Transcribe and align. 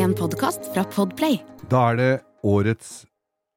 En 0.00 0.14
podkast 0.16 0.70
fra 0.74 0.84
Podplay. 0.94 1.40
Da 1.70 1.90
er 1.92 1.98
det 2.00 2.10
årets 2.46 3.04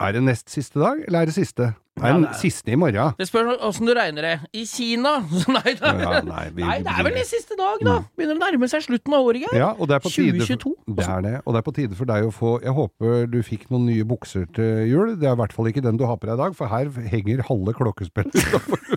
Er 0.04 0.12
det 0.16 0.24
nest 0.25 0.50
siste 0.51 0.79
dag, 0.81 1.00
eller 1.08 1.23
er 1.23 1.29
det 1.29 1.35
siste? 1.38 1.69
Det 1.93 2.09
er 2.09 2.16
den 2.17 2.25
siste 2.35 2.71
i 2.73 2.75
morgen. 2.75 3.13
Det 3.20 3.28
spørs 3.29 3.60
åssen 3.63 3.86
du 3.88 3.94
regner 3.96 4.26
det. 4.26 4.31
I 4.58 4.64
Kina 4.68 5.12
Nei, 5.56 5.74
da. 5.78 5.92
Ja, 6.02 6.21
nei, 6.26 6.48
vi- 6.56 6.66
nei, 6.66 6.79
det 6.84 6.90
er 6.92 7.06
vel 7.06 7.14
nest 7.20 7.36
siste 7.36 7.56
dag, 7.60 7.84
da. 7.86 7.94
Begynner 8.18 8.40
å 8.40 8.42
nærme 8.42 8.68
seg 8.71 8.82
slutten 8.88 9.14
av 9.16 9.28
året, 9.29 9.44
Geir. 9.46 9.60
Ja, 9.62 9.70
og 9.78 9.88
det 9.92 10.00
er 10.00 10.04
på 10.04 10.12
tide 10.12 10.42
2022. 10.42 10.74
Det 10.98 11.06
er 11.08 11.21
det, 11.27 11.34
og 11.45 11.54
det 11.54 11.61
er 11.61 11.68
på 11.70 11.75
tide 11.77 12.00
for 12.00 12.09
deg 12.09 12.25
å 12.27 12.34
få 12.34 12.54
Jeg 12.66 12.73
håper 12.80 13.28
du 13.32 13.38
fikk 13.46 13.68
noen 13.71 13.86
nye 13.91 14.07
bukser 14.10 14.48
til 14.57 14.88
jul. 14.89 15.14
Det 15.21 15.30
er 15.30 15.38
i 15.38 15.41
hvert 15.44 15.54
fall 15.55 15.70
ikke 15.71 15.86
den 15.86 16.02
du 16.02 16.07
har 16.10 16.18
på 16.18 16.28
deg 16.32 16.36
i 16.39 16.41
dag, 16.44 16.57
for 16.57 16.73
her 16.73 16.89
henger 17.14 17.46
halve 17.52 17.75
klokkespillet 17.80 18.39
utafor. 18.41 18.80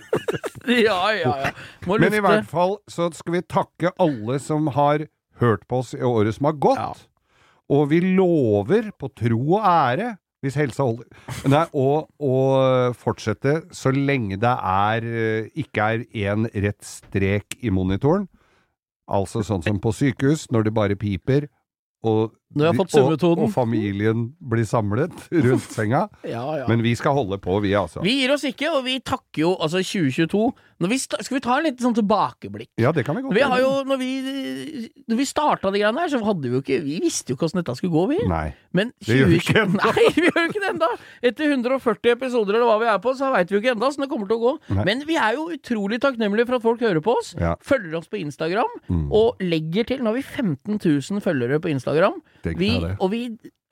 Ja, 0.66 0.96
ja, 1.14 1.30
ja. 1.44 1.50
Må 1.86 1.94
Men 2.02 2.10
i 2.16 2.18
hvert 2.18 2.48
fall 2.50 2.72
så 2.90 3.06
skal 3.14 3.36
vi 3.36 3.40
takke 3.46 3.92
alle 4.02 4.40
som 4.42 4.66
har 4.74 5.04
hørt 5.38 5.62
på 5.70 5.78
oss 5.78 5.92
i 5.94 6.00
året 6.02 6.34
som 6.34 6.48
har 6.48 6.56
gått. 6.58 6.80
Ja. 6.80 6.88
Og 7.72 7.88
vi 7.90 8.00
lover, 8.14 8.92
på 8.98 9.10
tro 9.16 9.40
og 9.58 9.66
ære, 9.66 10.14
hvis 10.44 10.58
helsa 10.60 10.84
holder, 10.84 11.08
Nei, 11.50 11.64
og, 11.74 12.06
og 12.22 12.94
fortsette 12.98 13.56
så 13.74 13.90
lenge 13.90 14.38
det 14.38 14.52
er, 14.52 15.06
eh, 15.06 15.48
ikke 15.58 15.86
er 15.96 16.04
én 16.28 16.46
rett 16.54 16.86
strek 16.86 17.56
i 17.64 17.72
monitoren. 17.74 18.28
Altså 19.06 19.42
sånn 19.46 19.64
som 19.64 19.78
på 19.82 19.92
sykehus, 19.94 20.48
når 20.54 20.68
det 20.68 20.74
bare 20.76 20.98
piper, 20.98 21.48
og, 22.06 22.36
Når 22.54 22.62
jeg 22.64 22.70
har 22.72 22.78
fått 22.78 22.94
og, 22.94 23.00
summetonen. 23.02 23.42
og 23.44 23.50
familien 23.52 24.20
blir 24.40 24.64
samlet 24.64 25.12
rundt 25.46 25.66
senga. 25.74 26.04
Ja, 26.36 26.44
ja. 26.60 26.66
Men 26.70 26.82
vi 26.84 26.94
skal 26.96 27.12
holde 27.16 27.38
på, 27.42 27.58
vi 27.64 27.72
altså. 27.76 28.02
Vi 28.04 28.20
gir 28.22 28.32
oss 28.32 28.44
ikke, 28.46 28.70
og 28.76 28.84
vi 28.86 28.98
takker 29.00 29.42
jo 29.42 29.56
altså 29.60 29.82
2022. 29.82 30.52
Når 30.76 30.90
vi 30.92 30.96
skal 31.00 31.32
vi 31.32 31.40
ta 31.40 31.54
en 31.56 31.64
liten 31.64 31.80
sånn 31.86 31.94
tilbakeblikk? 31.96 32.68
Ja, 32.76 32.90
det 32.92 33.06
kan 33.06 33.16
vi 33.16 33.22
godt 33.24 33.32
Vi 33.32 33.40
har 33.40 33.60
jo, 33.62 33.70
når 33.88 33.96
vi, 33.96 34.08
når 35.08 35.16
vi 35.22 35.24
starta 35.24 35.70
de 35.72 35.80
greiene 35.80 36.02
her, 36.02 36.10
så 36.12 36.20
hadde 36.20 36.44
vi 36.44 36.52
jo 36.52 36.60
ikke 36.60 36.76
Vi 36.84 36.98
visste 37.00 37.32
jo 37.32 37.38
ikke 37.38 37.46
åssen 37.48 37.62
dette 37.62 37.74
skulle 37.78 37.94
gå, 37.94 38.02
vi. 38.10 38.18
Nei. 38.28 38.50
Men 38.76 38.90
Det 39.00 39.16
gjør 39.16 39.30
vi 39.32 39.38
ikke 39.40 39.56
ennå. 39.62 39.80
Nei, 39.96 40.04
vi 40.18 40.26
gjør 40.26 40.36
jo 40.42 40.50
ikke 40.50 40.62
det 40.66 40.70
ennå! 40.74 40.90
Etter 41.30 41.54
140 41.56 42.12
episoder 42.12 42.58
eller 42.58 42.68
hva 42.68 42.76
vi 42.82 42.90
er 42.92 43.00
på, 43.06 43.14
så 43.16 43.30
veit 43.32 43.48
vi 43.48 43.56
jo 43.56 43.62
ikke 43.62 43.72
ennå 43.72 43.88
åssen 43.88 44.04
det 44.04 44.10
kommer 44.12 44.28
til 44.28 44.36
å 44.36 44.42
gå. 44.44 44.52
Nei. 44.76 44.84
Men 44.90 45.04
vi 45.08 45.16
er 45.16 45.38
jo 45.38 45.46
utrolig 45.56 46.00
takknemlige 46.04 46.48
for 46.50 46.58
at 46.60 46.66
folk 46.68 46.84
hører 46.84 47.00
på 47.08 47.16
oss, 47.22 47.32
Ja. 47.40 47.54
følger 47.64 47.96
oss 48.02 48.08
på 48.12 48.20
Instagram, 48.20 48.68
Mm. 48.92 49.08
og 49.16 49.40
legger 49.40 49.86
til 49.88 50.04
Nå 50.04 50.12
har 50.12 50.18
vi 50.20 50.22
15 50.22 50.76
000 50.76 51.20
følgere 51.24 51.56
på 51.58 51.72
Instagram, 51.72 52.20
Tenk 52.46 52.58
vi, 52.62 52.70
og 53.02 53.10
vi 53.12 53.20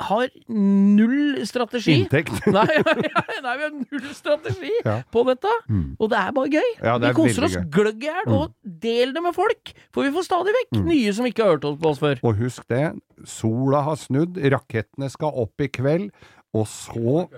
har 0.04 0.28
null 0.50 1.38
strategi. 1.46 1.94
Inntekt. 2.02 2.32
Nei, 2.56 2.64
nei, 2.74 3.52
vi 3.60 3.62
har 3.66 3.72
null 3.76 4.08
strategi 4.16 4.72
Ja. 4.84 4.96
på 5.14 5.22
dette, 5.28 5.52
Mm. 5.70 5.84
og 6.00 6.10
det 6.10 6.18
er 6.18 6.32
bare 6.36 6.50
gøy. 6.50 6.70
Ja, 6.82 6.94
er 6.96 6.98
vi 7.04 7.06
er 7.12 7.16
koser 7.16 7.46
oss. 7.46 7.56
Mm. 7.60 7.68
gløgg 7.76 8.02
i 8.02 8.10
hjel, 8.10 8.28
og 8.34 8.54
del 8.88 9.14
det 9.14 9.22
med 9.22 9.34
folk! 9.36 9.72
For 9.94 10.02
vi 10.06 10.12
får 10.16 10.26
stadig 10.26 10.54
vekk 10.58 10.82
nye 10.84 11.12
som 11.16 11.26
ikke 11.30 11.44
har 11.46 11.56
hørt 11.56 11.80
på 11.80 11.90
oss 11.92 12.02
før. 12.02 12.18
Og 12.26 12.36
husk 12.42 12.66
det, 12.68 12.84
sola 13.24 13.84
har 13.86 13.96
snudd, 14.02 14.38
rakettene 14.52 15.10
skal 15.14 15.30
opp 15.44 15.60
i 15.60 15.68
kveld, 15.68 16.10
og 16.54 16.66
så 16.70 17.28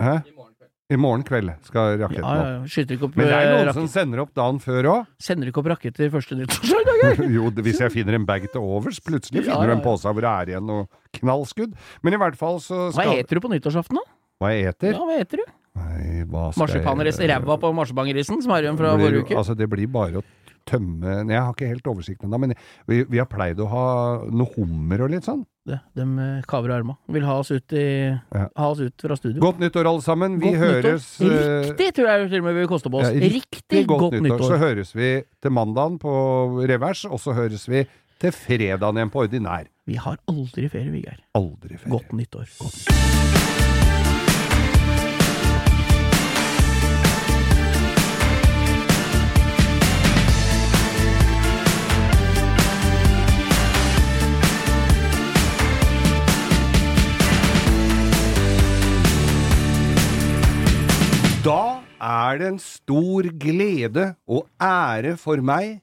Hæ? 0.00 0.14
I 0.26 0.32
morgen 0.36 0.51
kveld 0.98 1.52
skal 1.66 1.98
raketten 1.98 2.02
rakettene 2.02 2.32
ja, 2.32 2.42
opp. 2.42 2.46
ja. 2.46 2.70
Skyter 2.72 2.96
ikke 2.96 3.06
opp 3.08 3.16
Men 3.16 3.26
det 3.26 3.32
er 3.34 3.42
eh, 3.46 3.52
noen 3.52 3.66
rakett- 3.68 3.74
som 3.78 3.88
sender 3.88 4.22
opp 4.22 4.34
dagen 4.34 4.58
før 4.60 4.88
òg. 4.92 5.06
Sender 5.18 5.48
ikke 5.48 5.62
opp 5.62 5.70
raketter 5.72 6.10
første 6.10 6.38
nyttårsdag, 6.38 6.90
da, 6.90 7.12
Jo, 7.36 7.50
hvis 7.50 7.80
jeg 7.80 7.94
finner 7.94 8.18
en 8.18 8.26
bag 8.28 8.48
til 8.52 8.60
overs, 8.60 9.00
plutselig 9.00 9.44
finner 9.46 9.66
du 9.72 9.76
en 9.76 9.84
pose 9.84 10.04
hvor 10.08 10.20
det 10.20 10.32
er 10.32 10.52
igjen 10.54 10.66
noe 10.66 10.86
knallskudd. 11.18 11.74
Men 12.02 12.14
i 12.14 12.20
hvert 12.22 12.36
fall 12.40 12.60
så 12.60 12.90
skal 12.92 13.08
Hva 13.12 13.16
heter 13.18 13.38
du 13.40 13.44
på 13.44 13.52
nyttårsaften, 13.52 13.98
da? 14.00 14.06
Hva 14.42 14.52
jeg 14.52 14.72
eter? 14.72 14.94
Ja, 14.96 15.02
hva 15.06 15.18
heter 15.20 15.42
du? 15.42 15.50
Nei, 15.78 16.24
hva 16.28 16.50
skal 16.52 16.66
jeg- 16.66 16.82
Marsipanris 16.82 17.18
ræva 17.30 17.58
på 17.62 17.72
marsipangrisen, 17.74 18.42
som 18.42 18.52
er 18.52 18.66
igjen 18.66 18.78
fra 18.80 18.96
forrige 18.98 19.24
uke? 19.24 19.36
Altså, 19.38 19.56
det 19.56 19.68
blir 19.70 19.88
bare 19.88 20.20
å 20.20 20.24
tømme 20.68 21.24
Nei, 21.24 21.34
Jeg 21.34 21.42
har 21.42 21.54
ikke 21.54 21.68
helt 21.70 21.88
oversikt 21.90 22.22
ennå, 22.26 22.38
men 22.38 22.54
vi, 22.86 23.02
vi 23.04 23.18
har 23.18 23.26
pleid 23.26 23.58
å 23.58 23.68
ha 23.70 23.86
noe 24.30 24.50
hummer 24.56 25.02
og 25.06 25.10
litt 25.10 25.24
sånn. 25.26 25.44
Det, 25.64 25.76
de 25.94 26.04
eh, 26.18 26.42
kaver 26.50 26.72
arma. 26.74 26.96
Vil 27.14 27.22
ha 27.22 27.36
oss 27.38 27.52
ut, 27.54 27.72
i, 27.78 27.84
Ja. 28.34 28.48
ha 28.58 28.70
oss 28.72 28.80
ut 28.82 28.98
fra 29.04 29.14
studio. 29.16 29.38
Godt 29.44 29.60
nyttår, 29.62 29.86
alle 29.86 30.02
sammen. 30.02 30.40
Vi 30.40 30.50
Godt 30.50 30.58
nyttår. 30.58 30.82
høres 30.88 31.06
nyttår. 31.20 31.62
Riktig, 31.68 31.88
tror 31.94 32.08
jeg 32.10 32.30
til 32.32 32.38
og 32.42 32.44
med 32.48 32.54
vil 32.58 32.66
koste 32.72 32.90
på 32.90 32.98
oss. 32.98 33.06
Ja, 33.12 33.20
riktig 33.22 33.78
Riktig 33.78 33.86
godt, 33.86 34.16
nyttår. 34.24 34.42
Så 34.50 34.58
høres 34.58 34.90
vi 34.98 35.10
til 35.42 35.50
mandagen 35.54 35.98
på 36.02 36.14
revers, 36.66 37.04
og 37.06 37.20
så 37.22 37.32
høres 37.38 37.68
vi 37.70 37.84
til 38.22 38.34
fredagen 38.34 38.98
igjen 38.98 39.10
på 39.14 39.22
ordinær. 39.22 39.70
Vi 39.86 39.94
har 39.98 40.18
aldri 40.30 40.68
ferie, 40.70 40.90
vi, 40.90 41.02
Geir. 41.06 41.22
Aldri 41.38 41.78
ferie. 41.78 41.90
Godt 41.94 42.12
nyttår. 42.18 42.50
Godt. 42.58 42.82
Da 42.90 43.41
er 62.02 62.38
det 62.40 62.48
en 62.50 62.58
stor 62.58 63.28
glede 63.38 64.12
og 64.26 64.48
ære 64.60 65.14
for 65.20 65.42
meg 65.44 65.80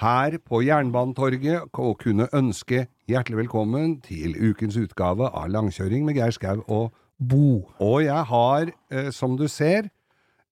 her 0.00 0.36
på 0.42 0.62
Jernbanetorget 0.64 1.70
å 1.78 1.92
kunne 2.00 2.26
ønske 2.34 2.86
hjertelig 3.10 3.44
velkommen 3.44 3.98
til 4.02 4.34
ukens 4.34 4.78
utgave 4.80 5.28
av 5.28 5.50
Langkjøring 5.52 6.06
med 6.08 6.18
Geir 6.18 6.34
Skau 6.34 6.64
og 6.66 6.90
Bo. 7.20 7.68
Og 7.78 8.02
jeg 8.06 8.24
har, 8.32 8.72
eh, 8.90 9.10
som 9.10 9.36
du 9.36 9.46
ser, 9.46 9.90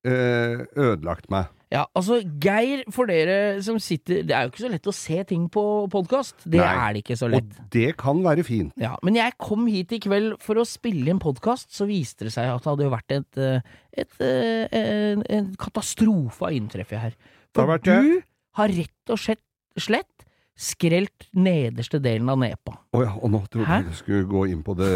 eh, 0.04 0.66
ødelagt 0.76 1.30
meg. 1.30 1.48
Ja, 1.68 1.82
altså, 1.98 2.22
Geir, 2.40 2.80
for 2.94 3.10
dere 3.10 3.58
som 3.64 3.76
sitter 3.82 4.22
Det 4.24 4.32
er 4.32 4.46
jo 4.46 4.52
ikke 4.54 4.62
så 4.62 4.70
lett 4.72 4.88
å 4.88 4.94
se 4.96 5.18
ting 5.28 5.48
på 5.52 5.62
podkast. 5.92 6.46
Det 6.46 6.62
Nei. 6.62 6.68
er 6.70 6.94
det 6.96 7.02
ikke 7.02 7.18
så 7.20 7.28
lett. 7.28 7.50
Og 7.60 7.66
det 7.74 7.90
kan 8.00 8.22
være 8.24 8.44
fint. 8.46 8.72
Ja, 8.80 8.94
men 9.04 9.18
jeg 9.18 9.36
kom 9.36 9.66
hit 9.68 9.92
i 9.92 10.00
kveld 10.00 10.38
for 10.44 10.60
å 10.60 10.64
spille 10.68 11.12
inn 11.12 11.20
podkast, 11.20 11.68
så 11.76 11.84
viste 11.88 12.28
det 12.28 12.32
seg 12.36 12.48
at 12.54 12.64
det 12.64 12.72
hadde 12.72 12.86
jo 12.88 12.94
vært 12.94 13.16
et, 13.18 13.40
et, 13.44 13.74
et, 14.04 14.16
eh, 14.24 14.78
en, 14.80 15.26
en 15.38 15.50
katastrofe 15.60 16.48
av 16.48 16.56
inntreffet 16.56 17.04
her. 17.04 17.18
For 17.56 17.84
du 17.84 18.22
har 18.58 18.72
rett 18.72 19.12
og 19.12 19.20
slett, 19.20 19.44
slett 19.76 20.27
skrelt 20.58 21.28
nederste 21.38 22.00
delen 22.02 22.28
av 22.32 22.40
nepa. 22.40 22.74
Å 22.96 23.02
ja, 23.04 23.12
og 23.14 23.30
nå 23.30 23.40
trodde 23.46 23.76
jeg 23.78 23.86
du 23.86 23.98
skulle 23.98 24.26
gå 24.26 24.44
inn 24.50 24.64
på 24.66 24.74
det, 24.78 24.90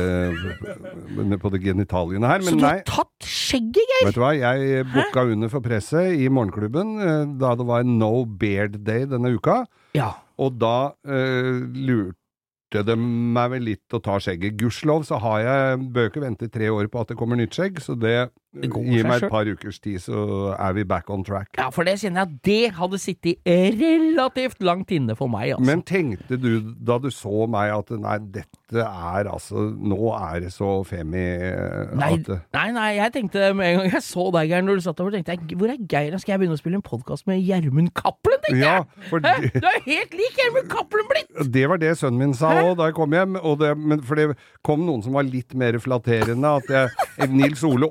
på 1.42 1.52
det 1.54 1.60
genitaliene 1.62 2.30
her, 2.32 2.42
så 2.42 2.50
du 2.50 2.58
du 2.58 2.64
nei. 2.64 2.72
har 2.80 2.88
tatt 2.88 3.28
skjegget, 3.28 3.92
Geir! 3.92 4.08
Vet 4.08 4.18
du 4.18 4.22
hva, 4.24 4.32
jeg 4.34 4.88
booka 4.90 5.24
under 5.30 5.52
for 5.52 5.64
presset 5.64 6.16
i 6.18 6.26
morgenklubben 6.32 6.96
eh, 6.98 7.22
da 7.38 7.54
det 7.58 7.68
var 7.68 7.86
No 7.86 8.24
Beard 8.26 8.80
Day 8.82 9.06
denne 9.10 9.30
uka. 9.36 9.62
Ja. 9.98 10.10
Og 10.42 10.58
da 10.58 10.92
eh, 11.06 11.62
lurte 11.86 12.82
de 12.88 12.96
meg 12.98 13.52
vel 13.54 13.66
litt 13.68 13.94
å 13.94 14.00
ta 14.02 14.18
skjegget. 14.22 14.56
Gudskjelov 14.58 15.06
så 15.06 15.20
har 15.22 15.42
jeg 15.44 15.82
bøker, 15.94 16.24
venter 16.24 16.48
vente 16.48 16.54
tre 16.58 16.72
år 16.72 16.90
på 16.90 17.02
at 17.04 17.12
det 17.12 17.18
kommer 17.20 17.38
nytt 17.38 17.54
skjegg, 17.54 17.78
så 17.84 17.94
det, 17.94 18.32
Det 18.52 18.68
går 18.68 18.84
Gi 18.84 19.02
meg 19.06 19.22
et 19.24 19.32
par 19.32 19.48
ukers 19.48 19.78
tid, 19.80 19.98
så 20.04 20.52
er 20.58 20.74
vi 20.76 20.82
back 20.84 21.08
on 21.10 21.22
track. 21.24 21.48
ja, 21.56 21.70
for 21.72 21.88
det 21.88 21.94
kjenner 22.02 22.26
jeg 22.26 22.28
at 22.28 22.42
det 22.44 22.74
hadde 22.76 22.98
sittet 23.00 23.38
relativt 23.46 24.60
langt 24.60 24.90
inne 24.92 25.16
for 25.16 25.30
meg, 25.32 25.54
altså. 25.54 25.64
Men 25.70 25.82
tenkte 25.88 26.36
du 26.36 26.50
da 26.84 26.98
du 27.00 27.08
så 27.14 27.46
meg 27.50 27.72
at 27.72 27.92
nei, 27.96 28.18
dette 28.34 28.82
er 28.82 29.28
altså 29.28 29.66
Nå 29.72 29.98
er 30.16 30.38
det 30.46 30.50
så 30.54 30.68
femi 30.88 31.20
eh, 31.20 31.90
Nei, 31.98 32.14
at 32.16 32.28
nei, 32.56 32.66
nei, 32.72 32.86
jeg 32.96 33.12
tenkte 33.12 33.50
med 33.56 33.68
en 33.68 33.80
gang 33.82 33.90
jeg 33.98 34.04
så 34.06 34.28
deg, 34.32 34.48
Geir, 34.52 34.64
når 34.64 34.80
du 34.80 34.84
satt 34.86 35.00
der, 35.00 35.10
tenkte 35.18 35.36
jeg 35.36 35.58
hvor 35.60 35.72
er 35.72 35.80
Geir? 35.92 36.16
Skal 36.22 36.34
jeg 36.34 36.42
begynne 36.42 36.56
å 36.56 36.60
spille 36.60 36.80
en 36.80 36.84
podkast 36.86 37.28
med 37.28 37.40
Gjermund 37.44 37.92
Cappelen, 37.96 38.40
tenkte 38.44 38.60
Ja, 38.62 38.74
jeg! 38.80 39.22
Hæ? 39.26 39.50
Du 39.62 39.68
er 39.68 39.80
helt 39.88 40.16
lik 40.16 40.40
Gjermund 40.40 40.70
Cappelen 40.72 41.08
blitt! 41.10 41.28
Det 41.52 41.64
var 41.68 41.80
det 41.80 41.94
sønnen 42.00 42.20
min 42.20 42.34
sa 42.36 42.52
òg 42.62 42.76
da 42.80 42.88
jeg 42.90 42.96
kom 42.96 43.12
hjem. 43.16 43.36
Og 43.40 43.58
det, 43.60 43.72
men 43.80 44.02
for 44.04 44.20
det 44.20 44.28
kom 44.64 44.84
noen 44.86 45.04
som 45.04 45.16
var 45.16 45.24
litt 45.28 45.56
mer 45.58 45.76
flatterende. 45.82 46.50
At 46.60 46.68
jeg, 46.72 47.30
Nils 47.32 47.62
Ole 47.66 47.88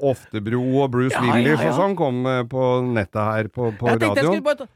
Oftebro 0.52 0.84
og 0.84 0.92
Bruce 0.92 1.16
Ja, 1.16 1.24
ja, 1.24 1.34
Willis 1.40 1.62
ja. 1.64 1.72
og 1.72 1.80
sånn 1.80 1.96
kom 2.00 2.26
eh, 2.28 2.44
på 2.52 2.68
nettet 2.92 3.24
her 3.24 3.48
på, 3.52 3.72
på 3.80 3.88
Jeg 3.88 4.02
radioen. 4.04 4.34
jeg 4.40 4.44
bare 4.44 4.56
ta 4.66 4.70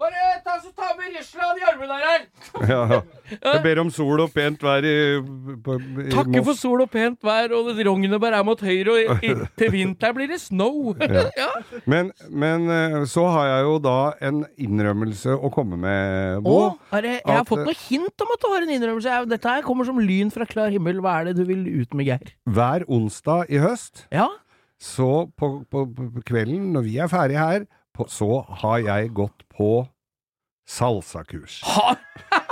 Bare 0.00 0.16
ta, 0.40 0.54
så 0.64 0.70
ta 0.72 0.94
med 0.96 1.12
Russland, 1.12 1.58
Gjermund 1.60 1.90
der 1.92 2.04
her! 2.06 2.22
Ja, 2.70 2.78
ja. 2.88 3.00
Jeg 3.52 3.60
ber 3.66 3.80
om 3.82 3.90
sol 3.92 4.22
og 4.24 4.30
pent 4.32 4.62
vær 4.64 4.80
i, 4.88 4.94
på, 5.60 5.74
i 5.76 6.06
Takker 6.08 6.44
for 6.46 6.56
sol 6.56 6.80
og 6.86 6.88
pent 6.90 7.18
vær, 7.22 7.52
og 7.52 7.68
rognebær 7.84 8.32
er 8.38 8.46
mot 8.48 8.62
høyre, 8.64 8.94
og 8.94 9.20
i, 9.28 9.34
til 9.60 9.70
vinteren 9.74 10.16
blir 10.16 10.32
det 10.32 10.40
snow. 10.40 10.94
ja. 11.42 11.50
Men, 11.84 12.14
men 12.32 12.64
eh, 12.72 12.96
så 13.12 13.26
har 13.28 13.50
jeg 13.50 13.68
jo 13.68 13.76
da 13.90 13.98
en 14.24 14.40
innrømmelse 14.56 15.36
å 15.36 15.52
komme 15.52 15.76
med, 15.84 16.40
Bo. 16.48 16.56
Å, 16.70 16.74
det, 17.04 17.18
jeg 17.20 17.28
har 17.34 17.44
At, 17.44 17.52
fått 17.52 17.68
noe 17.68 17.76
hint 17.84 18.24
om 18.24 18.32
at 18.38 18.40
du 18.40 18.52
har 18.56 18.64
en 18.64 18.72
innrømmelse. 18.80 19.18
Jeg- 19.18 19.32
Dette 19.36 19.52
her 19.58 19.68
kommer 19.68 19.84
som 19.84 20.00
lyn 20.00 20.32
fra 20.32 20.48
klar 20.48 20.72
himmel. 20.72 21.04
Hva 21.04 21.18
er 21.20 21.28
det 21.28 21.42
du 21.42 21.44
vil 21.44 21.68
ut 21.84 21.92
med, 21.92 22.08
Geir? 22.08 22.32
Hver 22.48 22.88
onsdag 22.88 23.52
i 23.52 23.60
høst, 23.60 24.06
Ja? 24.16 24.30
Så 24.80 25.06
på, 25.36 25.48
på, 25.70 25.84
på 25.94 26.22
kvelden 26.26 26.70
når 26.74 26.86
vi 26.86 26.96
er 27.04 27.10
ferdige 27.12 27.38
her, 27.42 27.66
på, 27.96 28.06
så 28.08 28.40
har 28.62 28.78
jeg 28.86 29.10
gått 29.16 29.44
på 29.52 29.70
salsakurs. 30.70 31.60
Ha! 31.68 31.94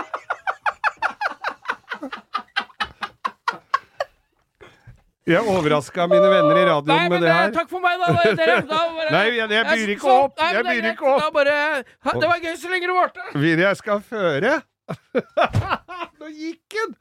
Jeg 5.28 5.44
overraska 5.44 6.06
mine 6.08 6.28
venner 6.32 6.56
i 6.56 6.62
radioen 6.64 7.02
Nei, 7.02 7.08
med 7.12 7.20
det 7.20 7.32
her. 7.34 7.50
takk 7.52 7.68
for 7.68 7.84
meg, 7.84 7.98
da. 8.00 8.06
Dere, 8.38 8.54
da 8.70 8.78
bare, 8.96 9.10
Nei, 9.12 9.24
jeg- 9.36 9.50
jeg 9.52 9.64
byr 9.68 9.90
ikke 9.94 10.06
så- 10.06 10.14
opp. 10.24 10.38
Jeg 10.40 10.64
byr 10.64 10.86
ikke 10.94 11.10
opp. 11.14 11.26
Bare, 11.34 11.56
ha, 12.06 12.14
det 12.22 12.30
var 12.30 12.38
gøy 12.40 12.54
så 12.56 12.70
lenge 12.72 12.88
det 12.88 12.96
varte. 12.96 13.26
Vil 13.42 13.60
jeg 13.60 13.76
skal 13.82 14.00
føre? 14.08 14.54
Nå 16.18 16.30
gikk 16.32 16.78
den! 16.78 16.96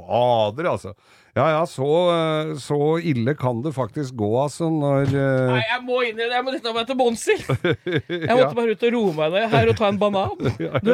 fader, 0.00 0.64
altså. 0.70 0.92
Ja 1.38 1.46
ja, 1.52 1.60
så, 1.70 1.86
eh, 2.14 2.52
så 2.58 2.78
ille 3.06 3.36
kan 3.38 3.62
det 3.62 3.74
faktisk 3.76 4.16
gå, 4.18 4.30
altså, 4.42 4.66
når 4.72 5.12
uh... 5.14 5.52
Nei, 5.52 5.62
jeg 5.62 5.84
må 5.86 6.02
inn 6.08 6.18
i 6.18 6.24
det. 6.24 6.32
Jeg 6.34 6.46
må 6.46 6.54
dette 6.56 6.74
meg 6.74 6.88
til 6.88 6.98
bunns 6.98 7.24
i. 7.30 7.38
Jeg 8.26 8.34
måtte 8.34 8.56
bare 8.58 8.74
ut 8.74 8.84
og 8.88 8.94
roe 8.96 9.16
meg 9.20 9.36
ned 9.36 9.48
her 9.54 9.70
og 9.72 9.80
ta 9.80 9.90
en 9.92 10.00
banan. 10.00 10.36
Du, 10.86 10.92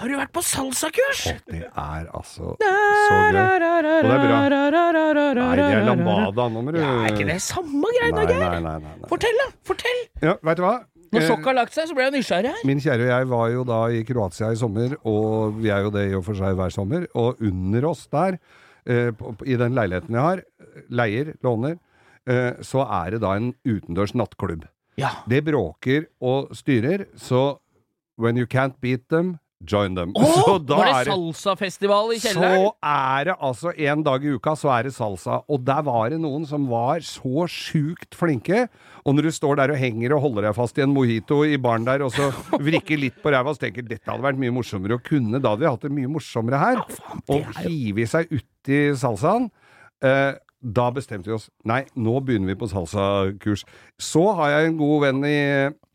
har 0.00 0.08
du 0.08 0.14
vært 0.16 0.30
på 0.32 0.42
salsakurs? 0.46 1.24
Det 1.50 1.64
er 1.66 2.04
altså 2.14 2.54
så 2.54 3.16
gøy. 3.32 3.34
Og 3.34 3.34
det 3.34 4.12
er 4.14 4.22
bra. 4.22 4.38
Nei, 5.40 5.56
det 5.58 5.66
er 5.66 5.82
lambada. 5.88 6.46
Nå 6.52 6.62
må 6.62 6.72
du 6.72 6.78
Ja, 6.78 6.92
er 7.04 7.16
ikke 7.16 7.26
det 7.28 7.40
samme 7.44 7.90
greiene, 7.96 8.24
Geir? 8.30 8.86
Fortell, 9.10 9.42
da! 9.42 9.50
Fortell! 9.66 10.00
Ja, 10.22 10.36
veit 10.46 10.60
du 10.60 10.64
hva? 10.64 10.76
Når 11.10 11.24
Eh, 11.24 11.26
sjokket 11.26 11.48
har 11.50 11.56
lagt 11.58 11.74
seg, 11.74 11.88
så 11.90 11.94
ble 11.96 12.06
jeg 12.06 12.14
nysgjerrig 12.14 12.50
her. 12.54 12.66
Min 12.68 12.80
kjære 12.82 13.02
og 13.02 13.10
jeg 13.10 13.28
var 13.32 13.46
jo 13.50 13.62
da 13.66 13.78
i 13.90 14.02
Kroatia 14.06 14.52
i 14.54 14.58
sommer, 14.60 14.94
og 15.10 15.56
vi 15.58 15.72
er 15.74 15.82
jo 15.82 15.90
det 15.90 16.04
i 16.06 16.14
og 16.14 16.22
for 16.28 16.38
seg 16.38 16.54
hver 16.54 16.70
sommer. 16.70 17.08
Og 17.18 17.40
under 17.42 17.88
oss 17.90 18.04
der, 18.14 18.38
eh, 18.90 19.10
på, 19.16 19.32
i 19.46 19.56
den 19.60 19.76
leiligheten 19.78 20.16
jeg 20.18 20.26
har, 20.26 20.42
leier, 20.90 21.34
låner, 21.46 21.78
eh, 22.28 22.58
så 22.66 22.84
er 22.86 23.14
det 23.16 23.22
da 23.24 23.34
en 23.38 23.52
utendørs 23.64 24.14
nattklubb. 24.18 24.66
Ja. 25.00 25.14
Det 25.30 25.44
bråker 25.46 26.08
og 26.20 26.50
styrer, 26.56 27.06
så 27.16 27.60
when 28.20 28.36
you 28.36 28.46
can't 28.50 28.76
beat 28.82 29.06
them, 29.08 29.38
join 29.60 29.94
them. 29.94 30.12
Oh, 30.16 30.58
var 30.68 30.88
det 30.88 31.10
salsafestival 31.10 32.14
i 32.14 32.18
kjelleren? 32.20 32.66
så 32.66 32.90
er 32.90 33.28
det 33.28 33.36
altså 33.48 33.72
en 33.76 34.04
dag 34.06 34.24
i 34.24 34.34
uka, 34.36 34.54
så 34.56 34.72
er 34.74 34.88
det 34.88 34.94
salsa. 34.96 35.40
Og 35.50 35.62
der 35.66 35.84
var 35.86 36.10
det 36.12 36.20
noen 36.22 36.46
som 36.48 36.66
var 36.70 37.04
så 37.06 37.46
sjukt 37.50 38.16
flinke. 38.16 38.66
Og 39.04 39.16
når 39.16 39.28
du 39.28 39.32
står 39.36 39.60
der 39.60 39.74
og 39.74 39.80
henger 39.80 40.16
og 40.16 40.24
holder 40.26 40.48
deg 40.48 40.58
fast 40.58 40.80
i 40.80 40.84
en 40.84 40.94
mojito 40.94 41.42
i 41.44 41.58
baren 41.60 41.88
der, 41.88 42.04
og 42.06 42.14
så 42.16 42.30
vrikker 42.68 43.00
litt 43.00 43.20
på 43.22 43.32
ræva 43.32 43.54
så 43.54 43.66
tenker 43.66 43.86
dette 43.86 44.10
hadde 44.10 44.24
vært 44.24 44.40
mye 44.40 44.54
morsommere 44.54 44.98
å 44.98 45.04
kunne, 45.04 45.40
da 45.40 45.54
hadde 45.54 45.64
vi 45.66 45.72
hatt 45.72 45.88
det 45.88 45.94
mye 46.00 46.12
morsommere 46.18 46.62
her. 46.62 46.84
Og 47.30 47.50
hive 47.64 48.08
seg 48.10 48.32
uti 48.32 48.86
salsaen. 48.98 49.50
Eh, 50.04 50.32
da 50.60 50.86
bestemte 50.92 51.28
vi 51.28 51.34
oss 51.36 51.50
Nei, 51.68 51.82
nå 51.96 52.18
begynner 52.24 52.52
vi 52.52 52.60
på 52.60 52.68
salsakurs. 52.68 53.64
Så 54.00 54.24
har 54.36 54.54
jeg 54.54 54.70
en 54.70 54.80
god 54.80 55.06
venn 55.06 55.24
i, 55.28 55.40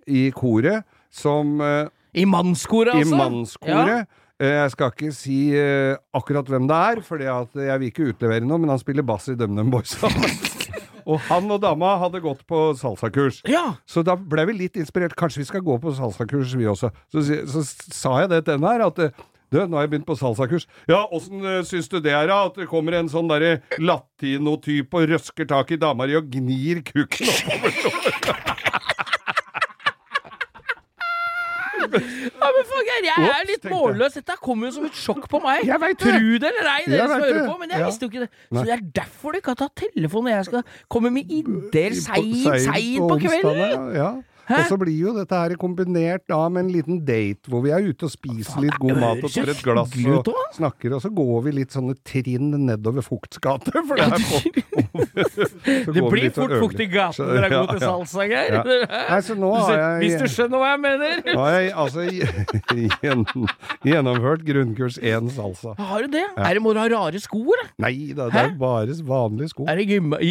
i 0.10 0.24
koret 0.36 0.86
som 1.14 1.58
eh, 1.62 1.88
I 2.16 2.26
mannskoret, 2.30 2.96
i 2.96 3.04
altså? 3.04 3.18
mannskoret. 3.20 3.92
Ja. 3.92 4.22
Jeg 4.36 4.72
skal 4.74 4.92
ikke 4.92 5.14
si 5.16 5.38
eh, 5.56 5.96
akkurat 6.16 6.50
hvem 6.52 6.66
det 6.68 6.76
er, 6.76 7.02
for 7.08 7.22
jeg 7.24 7.80
vil 7.80 7.88
ikke 7.88 8.10
utlevere 8.12 8.44
noe, 8.44 8.60
men 8.60 8.74
han 8.74 8.82
spiller 8.82 9.06
bass 9.08 9.30
i 9.32 9.36
DumDum 9.40 9.70
Boys. 9.72 9.96
og 11.10 11.22
han 11.30 11.48
og 11.54 11.62
dama 11.64 11.94
hadde 12.02 12.20
gått 12.24 12.42
på 12.50 12.66
salsakurs. 12.76 13.40
Ja. 13.48 13.78
Så 13.88 14.04
da 14.04 14.18
ble 14.20 14.44
vi 14.50 14.58
litt 14.66 14.80
inspirert. 14.82 15.16
Kanskje 15.16 15.44
vi 15.44 15.48
skal 15.48 15.64
gå 15.64 15.78
på 15.80 15.94
salsakurs, 15.96 16.58
vi 16.60 16.68
også. 16.68 16.92
Så, 17.14 17.24
så 17.24 17.64
sa 17.96 18.18
jeg 18.26 18.34
det 18.34 18.44
til 18.44 18.58
henne 18.58 18.76
her, 18.76 18.86
at 18.90 19.00
eh, 19.06 19.24
du, 19.54 19.62
nå 19.62 19.78
har 19.78 19.86
jeg 19.86 19.94
begynt 19.94 20.10
på 20.10 20.18
salsakurs. 20.20 20.66
Ja, 20.92 21.06
åssen 21.16 21.46
uh, 21.46 21.62
syns 21.64 21.88
du 21.92 22.02
det 22.04 22.12
er, 22.12 22.28
da? 22.28 22.42
At 22.50 22.60
det 22.60 22.68
kommer 22.68 22.98
en 22.98 23.12
sånn 23.12 23.30
derre 23.32 23.62
latino-type 23.80 25.00
og 25.00 25.08
røsker 25.14 25.48
tak 25.48 25.72
i 25.72 25.80
dama 25.80 26.10
di 26.10 26.18
og 26.20 26.28
gnir 26.34 26.84
kukken 26.84 27.32
oppover? 27.32 28.82
Ja, 31.94 32.50
men 32.56 32.66
fuck, 32.72 32.86
jeg, 32.90 33.06
jeg 33.06 33.30
er 33.36 33.46
litt 33.50 33.64
målløs. 33.72 34.14
Dette 34.20 34.36
kommer 34.42 34.68
jo 34.68 34.72
som 34.78 34.86
et 34.86 34.94
sjokk 35.00 35.28
på 35.32 35.42
meg. 35.44 35.64
Jeg 35.66 35.80
vet 35.82 35.98
det. 36.00 36.14
Tru 36.16 36.38
det 36.40 36.50
eller 36.52 36.70
ei, 36.74 36.84
dere 36.86 36.98
Jeg 36.98 37.08
som 37.08 37.16
vet 37.16 37.26
hører 37.26 37.40
det. 37.42 37.50
på, 37.52 37.58
men 37.60 37.70
jeg 37.70 37.80
Ja. 37.80 37.86
visste 37.90 38.02
jo 38.06 38.10
ikke 38.10 38.20
det. 38.26 38.30
Så 38.54 38.64
det 38.66 38.74
er 38.74 38.86
derfor 39.02 39.32
du 39.32 39.38
ikke 39.40 39.54
har 39.56 39.62
tatt 39.64 39.76
telefonen 39.76 40.26
når 40.32 40.36
jeg 40.38 40.46
skal 40.46 40.64
komme 40.90 41.12
med 41.12 41.24
ideer 41.32 41.94
seint 41.94 42.62
seint 42.66 43.00
på 43.10 43.20
kvelden. 43.20 43.52
onsdagen, 43.52 43.96
Ja. 43.96 44.12
Hæ? 44.46 44.60
Og 44.62 44.68
så 44.70 44.78
blir 44.82 44.98
jo 45.00 45.14
dette 45.16 45.40
her 45.42 45.56
kombinert 45.62 46.26
da 46.30 46.42
med 46.50 46.66
en 46.66 46.72
liten 46.74 47.00
date 47.06 47.50
hvor 47.50 47.64
vi 47.66 47.72
er 47.74 47.86
ute 47.88 48.06
og 48.08 48.12
spiser 48.14 48.62
litt 48.66 48.78
god 48.82 49.00
mat 49.02 49.24
og 49.26 49.32
tar 49.34 49.50
et 49.54 49.62
glass 49.66 49.96
og 49.96 50.30
snakker, 50.58 50.96
og 50.98 51.02
så 51.02 51.10
går 51.18 51.40
vi 51.48 51.54
litt 51.60 51.74
sånne 51.76 51.96
trinn 52.06 52.52
nedover 52.68 53.02
Fukts 53.06 53.42
gate, 53.42 53.74
for 53.88 53.98
det 53.98 54.06
er 54.06 54.22
på 54.22 54.38
Det 55.96 56.04
blir 56.12 56.30
fort 56.36 56.54
fukt 56.62 56.80
i 56.84 56.88
gaten 56.92 57.26
når 57.26 57.36
det 57.42 57.48
er 57.50 57.56
god 57.56 57.72
til 57.74 57.82
salsa, 57.84 58.26
Geir. 58.30 58.56
Ja. 58.56 58.62
Ja. 59.76 59.90
Hvis 60.02 60.16
du 60.22 60.26
skjønner 60.32 60.62
hva 60.62 60.70
jeg 60.76 60.82
mener. 60.84 61.20
Nå 61.26 61.42
har 61.42 61.58
jeg 61.60 61.74
altså 61.74 62.06
gjennomført 63.86 64.46
grunnkurs 64.48 64.98
én 65.02 65.30
salsa. 65.34 65.76
Har 65.80 66.06
du 66.06 66.14
det? 66.18 66.26
Er 66.38 66.58
det 66.58 66.64
må 66.64 66.74
du 66.76 66.80
ha 66.82 66.88
rare 66.92 67.22
sko, 67.24 67.42
eller? 67.56 67.70
Nei 67.82 67.96
da, 68.18 68.30
det 68.34 68.42
er 68.46 68.56
bare 68.60 68.98
vanlige 69.06 69.52
sko. 69.54 69.68
Er 69.70 69.80
det 69.82 69.88
gymma- 69.90 70.22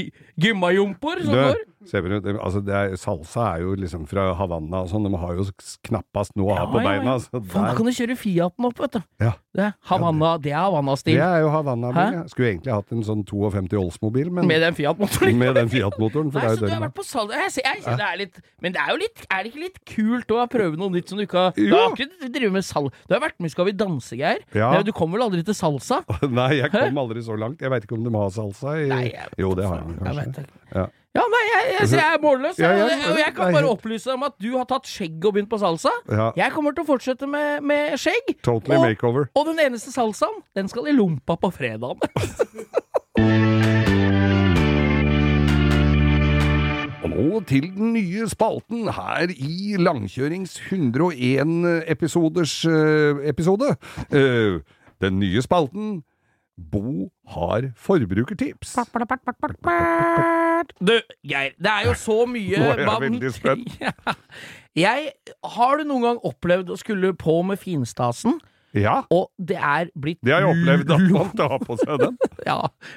gymmajomper 0.40 1.24
som 1.24 1.34
går? 1.38 1.62
altså 2.40 2.60
det 2.64 2.74
er, 2.74 2.94
salsa 2.96 3.48
er 3.54 3.64
jo 3.66 3.74
liksom 3.76 4.03
fra 4.10 4.34
Havanna 4.38 4.82
og 4.84 4.88
sånn, 4.90 5.04
de 5.08 5.16
har 5.20 5.34
jo 5.38 5.44
knappast 5.88 6.34
noe 6.36 6.52
å 6.52 6.56
ha 6.58 6.66
på 6.70 6.80
Ja, 6.80 6.84
ja, 6.84 6.90
ja. 6.94 7.00
beina. 7.04 7.14
Så 7.22 7.40
Faen, 7.40 7.66
da 7.68 7.74
kan 7.78 7.86
du 7.88 7.92
kjøre 7.96 8.16
Fiaten 8.18 8.68
opp, 8.68 8.78
vet 8.84 8.92
du. 8.98 9.00
Ja. 9.24 9.32
Det 9.54 9.68
Havanna, 9.90 10.32
det 10.42 10.50
er 10.52 10.56
det 10.56 10.64
Havanna-stil. 10.64 11.18
er 11.22 11.40
jo 11.44 11.50
Havanna-bil. 11.54 12.14
Ja. 12.18 12.22
Skulle 12.32 12.48
egentlig 12.54 12.72
hatt 12.74 12.92
en 12.92 13.02
sånn 13.06 13.22
52 13.24 13.78
Oldsmobil, 13.80 14.30
men 14.34 14.46
Med 14.50 14.60
den 14.64 14.74
Fiat-motoren. 14.74 15.38
med 15.38 15.54
den 15.54 15.68
Fiat-motoren, 15.70 16.32
for 16.32 16.40
Nei, 16.40 16.48
det 16.54 16.58
så 16.58 16.66
du 16.66 16.72
har 16.74 16.80
vært 16.88 16.96
på 16.98 17.04
salg 17.06 17.30
Jeg, 17.34 17.52
jeg, 17.62 17.82
jeg, 17.84 17.96
det 18.00 18.06
er 18.08 18.16
litt 18.18 18.40
Men 18.60 18.72
det 18.74 18.80
er 18.82 18.90
jo 18.90 18.96
litt 19.04 19.24
Er 19.30 19.42
det 19.44 19.52
ikke 19.52 19.62
litt 19.62 19.78
kult 19.86 20.34
å 20.34 20.46
prøve 20.50 20.76
noe 20.80 20.90
nytt 20.90 21.08
som 21.12 21.18
du 21.20 21.24
ikke 21.26 21.38
har 21.46 21.52
Du 21.56 21.70
har 21.74 21.94
ikke 21.94 22.30
drevet 22.34 22.52
med 22.58 22.64
salg 22.66 22.90
Du 23.08 23.14
har 23.14 23.22
vært 23.22 23.38
med 23.38 23.52
i 23.52 23.54
Skal 23.54 23.68
vi 23.70 23.76
danse, 23.78 24.16
Geir. 24.18 24.42
Ja. 24.54 24.72
Du 24.82 24.90
kommer 24.92 25.18
vel 25.18 25.26
aldri 25.28 25.44
til 25.46 25.54
salsa? 25.54 26.02
Nei, 26.28 26.50
jeg 26.58 26.70
kom 26.74 26.98
aldri 26.98 27.22
så 27.24 27.38
langt. 27.38 27.60
Jeg 27.62 27.70
veit 27.70 27.86
ikke 27.86 27.94
om 27.98 28.04
de 28.04 28.12
har 28.18 28.30
salsa 28.34 28.74
i 28.82 28.88
Nei, 28.90 29.06
Jo, 29.38 29.54
det 29.54 29.66
har 29.70 29.84
de 29.86 29.94
Jeg 29.94 30.18
vet 30.18 30.24
kanskje. 30.24 30.44
ikke. 30.44 30.60
Ja. 30.74 30.86
Ja, 31.14 31.22
nei, 31.30 31.40
jeg, 31.46 31.66
jeg, 31.78 31.88
jeg 31.94 32.14
er 32.14 32.18
målløs. 32.22 32.56
Ja, 32.58 32.70
ja, 32.74 32.84
og 32.84 32.90
jeg- 32.90 33.18
jeg 33.22 33.34
kan 33.36 33.52
bare 33.54 33.68
opplyse 33.70 34.10
om 34.16 34.22
at 34.26 34.32
du 34.42 34.48
har 34.56 34.64
tatt 34.66 34.86
skjegg 34.90 35.22
og 35.24 35.34
begynt 35.36 35.48
på 35.52 35.58
salsa. 35.62 35.90
Ja. 36.10 36.32
Jeg 36.36 36.50
kommer 36.56 36.74
til 36.74 36.82
å 36.82 36.86
fortsette 36.88 37.28
med, 37.30 37.62
med 37.62 37.94
skjegg. 38.02 38.34
Totally 38.42 38.76
og, 38.80 38.86
makeover. 38.88 39.28
og 39.34 39.46
den 39.46 39.58
eneste 39.62 39.92
salsaen, 39.94 40.42
den 40.58 40.66
skal 40.68 40.88
i 40.90 40.96
lompa 40.96 41.36
på 41.38 41.52
fredagen. 41.54 42.00
Og 47.04 47.10
nå 47.12 47.40
til 47.46 47.66
den 47.76 47.92
nye 47.92 48.24
spalten 48.30 48.86
her 48.96 49.28
i 49.34 49.76
Langkjørings 49.78 50.54
101-episoders 50.70 52.54
episode. 53.28 53.74
Eh, 54.10 54.60
den 55.04 55.18
nye 55.20 55.42
spalten 55.44 55.98
Bo 56.56 57.10
har 57.34 57.72
forbrukertips. 57.74 58.76
Du, 60.78 60.94
Geir, 61.26 61.50
det 61.58 61.70
er 61.70 61.82
jo 61.88 61.94
så 61.98 62.20
mye 62.30 62.58
Nå 62.62 62.68
er 62.76 62.82
jeg 62.84 63.00
veldig 63.08 63.30
spent. 63.34 63.74
Jeg, 64.74 65.12
har 65.54 65.76
du 65.78 65.84
noen 65.86 66.02
gang 66.02 66.16
opplevd 66.26 66.70
å 66.74 66.76
skulle 66.78 67.12
på 67.18 67.36
med 67.46 67.58
finstasen, 67.62 68.40
Ja, 68.74 69.04
og 69.14 69.28
det 69.38 69.54
er 69.54 69.86
blitt 69.94 70.18
det 70.26 70.32
har 70.34 70.42
jeg 70.42 70.50
opplevd 70.56 70.88
at 70.96 71.04
man 71.14 71.28
tar 71.38 71.58
på 71.62 71.76
seg 71.78 71.92
den. 72.00 72.16
Ja, 72.48 72.56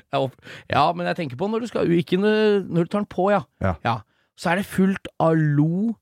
jeg 0.09 0.23
opp- 0.25 0.41
ja, 0.73 0.85
men 0.97 1.05
jeg 1.11 1.19
tenker 1.19 1.37
på 1.37 1.45
når 1.53 1.61
du 1.61 1.67
skal 1.69 1.85
Ikke 1.93 2.17
når 2.17 2.63
når 2.65 2.87
du 2.87 2.89
tar 2.95 3.03
den 3.03 3.09
på, 3.13 3.27
ja. 3.33 3.43
Ja. 3.85 3.93
Så 4.37 4.49
er 4.53 4.57
det 4.61 4.65
fullt 4.69 5.05
av 5.21 5.37
lo 5.37 5.93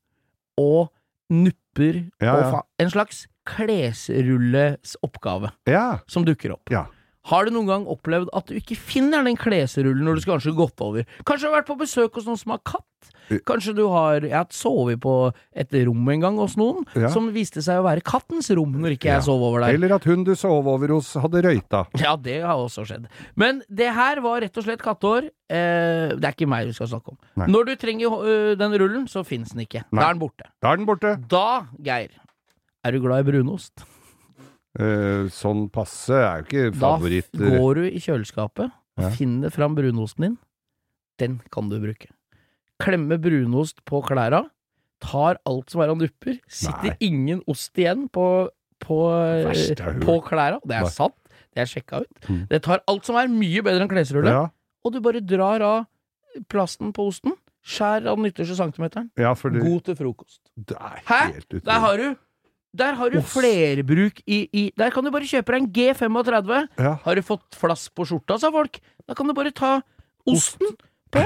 og 0.64 0.92
nupper 1.32 2.06
Ja, 2.24 2.38
og 2.38 2.40
ja. 2.40 2.48
fa 2.56 2.62
en 2.80 2.90
slags 2.96 3.26
klesrulleoppgave 3.46 5.52
Ja, 5.70 6.00
som 6.08 6.24
dukker 6.28 6.52
opp. 6.56 6.72
ja. 6.72 6.86
Har 7.26 7.46
du 7.48 7.56
noen 7.56 7.70
gang 7.70 7.86
opplevd 7.90 8.30
at 8.38 8.46
du 8.52 8.58
ikke 8.60 8.76
finner 8.78 9.24
den 9.26 9.38
klesrullen 9.40 10.04
når 10.06 10.20
du 10.20 10.22
skal 10.26 10.36
kanskje 10.38 10.56
gått 10.58 10.82
over? 10.86 11.08
Kanskje 11.26 11.48
du 11.48 11.52
har 11.52 11.62
vært 11.62 11.72
på 11.72 11.80
besøk 11.80 12.20
hos 12.20 12.28
noen 12.28 12.38
som 12.38 12.54
har 12.54 12.62
katt? 12.66 12.86
Kanskje 13.50 13.74
du 13.74 13.88
har 13.90 14.22
Jeg 14.22 14.36
har 14.36 14.46
sovet 14.54 15.00
på 15.02 15.14
et 15.58 15.72
rom 15.88 16.10
en 16.14 16.22
gang 16.22 16.36
hos 16.38 16.54
noen 16.58 16.86
Ja. 16.94 17.10
som 17.10 17.32
viste 17.34 17.64
seg 17.66 17.82
å 17.82 17.86
være 17.88 18.04
kattens 18.06 18.52
rom 18.54 18.72
når 18.78 18.94
ikke 18.98 19.10
jeg 19.10 19.18
Ja. 19.18 19.22
sov 19.26 19.42
over 19.42 19.62
der. 19.62 19.74
Eller 19.74 19.96
at 19.96 20.04
hun 20.06 20.24
du 20.24 20.36
sov 20.36 20.68
over 20.68 20.88
hos 20.94 21.14
hadde 21.16 21.42
røyta. 21.42 21.88
Ja, 21.98 22.16
det 22.16 22.42
har 22.44 22.54
også 22.62 22.86
skjedd. 22.86 23.08
Men 23.36 23.64
det 23.74 23.90
her 23.94 24.22
var 24.22 24.42
rett 24.42 24.56
og 24.58 24.64
slett 24.64 24.82
katteår. 24.86 25.32
Eh, 25.50 26.14
det 26.14 26.24
er 26.24 26.34
ikke 26.38 26.48
meg 26.48 26.68
du 26.68 26.74
skal 26.74 26.88
snakke 26.88 27.10
om. 27.10 27.18
Nei. 27.38 27.48
Når 27.48 27.66
du 27.66 27.76
trenger 27.76 28.14
uh, 28.14 28.56
den 28.56 28.78
rullen, 28.78 29.08
så 29.10 29.26
fins 29.26 29.50
den 29.54 29.66
ikke. 29.66 29.84
Nei. 29.92 30.02
Da 30.02 30.10
er 30.10 30.14
den 30.14 30.22
borte. 30.22 30.46
Da 30.62 30.72
er 30.72 30.78
den 30.78 30.86
borte. 30.86 31.16
Da, 31.28 31.66
Geir, 31.82 32.10
er 32.86 32.92
du 32.92 33.00
glad 33.02 33.26
i 33.26 33.32
brunost? 33.32 33.84
Eh, 34.76 35.28
sånn 35.32 35.70
passe 35.72 36.18
er 36.20 36.42
jo 36.42 36.48
ikke 36.50 36.64
Da 36.76 36.98
går 37.00 37.78
du 37.80 37.86
i 37.88 38.02
kjøleskapet 38.04 38.74
Ja. 39.00 39.10
finner 39.16 39.52
fram 39.52 39.76
brunosten 39.76 40.22
din. 40.26 40.38
Den 41.20 41.42
kan 41.52 41.70
du 41.70 41.80
bruke. 41.80 42.10
Klemme 42.80 43.18
brunost 43.20 43.84
på 43.88 44.02
klæra. 44.04 44.50
Tar 45.00 45.38
alt 45.46 45.70
som 45.72 45.82
er 45.82 45.90
av 45.94 45.98
nupper. 46.00 46.40
Sitter 46.48 46.92
Nei. 46.92 46.98
ingen 47.00 47.42
ost 47.48 47.76
igjen 47.80 48.10
på, 48.12 48.50
på, 48.84 48.98
har 49.12 50.00
på 50.04 50.18
klæra. 50.24 50.60
Det 50.66 50.76
er 50.76 50.88
Nei. 50.88 50.92
sant. 50.92 51.16
Det 51.56 51.64
er 51.64 51.72
sjekka 51.72 52.02
ut. 52.04 52.28
Mm. 52.28 52.48
Det 52.52 52.62
tar 52.64 52.84
alt 52.88 53.08
som 53.08 53.16
er 53.16 53.32
mye 53.32 53.64
bedre 53.64 53.86
enn 53.86 53.92
klesrulle. 53.92 54.32
Ja, 54.32 54.50
og 54.84 54.92
du 54.92 55.00
bare 55.04 55.22
drar 55.24 55.64
av 55.64 55.86
plasten 56.52 56.92
på 56.96 57.08
osten, 57.08 57.36
skjær 57.66 58.10
av 58.12 58.20
den 58.20 58.28
ytterste 58.28 58.58
centimeteren, 58.60 59.08
ja, 59.18 59.32
fordi... 59.40 59.62
god 59.64 59.86
til 59.88 59.96
frokost. 59.96 60.42
Hæ? 61.08 61.22
Der 61.56 61.80
har 61.80 61.98
du 61.98 62.10
der 62.76 62.98
har 63.00 63.14
du 63.14 63.18
Ost. 63.22 63.32
flerbruk 63.38 64.20
i, 64.28 64.42
i 64.52 64.66
Der 64.78 64.92
kan 64.94 65.04
du 65.08 65.12
bare 65.16 65.28
kjøpe 65.30 65.56
deg 65.56 65.64
en 65.64 65.72
G35. 65.76 66.68
Ja. 66.82 66.94
Har 67.06 67.16
du 67.16 67.24
fått 67.26 67.56
flass 67.58 67.88
på 67.96 68.06
skjorta, 68.10 68.38
sa 68.42 68.52
folk. 68.54 68.80
Da 69.08 69.16
kan 69.18 69.28
du 69.30 69.34
bare 69.38 69.52
ta 69.56 69.78
osten 70.28 70.76
på, 71.14 71.24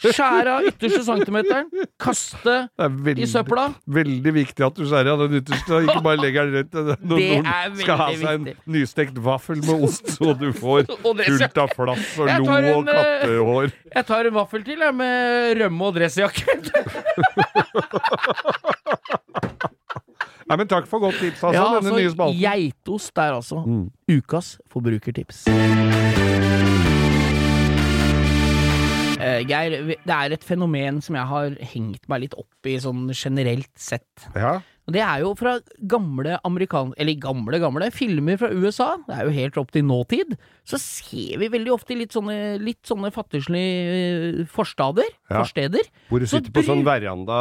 Skjære 0.00 0.48
av 0.48 0.64
ytterste 0.64 1.02
centimeteren, 1.04 1.66
kaste 2.00 2.54
veldig, 2.80 3.20
i 3.20 3.26
søpla. 3.28 3.66
veldig 3.84 4.32
viktig 4.32 4.64
at 4.64 4.78
du 4.78 4.86
skjærer 4.88 5.10
av 5.12 5.20
den 5.26 5.42
ytterste, 5.42 5.74
og 5.76 5.84
ikke 5.84 6.00
bare 6.06 6.16
legger 6.22 6.48
den 6.48 6.54
rett 6.62 6.72
når 7.04 7.20
Det 7.20 7.26
noen 7.34 7.76
skal 7.82 8.00
ha 8.00 8.06
seg 8.14 8.30
en 8.30 8.46
viktig. 8.48 8.64
nystekt 8.78 9.20
vaffel 9.28 9.60
med 9.60 9.84
ost, 9.90 10.08
så 10.16 10.32
du 10.40 10.46
får 10.56 10.88
fullt 11.04 11.60
av 11.60 11.74
flass 11.76 12.16
og 12.16 12.32
lo 12.32 12.48
en, 12.48 12.70
og 12.78 12.88
kattehår. 12.88 13.68
Jeg 13.92 14.08
tar 14.08 14.30
en 14.30 14.36
vaffel 14.40 14.64
til, 14.70 14.80
jeg, 14.86 14.96
med 15.02 15.60
rømme 15.60 15.90
og 15.90 16.00
dressjakke. 16.00 16.48
Nei, 20.50 20.56
men 20.58 20.66
takk 20.66 20.88
for 20.90 20.98
godt 20.98 21.14
tips, 21.22 21.44
altså. 21.46 21.54
Ja, 21.54 21.66
denne 21.78 21.92
nye 21.94 22.08
altså, 22.08 22.16
spalten. 22.16 22.40
geitost 22.42 23.18
er 23.22 23.36
altså 23.36 23.60
Mm. 23.66 23.84
ukas 24.18 24.48
forbrukertips. 24.72 25.44
Uh, 29.20 29.42
Geir, 29.44 29.74
det 29.92 30.14
er 30.16 30.32
et 30.32 30.44
fenomen 30.48 31.02
som 31.04 31.14
jeg 31.18 31.28
har 31.28 31.56
hengt 31.74 32.06
meg 32.08 32.22
litt 32.24 32.34
opp 32.40 32.66
i 32.66 32.78
sånn 32.80 33.10
generelt 33.12 33.70
sett. 33.78 34.24
Ja. 34.34 34.54
Og 34.88 34.94
det 34.96 35.02
er 35.04 35.20
jo 35.22 35.34
fra 35.38 35.52
gamle 35.86 36.38
amerikanske 36.42 36.96
Eller 36.98 37.14
gamle, 37.20 37.58
gamle 37.62 37.90
filmer 37.94 38.38
fra 38.40 38.48
USA. 38.50 38.96
Det 39.06 39.14
er 39.14 39.28
jo 39.28 39.34
helt 39.36 39.58
opp 39.60 39.70
til 39.70 39.84
nåtid. 39.86 40.32
Så 40.66 40.78
ser 40.80 41.38
vi 41.38 41.48
veldig 41.52 41.70
ofte 41.74 41.94
litt 41.94 42.10
sånne, 42.14 42.56
litt 42.62 42.80
sånne 42.88 43.10
fattigslige 43.14 44.40
eh, 44.40 44.40
forstader. 44.50 45.06
Ja. 45.30 45.42
Forsteder. 45.44 45.86
Hvor 46.08 46.18
du 46.22 46.26
Så 46.26 46.38
sitter 46.40 46.50
på 46.50 46.62
bry- 46.62 46.68
sånn 46.72 46.82
veranda 46.86 47.38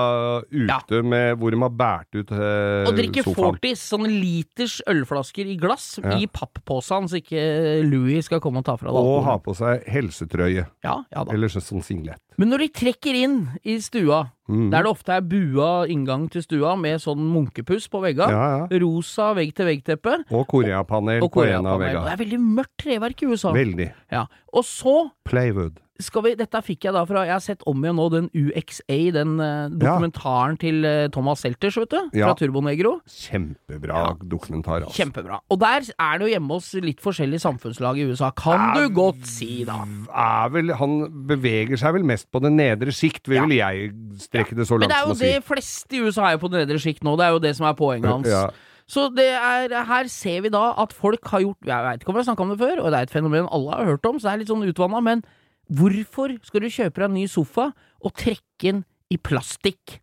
ute 0.51 1.01
med, 1.03 1.39
hvor 1.41 1.51
de 1.55 1.62
har 1.63 1.74
båret 1.81 2.19
ut 2.22 2.31
eh, 2.38 2.86
Og 2.89 2.93
drikker 3.00 3.25
sofaen. 3.25 3.39
Fortis, 3.55 3.81
sånne 3.96 4.12
liters 4.13 4.79
ølflasker 4.89 5.50
i 5.50 5.58
glass 5.58 5.89
Ja. 6.03 6.17
i 6.19 6.27
pappposen, 6.27 7.10
så 7.10 7.17
ikke 7.24 7.81
Louis 7.89 8.25
skal 8.29 8.41
komme 8.43 8.62
og 8.62 8.65
ta 8.69 8.77
fra 8.77 8.91
deg 8.93 9.00
Og 9.10 9.24
ha 9.25 9.38
på 9.41 9.55
seg 9.58 9.88
helsetrøye. 9.89 10.67
Ja, 10.86 11.00
ja 11.12 11.24
da. 11.25 11.34
Eller 11.34 11.50
sånn 11.50 11.81
singlet. 11.84 12.22
Men 12.39 12.50
når 12.53 12.62
de 12.63 12.67
trekker 12.72 13.17
inn 13.19 13.39
i 13.67 13.77
stua, 13.84 14.29
Mm. 14.50 14.72
der 14.72 14.81
det 14.81 14.89
ofte 14.89 15.12
er 15.13 15.22
bua 15.22 15.86
inngang 15.86 16.24
til 16.34 16.41
stua 16.41 16.72
med 16.75 16.98
sånn 17.03 17.19
munkepuss 17.22 17.86
på 17.88 18.00
veggene, 18.01 18.31
Ja, 18.34 18.65
ja. 18.65 18.79
rosa 18.81 19.27
vegg-til-vegg-teppe 19.38 20.24
Og 20.31 20.48
koreapanel 20.50 21.22
på 21.22 21.43
en 21.46 21.67
av 21.67 21.77
vegga. 21.79 22.01
veggene. 22.01 22.05
Det 22.05 22.13
er 22.15 22.24
veldig 22.25 22.39
mørkt 22.55 22.77
treverk 22.81 23.22
i 23.22 23.25
USA. 23.29 23.51
Veldig. 23.53 23.91
Ja. 24.12 24.25
Og 24.53 24.63
så 24.65 25.09
Playwood. 25.29 25.77
skal 26.01 26.23
vi 26.23 26.31
Dette 26.39 26.61
fikk 26.63 26.85
jeg 26.87 26.93
da 26.95 27.01
fra 27.05 27.25
Jeg 27.27 27.33
har 27.35 27.41
sett 27.43 27.61
om 27.67 27.81
igjen 27.83 27.97
nå 27.99 28.05
den 28.09 28.29
UXA, 28.33 28.95
den 29.13 29.33
uh, 29.37 29.67
dokumentaren 29.69 30.55
til 30.57 30.79
uh, 30.87 31.07
Thomas 31.11 31.43
Selters, 31.43 31.75
vet 31.77 31.91
du. 31.91 31.99
Ja. 32.17 32.29
Fra 32.29 32.37
Turbonegro. 32.39 32.93
Kjempebra 33.05 34.15
dokumentar, 34.31 34.85
altså. 34.87 34.95
Kjempebra. 34.95 35.41
Og 35.51 35.59
der 35.61 35.85
er 35.91 36.17
det 36.21 36.25
jo 36.27 36.31
hjemme 36.33 36.55
hos 36.57 36.71
litt 36.81 37.03
forskjellige 37.03 37.43
samfunnslag 37.43 37.99
i 37.99 38.07
USA, 38.09 38.31
kan 38.31 38.73
du 38.77 38.87
godt 38.95 39.27
si, 39.29 39.65
da. 39.67 39.81
er 40.09 40.49
vel, 40.55 40.71
han 40.79 40.95
beveger 41.29 41.77
seg 41.83 41.93
vel 41.99 42.07
mest 42.07 42.29
på 42.31 42.41
det 42.43 42.53
nedre 42.55 42.95
sikt, 42.95 43.27
vil 43.29 43.43
Ja. 43.53 43.69
jeg 43.69 43.91
strekke 44.23 44.55
det 44.57 44.65
så 44.71 44.79
Men 44.79 44.87
langt 44.87 44.95
det 44.95 44.97
er 44.97 45.05
som 45.05 45.11
jo 45.11 45.17
å 45.17 45.19
si. 45.19 45.25
det 45.35 45.43
fleste 45.51 45.95
i 45.99 46.01
USA 46.07 46.29
er 46.31 46.37
jo 46.39 46.43
på 46.47 46.51
det 46.55 46.63
nedre 46.65 46.79
sikt 46.79 47.03
nå, 47.03 47.17
det 47.19 47.27
er 47.27 47.35
jo 47.37 47.43
det 47.43 47.55
som 47.59 47.67
er 47.69 47.77
poenget 47.77 48.09
hans. 48.09 48.55
Så 48.89 49.05
er, 49.22 49.74
her 49.86 50.08
ser 50.10 50.41
vi 50.41 50.50
da 50.53 50.72
at 50.81 50.96
folk 50.98 51.27
har 51.29 51.43
gjort 51.43 51.67
Jeg 51.69 51.86
veit 51.86 52.01
ikke 52.01 52.10
om 52.10 52.17
vi 52.17 52.24
har 52.24 52.29
snakka 52.31 52.46
om 52.46 52.53
det 52.55 52.62
før, 52.62 52.81
og 52.81 52.89
det 52.89 52.98
er 52.98 53.08
et 53.08 53.13
fenomen 53.13 53.50
alle 53.53 53.75
har 53.77 53.91
hørt 53.91 54.10
om, 54.10 54.17
så 54.17 54.27
det 54.27 54.34
er 54.34 54.41
litt 54.41 54.51
sånn 54.51 54.65
utvanna, 54.65 55.01
men 55.05 55.22
hvorfor 55.69 56.34
skal 56.48 56.65
du 56.65 56.72
kjøpe 56.74 56.98
deg 56.98 57.05
en 57.05 57.17
ny 57.19 57.25
sofa 57.29 57.69
og 58.01 58.15
trekke 58.17 58.65
den 58.65 58.84
i 59.13 59.19
plastikk? 59.22 60.00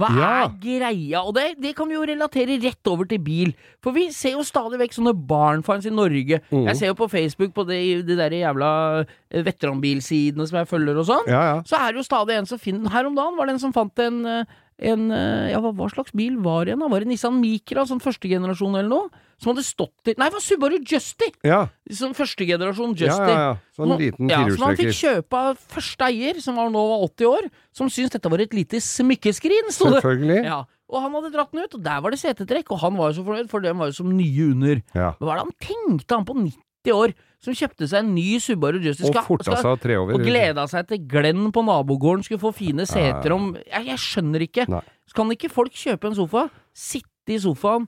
Hva 0.00 0.08
Ja. 0.16 0.30
er 0.46 0.54
greia? 0.62 1.20
Og 1.22 1.34
det, 1.36 1.44
det 1.60 1.74
kan 1.76 1.88
vi 1.90 1.94
jo 1.98 2.06
relatere 2.08 2.56
rett 2.62 2.90
over 2.90 3.06
til 3.10 3.20
bil. 3.22 3.52
For 3.84 3.92
vi 3.96 4.06
ser 4.16 4.34
jo 4.38 4.44
stadig 4.46 4.80
vekk 4.80 4.96
sånne 4.96 5.12
barnfans 5.28 5.86
i 5.86 5.92
Norge. 5.92 6.40
Mm. 6.50 6.64
Jeg 6.70 6.76
ser 6.80 6.90
jo 6.92 6.96
på 6.98 7.10
Facebook 7.12 7.52
på 7.56 7.66
de, 7.68 7.80
de 8.06 8.16
der 8.18 8.32
jævla 8.40 8.70
eh, 9.04 9.44
veteranbilsidene 9.46 10.46
som 10.48 10.60
jeg 10.60 10.70
følger 10.70 10.98
og 11.00 11.06
sånn. 11.08 11.28
Ja, 11.30 11.42
ja. 11.52 11.56
Så 11.68 11.78
er 11.78 11.92
det 11.92 12.02
jo 12.02 12.06
stadig 12.08 12.36
en 12.40 12.48
som 12.50 12.60
finner 12.60 12.90
Her 12.90 13.06
om 13.08 13.16
dagen 13.18 13.36
var 13.38 13.46
det 13.50 13.56
en 13.58 13.62
som 13.62 13.74
fant 13.76 13.98
en, 14.02 14.20
eh, 14.26 14.44
en 14.90 15.10
eh, 15.12 15.50
Ja, 15.52 15.60
hva, 15.62 15.90
slags 15.92 16.14
bil 16.16 16.38
var 16.42 16.64
det 16.64 16.74
igjen? 16.74 16.86
Var 16.90 17.04
det 17.04 17.10
Nissan 17.12 17.40
Micra, 17.40 17.84
sånn 17.88 18.02
første 18.02 18.28
generasjon 18.30 18.74
eller 18.80 18.88
noe? 18.90 19.26
Som 19.40 19.54
hadde 19.54 19.64
stått 19.64 19.94
til 20.04 20.18
Nei, 20.20 20.26
det 20.28 20.36
var 20.36 20.44
Subaru 20.44 20.76
Justy! 20.84 21.30
Ja, 21.48 21.62
Sånn 21.96 22.12
første 22.16 22.44
generasjon 22.44 22.92
ja, 22.92 23.06
Justy. 23.06 23.30
ja, 23.32 23.38
ja. 23.46 23.54
Sånn 23.76 23.94
liten 23.96 24.28
liten 24.28 24.34
ja, 24.34 24.40
Som 24.52 24.66
han 24.68 24.76
fikk 24.76 24.92
kjøpe 24.98 25.40
av 25.48 25.62
første 25.72 26.10
eier, 26.10 26.40
som 26.44 26.60
var 26.60 26.68
nå 26.72 26.82
var 26.90 27.06
80 27.08 27.30
år, 27.30 27.48
som 27.72 27.88
syntes 27.88 28.12
dette 28.18 28.32
var 28.32 28.44
et 28.44 28.56
lite 28.56 28.82
smykkeskrin, 28.84 29.72
sto 29.72 29.88
det. 29.88 30.02
Selvfølgelig. 30.02 30.42
Ja. 30.44 30.60
Og 30.90 31.04
han 31.04 31.14
hadde 31.16 31.30
dratt 31.32 31.52
den 31.54 31.64
ut, 31.64 31.76
og 31.78 31.84
der 31.86 32.00
var 32.04 32.12
det 32.12 32.18
setetrekk, 32.20 32.72
og 32.74 32.82
han 32.82 32.96
var 32.98 33.12
jo 33.12 33.20
så 33.20 33.24
fornøyd, 33.28 33.48
for 33.52 33.64
den 33.64 33.78
var 33.78 33.92
jo 33.92 33.96
som 34.00 34.10
nye 34.12 34.48
under. 34.50 34.82
Ja. 34.92 35.12
Men 35.20 35.28
hva 35.28 35.36
er 35.36 35.40
det 35.40 35.46
han 35.46 35.58
tenkte, 35.68 36.18
han 36.18 36.26
på 36.28 36.36
90 36.40 36.96
år, 36.96 37.14
som 37.40 37.56
kjøpte 37.56 37.88
seg 37.88 38.02
en 38.02 38.10
ny 38.16 38.26
Subaru 38.42 38.80
Justy? 38.82 39.06
Og 39.08 39.20
forta 39.24 39.56
seg 39.56 39.78
tre 39.80 39.96
over. 40.02 40.18
og 40.18 40.26
gleda 40.26 40.66
seg 40.68 40.90
til 40.90 41.06
Glenn 41.08 41.46
på 41.54 41.62
nabogården 41.64 42.26
skulle 42.26 42.42
få 42.42 42.52
fine 42.56 42.84
seter 42.90 43.32
om 43.36 43.54
Jeg, 43.62 43.86
jeg 43.86 44.02
skjønner 44.02 44.44
ikke. 44.44 44.66
Nei. 44.68 44.82
Så 45.08 45.16
kan 45.16 45.32
ikke 45.32 45.48
folk 45.52 45.72
kjøpe 45.78 46.10
en 46.10 46.18
sofa, 46.18 46.44
sitte 46.76 47.32
i 47.32 47.38
sofaen 47.40 47.86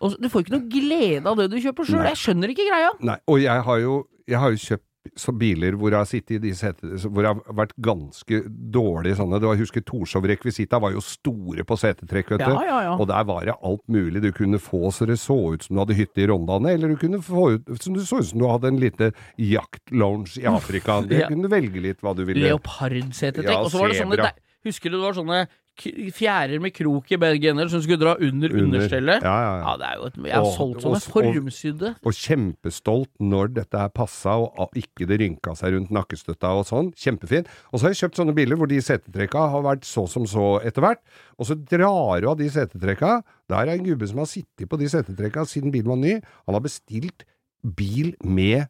og 0.00 0.18
Du 0.22 0.28
får 0.30 0.44
ikke 0.44 0.56
noe 0.56 0.68
glede 0.70 1.26
av 1.26 1.38
det 1.40 1.48
du 1.52 1.58
kjøper 1.62 1.88
sjøl. 1.88 2.04
Jeg 2.10 2.20
skjønner 2.20 2.52
ikke 2.54 2.68
greia. 2.68 2.92
Nei, 3.04 3.18
og 3.26 3.40
jeg 3.42 3.64
har 3.66 3.80
jo, 3.82 3.96
jeg 4.30 4.42
har 4.42 4.54
jo 4.54 4.62
kjøpt 4.66 4.88
så 5.16 5.32
biler 5.32 5.76
hvor 5.78 5.92
jeg 5.92 6.00
har 6.02 6.08
sittet 6.08 6.34
i 6.36 6.40
de 6.42 6.50
setene 6.56 6.98
Hvor 7.00 7.24
jeg 7.24 7.36
har 7.38 7.56
vært 7.56 7.74
ganske 7.84 8.40
dårlig 8.74 9.14
sånne. 9.18 9.40
Du 9.40 9.46
har 9.48 9.60
husket 9.60 9.86
Torshov 9.88 10.26
Rekvisita 10.28 10.80
var 10.82 10.92
jo 10.94 11.02
store 11.04 11.64
på 11.68 11.78
setetrekk, 11.80 12.34
vet 12.34 12.44
du. 12.44 12.50
Ja, 12.52 12.64
ja, 12.66 12.78
ja. 12.88 12.96
Og 12.98 13.08
der 13.10 13.28
var 13.28 13.46
det 13.48 13.54
alt 13.56 13.84
mulig 13.90 14.22
du 14.24 14.30
kunne 14.36 14.60
få 14.62 14.92
så 14.94 15.08
det 15.08 15.18
så 15.22 15.36
ut 15.54 15.64
som 15.64 15.76
du 15.76 15.82
hadde 15.84 15.96
hytte 15.98 16.24
i 16.24 16.28
Rondane, 16.28 16.74
eller 16.76 16.92
du 16.92 16.98
kunne 17.00 17.22
få 17.24 17.46
ut 17.56 17.84
som 17.84 17.96
det 17.96 18.04
så 18.08 18.20
ut 18.22 18.30
som 18.32 18.42
du 18.42 18.48
hadde 18.48 18.72
en 18.72 18.82
liten 18.82 19.16
jaktlounge 19.40 20.36
i 20.42 20.46
Afrika. 20.50 21.00
Du 21.08 21.14
kunne 21.24 21.48
velge 21.50 21.80
litt 21.80 22.02
hva 22.04 22.12
du 22.16 22.24
ville. 22.28 22.50
Leopardsetetrekk. 22.50 23.64
Og 23.64 23.72
så 23.72 23.80
var 23.80 23.92
det 23.92 24.02
sånne 24.02 24.30
Husker 24.66 24.90
du 24.90 24.98
det 24.98 25.04
var 25.04 25.14
sånne 25.16 25.38
fjærer 25.78 26.60
med 26.60 26.72
krok 26.74 27.10
i 27.14 27.18
begge 27.20 27.50
ender 27.52 27.68
som 27.70 27.80
skulle 27.84 28.00
dra 28.00 28.14
under, 28.18 28.50
Under. 28.50 28.64
understellet? 28.66 29.22
Ja, 29.22 29.34
ja, 29.44 29.52
ja. 29.58 29.64
Ja, 29.68 29.76
det 29.80 29.86
er 29.88 29.94
jo 29.98 30.06
et 30.08 30.16
Jeg 30.26 30.34
har 30.34 30.42
Og- 30.44 30.56
solgt 30.56 30.82
som 30.82 30.94
en 30.94 31.00
formsydde. 31.00 31.90
Og 32.04 32.12
kjempestolt 32.12 33.08
når 33.20 33.52
dette 33.54 33.74
er 33.78 33.88
passa, 33.88 34.34
og 34.38 34.70
ikke 34.74 35.06
det 35.06 35.20
rynka 35.20 35.54
seg 35.56 35.74
rundt 35.74 35.90
nakkestøtta 35.90 36.50
og 36.58 36.66
sånn. 36.66 36.92
Kjempefin. 36.94 37.46
Og 37.72 37.78
så 37.80 37.82
har 37.86 37.94
jeg 37.94 38.00
kjøpt 38.10 38.16
sånne 38.20 38.34
biler 38.34 38.56
hvor 38.56 38.68
de 38.68 38.80
setetrekka 38.80 39.48
har 39.50 39.62
vært 39.62 39.84
så 39.84 40.08
som 40.08 40.24
så 40.26 40.60
etter 40.64 40.82
hvert. 40.82 40.98
Og 41.38 41.46
så 41.46 41.54
drar 41.54 42.20
du 42.20 42.28
av 42.28 42.36
de 42.38 42.48
setetrekka. 42.48 43.22
Der 43.48 43.56
er 43.68 43.74
en 43.78 43.84
gubbe 43.84 44.06
som 44.08 44.18
har 44.18 44.26
sittet 44.26 44.68
på 44.68 44.78
de 44.78 44.86
setetrekka 44.86 45.46
siden 45.46 45.70
bilen 45.72 45.86
var 45.88 45.96
ny. 45.96 46.20
Han 46.46 46.54
har 46.54 46.60
bestilt 46.60 47.24
bil 47.64 48.14
med 48.24 48.68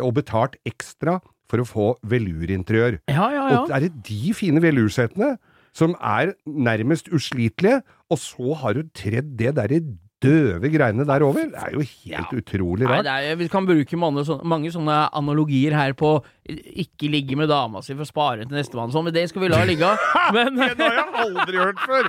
og 0.00 0.14
betalt 0.14 0.54
ekstra 0.66 1.20
for 1.48 1.58
å 1.58 1.64
få 1.66 1.86
velurinteriør. 2.04 2.98
Ja, 3.08 3.30
ja, 3.32 3.48
ja. 3.50 3.60
Og 3.64 3.70
er 3.72 3.80
det 3.86 4.02
de 4.04 4.32
fine 4.36 4.60
velursetene 4.60 5.38
som 5.78 5.94
er 6.02 6.34
nærmest 6.48 7.08
uslitelige, 7.14 7.80
og 8.10 8.18
så 8.18 8.54
har 8.64 8.78
du 8.78 8.84
tredd 8.96 9.34
det 9.38 9.54
derre 9.58 9.78
døve 10.18 10.66
greiene 10.74 11.04
der 11.06 11.22
over? 11.22 11.44
Det 11.52 11.60
er 11.62 11.74
jo 11.76 11.84
helt 11.86 12.32
utrolig 12.40 12.82
Nei, 12.88 12.96
rart. 12.96 13.06
det 13.06 13.12
er, 13.30 13.36
vi 13.38 13.46
kan 13.52 13.66
bruke 13.68 13.98
mange, 14.02 14.24
sånne, 14.26 14.42
mange 14.50 14.72
sånne 14.74 14.96
analogier 15.14 15.76
her 15.78 15.92
på 15.94 16.16
ikke 16.50 17.06
ligge 17.12 17.36
med 17.38 17.46
dama 17.52 17.78
si 17.86 17.94
for 17.94 18.02
å 18.02 18.08
spare 18.08 18.42
til 18.48 18.56
nestemann, 18.58 18.90
sånn, 18.90 19.06
men 19.06 19.14
det 19.14 19.28
skal 19.30 19.44
vi 19.44 19.50
la 19.52 19.60
ligge. 19.68 19.92
Men, 20.34 20.58
Det 20.58 20.74
har 20.82 20.96
jeg 20.98 21.14
aldri 21.22 21.60
hørt 21.62 21.84
før! 21.86 22.08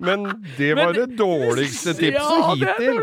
Men 0.00 0.24
det 0.56 0.70
var 0.78 0.94
Men- 0.94 0.96
det 1.02 1.18
dårligste 1.20 1.92
tipset 1.98 2.16
Ja, 2.16 2.54
hittil. 2.56 3.02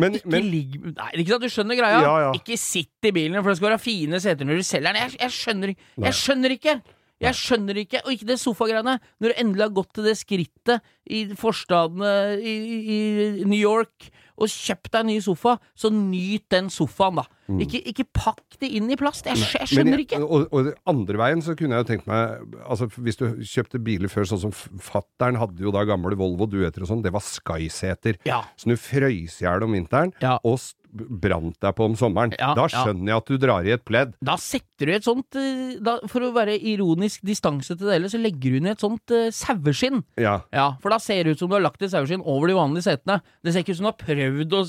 Men, 0.00 0.14
Ikke 0.16 0.30
men 0.32 0.46
ligg 0.48 0.78
Nei, 0.94 1.10
ikke 1.20 1.34
sant, 1.34 1.44
du 1.44 1.52
skjønner 1.52 1.76
greia? 1.76 1.98
Ja, 2.00 2.14
ja. 2.24 2.30
Ikke 2.38 2.56
sitt 2.56 3.04
i 3.04 3.12
bilen, 3.12 3.36
for 3.42 3.52
det 3.52 3.58
skal 3.60 3.74
være 3.74 3.82
fine 3.84 4.20
seter 4.24 4.48
når 4.48 4.62
du 4.62 4.64
selger 4.64 4.96
den. 4.96 5.02
Jeg, 5.10 5.18
jeg 5.20 5.34
skjønner. 5.36 5.74
Jeg 6.06 6.16
skjønner 6.16 6.54
ikke. 6.56 6.78
Jeg 7.20 7.34
skjønner 7.36 7.76
ikke, 7.82 8.00
og 8.06 8.12
ikke 8.14 8.26
det 8.30 8.38
sofagreiene. 8.40 8.98
Når 9.20 9.28
du 9.34 9.40
endelig 9.42 9.66
har 9.66 9.74
gått 9.76 9.92
til 9.94 10.04
det 10.08 10.16
skrittet 10.16 10.80
i 11.10 11.26
forstadene 11.36 12.40
i, 12.40 12.54
i 12.80 13.44
New 13.44 13.58
York 13.60 14.08
og 14.40 14.48
kjøpt 14.48 14.88
deg 14.94 15.02
en 15.02 15.10
ny 15.10 15.18
sofa, 15.20 15.58
så 15.76 15.90
nyt 15.92 16.46
den 16.48 16.70
sofaen, 16.72 17.18
da. 17.20 17.26
Ikke, 17.60 17.80
ikke 17.90 18.06
pakk 18.16 18.56
det 18.62 18.70
inn 18.78 18.88
i 18.88 18.96
plast. 18.96 19.26
Jeg, 19.28 19.36
jeg 19.36 19.60
Mm. 19.60 19.68
skjønner 19.68 19.98
jeg- 19.98 20.06
ikke. 20.06 20.20
Og, 20.24 20.46
og 20.54 20.70
andre 20.88 21.18
veien 21.20 21.42
så 21.44 21.52
kunne 21.58 21.76
jeg 21.76 21.84
jo 21.84 21.88
tenkt 21.92 22.06
meg 22.06 22.38
Altså 22.64 22.86
Hvis 22.88 23.16
du 23.18 23.26
kjøpte 23.42 23.82
biler 23.84 24.08
før, 24.08 24.24
sånn 24.24 24.40
som 24.40 24.52
fattern 24.80 25.36
hadde 25.36 25.60
jo 25.60 25.70
da 25.74 25.84
gamle 25.84 26.16
Volvo 26.16 26.46
Dueter 26.48 26.82
og 26.82 26.88
sånn, 26.88 27.02
det 27.02 27.12
var 27.12 27.20
Skyseter. 27.20 28.16
Ja. 28.24 28.40
Så 28.56 28.70
du 28.70 28.76
frøys 28.80 29.42
i 29.42 29.44
hjel 29.44 29.62
om 29.66 29.72
vinteren, 29.76 30.14
Ja. 30.22 30.38
og 30.42 30.56
brant 30.92 31.56
deg 31.62 31.74
på 31.76 31.86
om 31.90 31.96
sommeren. 31.98 32.34
Ja, 32.38 32.52
da 32.58 32.66
ja. 32.66 32.84
skjønner 32.84 33.12
jeg 33.12 33.22
at 33.22 33.30
du 33.30 33.40
drar 33.42 33.66
i 33.66 33.74
et 33.74 33.84
pledd. 33.86 34.14
Da 34.24 34.36
setter 34.40 34.90
du 34.90 34.94
et 34.94 35.06
sånt 35.06 35.38
eh, 35.38 35.76
da, 35.82 35.98
For 36.10 36.26
å 36.26 36.32
være 36.34 36.56
ironisk 36.56 37.24
distanse 37.26 37.76
til 37.76 37.86
det 37.86 37.98
hele, 37.98 38.12
så 38.12 38.20
legger 38.20 38.56
du 38.56 38.64
ned 38.64 38.76
et 38.76 38.84
sånt 38.84 39.14
uh, 39.14 39.28
saueskinn. 39.34 40.02
Ja. 40.20 40.40
Ja, 40.54 40.72
for 40.82 40.94
da 40.94 41.00
ser 41.02 41.24
det 41.24 41.36
ut 41.36 41.44
som 41.44 41.50
du 41.50 41.56
har 41.58 41.64
lagt 41.64 41.82
et 41.84 41.92
saueskinn 41.92 42.24
over 42.24 42.50
de 42.50 42.58
vanlige 42.58 42.88
setene. 42.88 43.20
Det 43.44 43.54
ser 43.54 43.64
ikke 43.64 43.76
ut 43.76 43.80
som 43.82 43.90
du 43.90 43.92
har 43.92 44.02
prøvd 44.02 44.58
å 44.58 44.64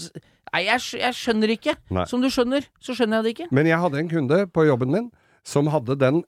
Nei, 0.51 0.65
jeg, 0.65 0.81
jeg 0.99 1.15
skjønner 1.15 1.51
ikke. 1.53 1.73
Nei. 1.95 2.03
Som 2.11 2.19
du 2.19 2.27
skjønner, 2.27 2.65
så 2.83 2.91
skjønner 2.97 3.21
jeg 3.21 3.23
det 3.23 3.31
ikke. 3.37 3.45
Men 3.55 3.69
jeg 3.69 3.79
hadde 3.79 4.01
en 4.01 4.09
kunde 4.11 4.39
på 4.51 4.65
jobben 4.67 4.91
min 4.91 5.05
som 5.47 5.69
hadde 5.73 5.95
den 5.97 6.23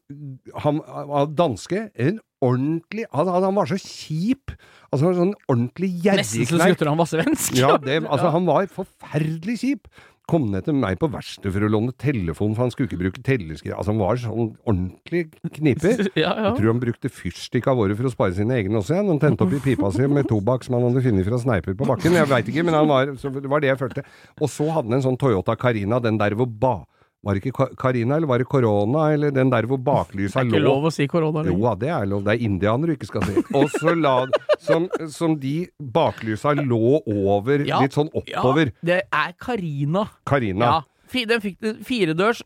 Han 0.63 0.79
var 0.79 1.27
danske. 1.29 1.89
En 1.93 2.19
ordentlig 2.43 3.05
Han, 3.15 3.29
han 3.31 3.45
han 3.49 3.57
var 3.57 3.69
så 3.71 3.79
kjip. 3.79 4.53
Altså 4.93 5.09
en 5.09 5.19
sånn 5.19 5.35
ordentlig 5.49 5.91
Nesten 6.05 6.47
så 6.49 6.89
han 6.89 6.99
var 6.99 7.09
svensk. 7.09 7.55
Ja, 7.57 7.75
det, 7.85 8.01
altså, 8.05 8.33
han 8.33 8.49
var 8.49 8.67
forferdelig 8.71 9.61
kjip. 9.63 9.87
kom 10.29 10.45
ned 10.53 10.63
til 10.63 10.77
meg 10.79 10.95
på 11.01 11.09
verkstedet 11.11 11.51
for 11.51 11.65
å 11.65 11.69
låne 11.73 11.91
telefon, 11.99 12.53
for 12.55 12.63
han 12.63 12.71
skulle 12.71 12.87
ikke 12.87 12.99
bruke 13.01 13.23
telleskriv. 13.27 13.73
Altså, 13.75 13.91
han 13.91 13.99
var 13.99 14.21
sånn 14.21 14.53
ordentlig 14.63 15.25
kniper. 15.57 16.05
Ja, 16.19 16.29
ja. 16.31 16.45
Jeg 16.51 16.61
tror 16.61 16.69
han 16.71 16.79
brukte 16.83 17.11
fyrstikk 17.11 17.67
av 17.67 17.81
året 17.83 17.99
for 17.99 18.07
å 18.07 18.13
spare 18.13 18.37
sine 18.37 18.55
egne 18.55 18.79
også, 18.79 18.95
igjen. 18.95 19.11
Han 19.11 19.19
tente 19.23 19.43
opp 19.43 19.57
i 19.57 19.59
pipa 19.65 19.91
si 19.91 20.07
med 20.07 20.29
tobakk 20.29 20.63
som 20.63 20.77
han 20.77 20.87
hadde 20.87 21.03
funnet 21.09 21.27
fra 21.27 21.41
sneiper 21.43 21.75
på 21.79 21.89
bakken. 21.89 22.15
Jeg 22.21 22.31
veit 22.31 22.53
ikke, 22.53 22.63
men 22.69 22.77
han 22.77 22.87
var, 22.87 23.11
så 23.19 23.33
det 23.35 23.51
var 23.51 23.65
det 23.65 23.73
jeg 23.73 23.81
følte. 23.83 24.05
Og 24.39 24.51
så 24.53 24.69
hadde 24.71 24.93
han 24.93 25.01
en 25.01 25.05
sånn 25.09 25.19
Toyota 25.19 25.57
Carina, 25.59 25.99
den 26.03 26.21
der 26.21 26.37
hvor 26.39 26.47
ba... 26.47 26.77
Var 27.23 27.37
det 27.37 27.41
ikke 27.45 27.67
Karina, 27.79 28.17
eller 28.17 28.27
var 28.27 28.41
det 28.43 28.47
korona, 28.51 29.05
eller 29.15 29.31
den 29.31 29.49
der 29.49 29.63
hvor 29.69 29.79
baklysa 29.79 30.41
lå 30.43 30.49
Det 30.51 30.57
er 30.57 30.59
Ikke 30.59 30.63
lå? 30.65 30.71
lov 30.73 30.87
å 30.89 30.91
si 30.91 31.05
korona 31.07 31.43
Jo 31.47 31.55
da, 31.63 31.75
det 31.79 31.89
er 31.95 32.05
lov. 32.11 32.23
Det 32.25 32.33
er 32.35 32.43
indianere 32.43 32.91
du 32.91 32.95
ikke 32.97 33.07
skal 33.07 33.23
si. 33.29 33.43
Og 33.55 33.69
så 33.71 33.93
la 33.95 34.15
som, 34.67 34.89
som 35.09 35.37
de 35.39 35.53
baklysa 35.79 36.51
lå 36.59 36.99
over, 37.07 37.63
Ja, 37.67 37.79
litt 37.79 37.95
sånn 37.95 38.11
oppover. 38.11 38.73
Ja, 38.73 38.87
det 38.91 38.99
er 39.07 39.31
Karina. 39.39 40.09
Karina. 40.27 40.65
Ja. 40.65 40.81
Den 41.13 41.43
fikk 41.43 41.59
firedørs, 41.85 42.39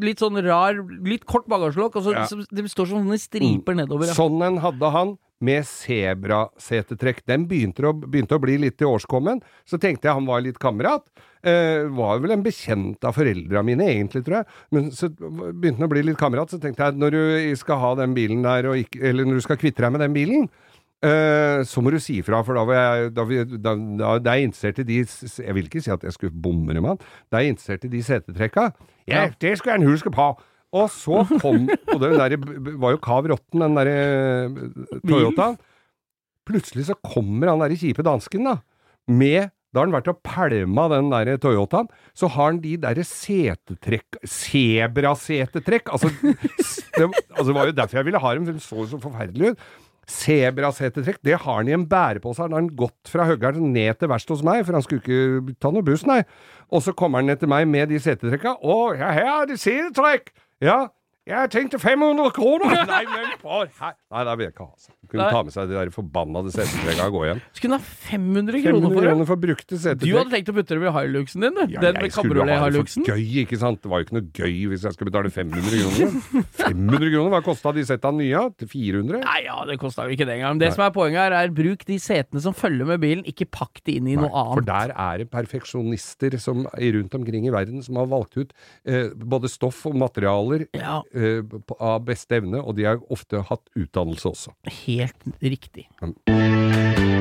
litt 0.00 0.22
sånn 0.22 0.38
rar, 0.46 0.78
litt 1.04 1.26
kort 1.28 1.44
bagasjelokk, 1.52 1.98
og 2.00 2.06
så 2.06 2.14
Ja. 2.16 2.22
det 2.50 2.64
står 2.72 2.88
sånne 2.94 3.18
striper 3.20 3.76
nedover. 3.76 4.08
Ja. 4.08 4.14
Sånn 4.16 4.40
en 4.42 4.56
hadde 4.64 4.90
han, 4.94 5.18
med 5.44 5.66
sebrasetetrekk. 5.68 7.22
Den 7.28 7.46
begynte 7.50 7.84
å, 7.88 7.92
begynte 7.96 8.38
å 8.38 8.42
bli 8.42 8.56
litt 8.62 8.82
i 8.82 8.88
årskommen. 8.88 9.42
Så 9.68 9.80
tenkte 9.80 10.08
jeg 10.08 10.16
han 10.16 10.28
var 10.28 10.44
litt 10.44 10.60
kamerat. 10.62 11.04
Eh, 11.46 11.84
var 11.94 12.22
vel 12.22 12.34
en 12.34 12.44
bekjent 12.44 13.04
av 13.06 13.16
foreldra 13.18 13.62
mine, 13.66 13.84
egentlig, 13.92 14.24
tror 14.26 14.40
jeg. 14.40 14.48
Men 14.74 14.88
så 14.94 15.10
begynte 15.12 15.76
han 15.78 15.88
å 15.88 15.92
bli 15.92 16.06
litt 16.08 16.20
kamerat, 16.20 16.50
så 16.50 16.60
tenkte 16.62 16.88
jeg 16.88 16.98
når 16.98 17.14
du 17.16 17.60
skal 17.60 17.82
ha 17.82 17.92
den 18.00 18.16
bilen 18.16 18.42
der, 18.46 18.70
og 18.70 18.80
ikke, 18.80 19.02
eller 19.10 19.28
når 19.28 19.38
du 19.38 19.46
skal 19.46 19.60
kvitte 19.60 19.84
deg 19.84 19.94
med 19.94 20.02
den 20.02 20.16
bilen, 20.16 20.48
eh, 21.06 21.60
så 21.68 21.84
må 21.84 21.92
du 21.94 22.00
si 22.02 22.18
ifra, 22.22 22.42
for 22.46 22.58
da, 22.58 22.64
var 22.66 22.80
jeg, 22.80 23.14
da, 23.14 23.28
da, 23.28 23.76
da, 23.76 24.10
da 24.18 24.34
er 24.34 24.42
jeg 24.42 24.50
interessert 24.50 24.82
i 24.82 24.88
de 24.88 24.98
Jeg 25.04 25.58
vil 25.60 25.70
ikke 25.70 25.84
si 25.84 25.94
at 25.94 26.08
jeg 26.08 26.16
skulle 26.16 26.34
bomre 26.48 26.80
med 26.80 26.96
han, 26.96 27.06
da 27.30 27.38
er 27.38 27.46
jeg 27.46 27.56
interessert 27.58 27.86
i 27.86 27.94
de 27.94 28.04
setetrekka. 28.08 28.68
Ja, 29.06 29.28
det 29.30 29.58
skulle 29.60 29.76
jeg 29.76 29.92
huske 29.92 30.10
på! 30.10 30.32
Og 30.74 30.88
så 30.90 31.22
kom 31.38 31.68
Og 31.94 32.00
den 32.02 32.16
der 32.18 32.36
var 32.80 32.96
jo 32.96 33.02
Kav 33.02 33.28
Rotten, 33.30 33.62
den 33.62 33.76
derre 33.78 34.96
Toyotaen. 35.06 35.58
Plutselig 36.46 36.88
så 36.90 36.96
kommer 37.02 37.50
han 37.50 37.62
derre 37.62 37.78
kjipe 37.78 38.04
dansken, 38.06 38.46
da, 38.46 38.58
med 39.10 39.50
da 39.74 39.82
har 39.82 39.90
han 39.90 39.96
vært 39.98 40.06
og 40.08 40.20
pælma 40.24 40.86
den 40.88 41.10
der 41.12 41.36
Toyotaen, 41.42 41.88
så 42.16 42.30
har 42.32 42.52
han 42.52 42.60
de 42.62 42.76
derre 42.80 43.02
setetrekk 43.04 44.16
Sebrasetetrekk! 44.24 45.90
Altså, 45.92 46.08
det, 46.22 47.08
altså, 47.34 47.50
det 47.50 47.56
var 47.58 47.68
jo 47.68 47.74
derfor 47.76 48.00
jeg 48.00 48.08
ville 48.08 48.22
ha 48.22 48.32
dem, 48.38 48.46
for 48.48 48.56
de 48.56 48.64
så 48.64 48.86
så 48.88 49.00
forferdelig 49.02 49.52
ut. 49.52 49.66
Sebrasetetrekk, 50.06 51.18
det 51.26 51.36
har 51.42 51.58
han 51.58 51.68
i 51.68 51.74
en 51.74 51.84
bærepose. 51.90 52.40
Han 52.46 52.54
har 52.54 52.62
han 52.62 52.72
gått 52.78 53.10
fra 53.10 53.26
Høggern 53.28 53.72
ned 53.74 53.98
til 53.98 54.08
verkstedet 54.14 54.38
hos 54.38 54.46
meg, 54.46 54.62
for 54.64 54.78
han 54.78 54.86
skulle 54.86 55.02
ikke 55.02 55.56
ta 55.60 55.74
noe 55.74 55.84
buss, 55.84 56.06
nei. 56.08 56.22
Og 56.72 56.86
så 56.86 56.94
kommer 56.96 57.20
han 57.20 57.28
ned 57.34 57.42
til 57.42 57.50
meg 57.50 57.66
med 57.68 57.90
de 57.90 58.00
setetrekka. 58.00 58.56
Å, 58.62 58.78
ja, 58.96 59.12
her 59.18 59.32
er 59.34 59.50
det 59.50 59.58
setetrekk! 59.60 60.32
Ja, 60.60 60.94
jeg 61.26 61.50
tenkte 61.50 61.78
500 61.82 62.30
kroner! 62.36 62.76
Nei, 62.92 63.02
men 63.10 63.32
for 63.42 63.66
her- 63.80 63.96
Nei, 64.14 64.22
det 64.28 64.34
vil 64.38 64.46
jeg 64.46 64.52
ikke 64.54 64.66
ha. 64.66 64.72
altså. 64.76 64.92
Kunne 65.06 65.22
Nei. 65.22 65.30
ta 65.34 65.40
med 65.46 65.54
seg 65.54 65.68
de 65.70 65.74
der 65.76 65.90
forbannede 65.94 66.50
setetrekka 66.54 67.04
og 67.06 67.14
gå 67.14 67.20
hjem. 67.28 67.40
Skulle 67.54 67.76
hun 67.76 67.82
ha 67.82 67.90
500 68.10 68.62
kroner 68.64 68.86
for 68.90 68.96
det. 68.96 69.10
kroner 69.10 69.26
for 69.28 69.40
brukte 69.42 69.78
Du 70.02 70.06
hadde 70.16 70.32
tenkt 70.34 70.50
å 70.50 70.54
putte 70.56 70.74
dem 70.74 70.86
i 70.86 70.92
highluxen 70.96 71.44
din, 71.46 71.54
du. 71.54 71.74
Ja, 71.76 71.82
Den 71.84 71.98
med 72.00 72.10
kabriolet-highluxen. 72.14 73.06
gøy, 73.06 73.22
ikke 73.44 73.58
sant? 73.60 73.82
Det 73.84 73.90
var 73.92 74.02
jo 74.02 74.06
ikke 74.08 74.16
noe 74.18 74.30
gøy 74.34 74.56
hvis 74.72 74.86
jeg 74.86 74.96
skulle 74.96 75.10
betale 75.12 75.30
500 75.30 75.82
kroner. 75.82 76.16
500 76.62 77.12
kroner, 77.14 77.30
hva 77.36 77.42
kosta 77.46 77.72
de 77.76 77.84
setta 77.86 78.10
nye? 78.14 78.42
Til 78.58 78.70
400? 78.72 79.20
Nei, 79.26 79.38
ja, 79.46 79.58
det 79.70 79.78
kosta 79.82 80.06
jo 80.08 80.16
ikke 80.16 80.26
det 80.26 80.38
engang. 80.40 80.58
Det 80.62 80.72
som 80.74 80.84
er 80.88 80.94
poenget 80.96 81.22
her, 81.22 81.36
er 81.44 81.54
bruk 81.54 81.86
de 81.86 81.98
setene 82.02 82.42
som 82.42 82.56
følger 82.56 82.90
med 82.90 83.02
bilen, 83.02 83.22
ikke 83.30 83.46
pakk 83.54 83.82
de 83.86 83.98
inn 84.00 84.10
i 84.10 84.16
noe 84.18 84.30
annet. 84.30 84.54
For 84.58 84.66
der 84.70 84.94
er 84.94 85.22
det 85.22 85.28
perfeksjonister 85.34 86.38
som, 86.42 86.64
rundt 86.74 87.14
omkring 87.18 87.46
i 87.46 87.54
verden 87.54 87.82
som 87.86 87.98
har 88.00 88.10
valgt 88.10 88.38
ut 88.42 88.54
eh, 88.86 89.10
både 89.14 89.50
stoff 89.50 89.84
og 89.90 89.94
materialer 90.02 90.66
Ja, 90.76 90.98
eh, 91.16 91.40
på- 91.42 91.76
av 91.80 92.04
beste 92.04 92.36
evne, 92.36 92.60
og 92.62 92.76
de 92.76 92.84
har 92.84 93.00
ofte 93.10 93.40
hatt 93.48 93.64
utdannelse 93.74 94.28
også. 94.34 94.52
helt 94.86 95.26
riktig. 95.42 95.88
Mm. 96.02 97.15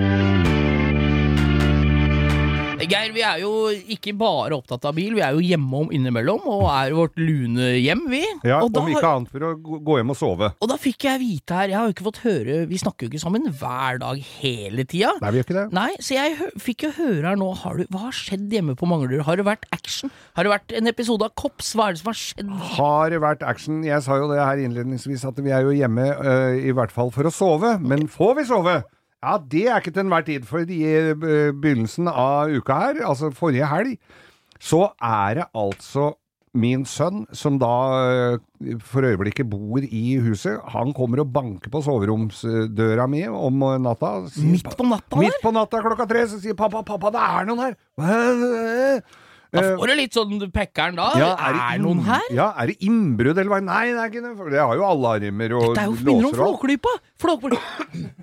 Geir, 2.85 3.11
vi 3.15 3.23
er 3.25 3.39
jo 3.41 3.51
ikke 3.95 4.13
bare 4.17 4.57
opptatt 4.57 4.83
av 4.85 4.93
bil, 4.97 5.15
vi 5.17 5.23
er 5.25 5.33
jo 5.33 5.41
hjemme 5.41 5.79
om 5.85 5.91
innimellom, 5.95 6.43
og 6.51 6.65
er 6.69 6.93
vårt 6.95 7.15
lune 7.17 7.71
hjem, 7.81 8.03
vi. 8.11 8.21
Ja, 8.45 8.59
og, 8.61 8.69
da, 8.75 8.83
Om 8.83 8.91
ikke 8.93 9.09
annet 9.09 9.31
for 9.33 9.45
å 9.47 9.51
gå 9.57 9.79
gå 9.85 9.97
hjem 9.99 10.13
og 10.13 10.17
sove. 10.19 10.49
og 10.59 10.69
da 10.71 10.77
fikk 10.81 11.05
jeg 11.07 11.21
vite 11.21 11.57
her, 11.57 11.71
jeg 11.71 11.77
har 11.79 11.89
jo 11.89 11.95
ikke 11.95 12.07
fått 12.07 12.21
høre, 12.25 12.57
vi 12.69 12.79
snakker 12.81 13.05
jo 13.07 13.13
ikke 13.13 13.23
sammen 13.23 13.47
hver 13.49 13.99
dag 14.01 14.21
hele 14.41 14.85
tida. 14.85 15.13
Nei, 15.21 15.31
vi 15.33 15.41
gjør 15.41 15.47
ikke 15.47 15.57
det. 15.57 15.65
Nei, 15.77 15.87
så 16.03 16.17
jeg 16.17 16.49
fikk 16.61 16.87
jo 16.87 16.91
høre 16.99 17.31
her 17.31 17.39
nå, 17.41 17.49
har 17.63 17.79
du, 17.81 17.85
hva 17.93 18.05
har 18.07 18.17
skjedd 18.17 18.53
hjemme 18.53 18.77
på 18.79 18.89
Manglerud? 18.89 19.25
Har 19.27 19.39
det 19.41 19.47
vært 19.47 19.65
action? 19.75 20.13
Har 20.37 20.47
det 20.47 20.53
vært 20.53 20.75
en 20.77 20.91
episode 20.91 21.27
av 21.27 21.35
Kops? 21.39 21.73
Hva 21.77 21.89
er 21.89 21.95
det 21.97 22.03
som 22.03 22.11
har 22.11 22.19
skjedd? 22.21 22.51
Har 22.77 23.13
det 23.13 23.21
vært 23.23 23.45
action? 23.45 23.81
Jeg 23.85 24.05
sa 24.05 24.19
jo 24.21 24.29
det 24.31 24.41
her 24.41 24.61
innledningsvis, 24.65 25.25
at 25.27 25.41
vi 25.41 25.53
er 25.55 25.65
jo 25.65 25.73
hjemme 25.75 26.09
øh, 26.15 26.59
i 26.61 26.75
hvert 26.75 26.93
fall 26.93 27.13
for 27.15 27.27
å 27.27 27.33
sove. 27.33 27.75
Men 27.81 28.09
får 28.11 28.37
vi 28.41 28.47
sove? 28.49 28.79
Ja, 29.25 29.37
det 29.41 29.63
er 29.71 29.79
ikke 29.81 29.91
til 29.95 30.03
enhver 30.05 30.25
tid. 30.27 30.43
For 30.45 30.61
i 30.69 30.81
øh, 30.85 31.15
begynnelsen 31.17 32.07
av 32.11 32.51
uka 32.53 32.75
her, 32.83 32.99
altså 33.09 33.31
forrige 33.33 33.65
helg, 33.71 33.95
så 34.61 34.83
er 35.01 35.39
det 35.41 35.47
altså 35.57 36.11
min 36.55 36.85
sønn, 36.87 37.25
som 37.35 37.57
da 37.59 37.67
øh, 38.05 38.77
for 38.79 39.03
øyeblikket 39.03 39.49
bor 39.51 39.81
i 39.83 40.03
huset, 40.23 40.61
han 40.71 40.93
kommer 40.95 41.19
og 41.25 41.33
banker 41.35 41.73
på 41.73 41.81
soveromsdøra 41.83 43.07
mi 43.11 43.25
om 43.27 43.59
natta. 43.83 44.13
sier- 44.31 44.51
Midt 44.53 44.69
på 44.77 44.85
natta, 44.87 45.19
Midt 45.19 45.41
på 45.43 45.51
natta 45.51 45.81
klokka 45.83 46.05
tre, 46.13 46.23
så 46.31 46.39
sier 46.39 46.55
pappa, 46.55 46.85
pappa, 46.87 47.11
det 47.17 47.25
er 47.25 47.49
noen 47.49 47.65
her. 47.65 49.01
Da 49.53 49.61
Eh, 49.61 49.75
får 49.77 49.87
du 49.87 49.93
litt 49.95 50.13
sånn 50.17 50.51
pekkeren 50.51 50.95
da. 50.97 51.11
ja, 51.19 51.29
er, 51.37 51.59
inn- 51.75 51.83
noen 51.85 52.01
her? 52.07 52.21
Ja, 52.33 52.47
er 52.59 52.67
det 52.67 52.77
innbrudd 52.81 53.37
eller 53.37 53.49
hva? 53.53 53.59
Nei, 53.63 53.85
det 53.93 53.99
er 54.01 54.09
ikke 54.11 54.23
det. 54.25 54.31
For 54.37 54.49
det 54.49 54.59
har 54.59 54.75
jo 54.75 54.83
alarmer 54.87 55.53
og 55.55 55.63
låser 55.63 55.75
Dette 55.75 55.81
er 55.81 55.85
jo 55.85 56.05
minner 56.05 56.25
om 56.25 56.31
og. 56.31 56.35
Flåklypa! 56.59 56.93
Flåklypa. 57.21 57.59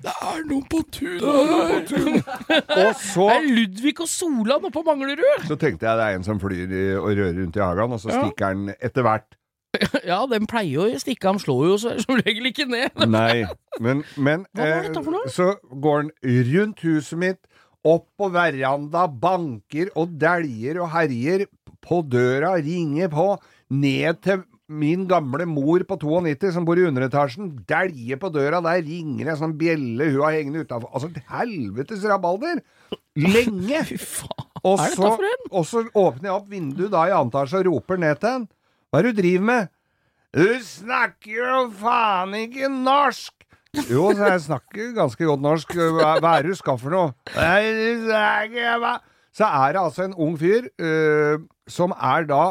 Det 0.03 0.15
er 0.33 0.43
noen 0.51 0.65
på 0.69 0.83
tunet! 0.93 1.23
Og 1.23 2.97
så, 2.99 3.29
Det 3.29 3.37
er 3.37 3.47
Ludvig 3.57 3.95
og 4.03 4.09
Solan 4.11 4.59
oppe 4.67 4.73
på 4.75 4.83
Manglerud! 4.87 5.47
så 5.49 5.57
tenkte 5.61 5.87
jeg 5.89 5.97
det 6.01 6.09
er 6.09 6.17
en 6.19 6.25
som 6.27 6.41
flyr 6.43 6.67
i- 6.73 6.97
og 6.99 7.09
rører 7.13 7.39
rundt 7.39 7.57
i 7.57 7.61
hagen, 7.63 7.93
og 7.93 8.01
så 8.03 8.11
Ja. 8.13 8.23
stikker 8.25 8.45
han 8.53 8.75
etter 8.81 9.03
hvert. 9.07 9.29
Ja, 10.05 10.27
den 10.29 10.45
pleier 10.47 10.73
jo 10.73 10.83
å 10.93 11.01
stikke, 11.01 11.31
han 11.31 11.39
slår 11.41 11.63
jo 11.71 11.77
så- 11.81 11.95
som 12.05 12.17
regel 12.21 12.45
ikke 12.51 12.67
ned. 12.69 12.91
Nei, 13.09 13.45
men, 13.81 14.05
men 14.19 14.45
Hva 14.55 14.67
var 14.69 14.77
eh, 14.77 14.83
dette 14.89 15.03
for 15.05 15.13
noe? 15.17 15.31
så 15.33 15.55
går 15.81 15.97
han 16.03 16.11
rundt 16.53 16.81
huset 16.85 17.19
mitt, 17.19 17.41
opp 17.83 18.07
på 18.19 18.29
veranda, 18.33 19.07
banker 19.07 19.91
og 19.99 20.15
dæljer 20.21 20.81
og 20.83 20.93
herjer 20.95 21.47
på 21.83 22.03
døra, 22.07 22.55
ringer 22.63 23.11
på, 23.11 23.29
ned 23.73 24.21
til 24.23 24.45
min 24.73 25.05
gamle 25.11 25.45
mor 25.51 25.83
på 25.89 25.99
92 26.01 26.55
som 26.55 26.65
bor 26.65 26.79
i 26.79 26.87
underetasjen, 26.89 27.51
dæljer 27.69 28.21
på 28.23 28.31
døra, 28.33 28.63
der 28.65 28.81
ringer 28.87 29.33
en 29.33 29.41
sånn 29.41 29.57
bjelle 29.61 30.09
hun 30.13 30.23
har 30.25 30.39
hengende 30.39 30.65
utafor. 30.65 30.89
Altså, 30.95 31.11
et 31.11 31.33
helvetes 31.33 32.07
rabalder! 32.09 32.63
Lenge! 33.19 33.85
Og 34.63 34.79
så, 34.79 35.09
og 35.51 35.65
så 35.67 35.81
åpner 35.91 36.29
jeg 36.29 36.35
opp 36.37 36.51
vinduet 36.53 36.93
da 36.93 37.01
i 37.09 37.11
annen 37.11 37.33
etasje 37.33 37.65
og 37.65 37.65
roper 37.67 37.99
ned 37.99 38.21
til 38.23 38.31
han. 38.31 38.45
Hva 38.93 39.01
er 39.01 39.09
det 39.09 39.11
du 39.11 39.19
driver 39.19 39.47
med? 39.49 39.73
Du 40.39 40.53
snakker 40.63 41.33
jo 41.35 41.57
faen 41.81 42.37
ikke 42.45 42.71
norsk! 42.71 43.42
Jo, 43.73 44.11
så 44.13 44.27
jeg 44.35 44.41
snakker 44.45 44.91
ganske 44.97 45.25
godt 45.25 45.41
norsk. 45.41 45.71
Hva, 45.97 46.17
er 46.21 46.45
det 46.45 46.53
du 46.53 46.59
skal 46.59 46.77
for 46.81 46.93
noe? 46.93 47.15
Så 49.33 49.47
er 49.49 49.73
det 49.73 49.81
altså 49.81 50.05
en 50.05 50.17
ung 50.21 50.35
fyr 50.37 50.67
uh, 50.77 51.41
som 51.71 51.95
er 51.97 52.27
da 52.29 52.43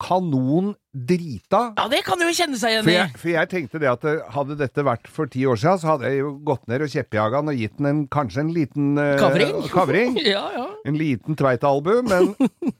kanon 0.00 0.72
drita. 0.90 1.60
Ja, 1.76 1.84
det 1.92 2.00
kan 2.06 2.18
du 2.18 2.24
jo 2.24 2.32
kjenne 2.34 2.58
seg 2.58 2.72
igjen 2.72 2.86
For 2.86 2.90
i. 2.90 2.96
jeg, 2.96 3.14
for 3.20 3.30
jeg 3.34 3.50
tenkte 3.52 3.80
det 3.82 3.90
at 3.92 4.06
hadde 4.34 4.56
dette 4.58 4.84
vært 4.86 5.10
for 5.12 5.30
ti 5.30 5.44
år 5.46 5.60
siden, 5.60 5.80
så 5.82 5.92
hadde 5.92 6.10
jeg 6.10 6.22
jo 6.22 6.32
gått 6.48 6.64
ned 6.72 6.82
og 6.82 6.90
kjeppjaga 6.94 7.42
han 7.42 7.52
og 7.52 7.60
gitt 7.60 7.82
han 7.84 8.02
kanskje 8.10 8.42
en 8.42 8.52
liten 8.56 8.90
øh, 8.98 9.14
Kavring? 9.20 9.60
kavring. 9.76 10.18
Ja, 10.34 10.44
ja. 10.56 10.66
En 10.88 10.96
liten 10.98 11.38
tveitalbu, 11.38 12.00
men 12.08 12.32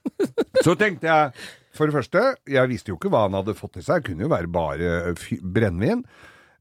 så 0.66 0.74
tenkte 0.80 1.06
jeg 1.06 1.46
For 1.76 1.86
det 1.86 1.94
første, 1.94 2.24
jeg 2.50 2.72
visste 2.72 2.90
jo 2.90 2.98
ikke 2.98 3.12
hva 3.12 3.26
han 3.28 3.36
hadde 3.38 3.54
fått 3.58 3.78
i 3.78 3.84
seg. 3.84 4.00
Det 4.00 4.10
kunne 4.10 4.26
jo 4.26 4.32
være 4.32 4.50
bare 4.50 5.12
brennevin. 5.54 6.02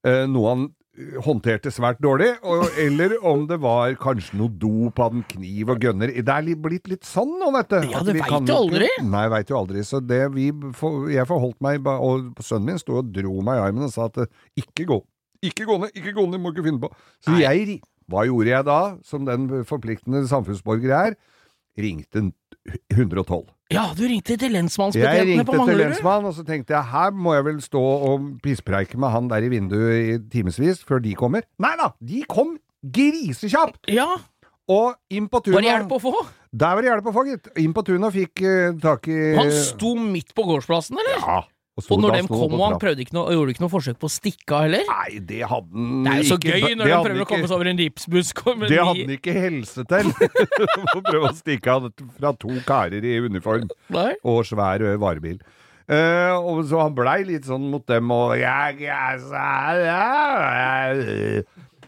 Uh, 0.05 0.27
noe 0.29 0.53
han 0.53 0.67
eh, 0.67 0.78
håndterte 1.23 1.71
svært 1.73 1.99
dårlig. 2.03 2.29
Og, 2.47 2.65
eller 2.79 3.15
om 3.27 3.45
det 3.49 3.59
var 3.63 3.93
kanskje 4.01 4.39
noe 4.39 4.51
dop, 4.61 4.99
hadde 4.99 5.21
en 5.21 5.27
kniv 5.31 5.73
og 5.73 5.85
gønner. 5.85 6.13
Det 6.13 6.35
er 6.35 6.49
blitt 6.59 6.89
litt 6.91 7.07
sånn 7.07 7.37
nå, 7.41 7.51
vet 7.55 7.71
du. 7.71 7.77
Ja, 7.93 8.03
du 8.05 8.11
vet 8.13 8.25
kan 8.29 8.47
jo 8.49 8.57
aldri. 8.63 8.89
Nei, 9.05 9.25
veit 9.31 9.51
jo 9.51 9.59
aldri. 9.59 9.83
Så 9.87 10.01
det 10.03 10.21
vi 10.35 10.49
Jeg 11.13 11.27
forholdt 11.29 11.59
meg 11.63 11.85
Og 11.89 12.41
sønnen 12.43 12.73
min 12.73 12.81
sto 12.81 12.99
og 12.99 13.13
dro 13.15 13.39
meg 13.45 13.59
i 13.59 13.63
armen 13.69 13.87
og 13.87 13.93
sa 13.93 14.09
at 14.09 14.19
eh, 14.23 14.31
ikke 14.59 14.87
gå. 14.89 14.99
Ikke 15.45 15.67
gå 15.69 15.77
ned, 15.79 15.95
ikke 15.95 16.15
gå 16.17 16.25
ned, 16.27 16.41
må 16.43 16.51
ikke 16.53 16.65
finne 16.65 16.83
på. 16.83 16.91
Så 17.23 17.35
Nei. 17.35 17.43
jeg 17.45 17.79
Hva 18.09 18.25
gjorde 18.27 18.51
jeg 18.51 18.67
da, 18.67 18.79
som 19.05 19.27
den 19.27 19.47
forpliktende 19.69 20.25
samfunnsborger 20.27 20.91
jeg 20.91 21.13
er? 21.13 21.19
Ringte 21.79 22.25
112. 22.91 23.45
ja, 23.69 23.83
du 23.93 24.01
ringte 24.09 24.37
til 24.39 24.55
Jeg 24.55 25.27
ringte 25.27 25.45
til 25.45 25.59
Manglerud. 25.59 25.83
lensmann, 25.83 26.25
og 26.25 26.33
så 26.33 26.43
tenkte 26.45 26.73
jeg 26.73 26.89
her 26.89 27.11
må 27.13 27.35
jeg 27.35 27.45
vel 27.45 27.61
stå 27.61 27.81
og 27.81 28.25
pisspreike 28.41 28.97
med 28.97 29.13
han 29.13 29.29
der 29.29 29.45
i 29.45 29.51
vinduet 29.51 29.93
i 29.99 30.17
timevis 30.33 30.81
før 30.83 31.03
de 31.03 31.13
kommer. 31.13 31.45
Nei 31.61 31.75
da, 31.77 31.91
de 32.01 32.23
kom 32.29 32.57
grisekjapt! 32.81 33.85
Ja, 33.93 34.09
Og 34.69 34.93
inn 35.09 35.25
på 35.29 35.41
tunet 35.41 35.57
var 35.57 35.65
det 35.65 35.71
hjelp 35.71 35.93
å 35.97 36.01
få? 36.01 36.11
Der 36.49 36.75
var 36.77 36.85
det 36.85 36.89
hjelp 36.91 37.07
å 37.09 37.13
få, 37.13 37.23
gitt. 37.29 37.47
Inn 37.61 37.73
på 37.73 37.83
tunet 37.85 38.13
fikk 38.13 38.43
uh, 38.45 38.75
tak 38.81 39.07
i 39.09 39.17
Han 39.37 39.49
sto 39.53 39.95
midt 39.97 40.33
på 40.37 40.45
gårdsplassen, 40.45 40.97
eller? 41.01 41.21
Ja. 41.21 41.39
Og 41.89 42.01
når 42.03 42.15
de 42.15 42.21
kom, 42.29 42.55
og 42.55 42.63
han 42.65 42.79
prøvde 42.81 43.05
ikke 43.05 43.15
noe, 43.17 43.35
gjorde 43.35 43.55
ikke 43.55 43.63
noe 43.63 43.73
forsøk 43.73 43.99
på 44.01 44.09
å 44.09 44.13
stikke 44.13 44.55
av 44.57 44.65
heller? 44.67 44.83
Nei, 44.89 45.19
det 45.29 45.41
hadde 45.49 45.69
han 45.75 45.85
ikke 45.89 46.09
Det 46.09 46.13
er 46.13 46.19
jo 46.19 46.29
så 46.29 46.37
ikke- 46.39 46.49
gøy 46.49 46.75
når 46.79 46.85
de 46.89 46.89
prøver 46.89 47.09
prøver 47.09 47.25
å 47.25 47.29
komme 47.29 47.47
seg 47.47 47.55
over 47.59 47.67
en 47.71 47.79
ripsbusk. 47.83 48.43
Det 48.43 48.79
hadde 48.79 49.03
han 49.03 49.15
ikke 49.17 49.33
helse 49.35 49.85
til! 49.89 50.11
Å 50.97 51.01
prøve 51.05 51.29
å 51.29 51.33
stikke 51.37 51.71
av 51.73 51.87
fra 52.17 52.33
to 52.39 52.51
karer 52.67 53.03
i 53.05 53.19
uniform 53.23 53.69
Nei. 53.93 54.13
og 54.23 54.43
svær 54.47 54.83
varebil. 54.99 55.39
Uh, 55.89 56.37
og 56.45 56.61
så 56.69 56.83
han 56.83 56.93
blei 56.93 57.23
litt 57.25 57.47
sånn 57.49 57.63
mot 57.71 57.81
dem 57.89 58.11
og 58.13 58.35
jeg, 58.37 58.83
jeg, 58.85 59.23
ja. 59.89 60.03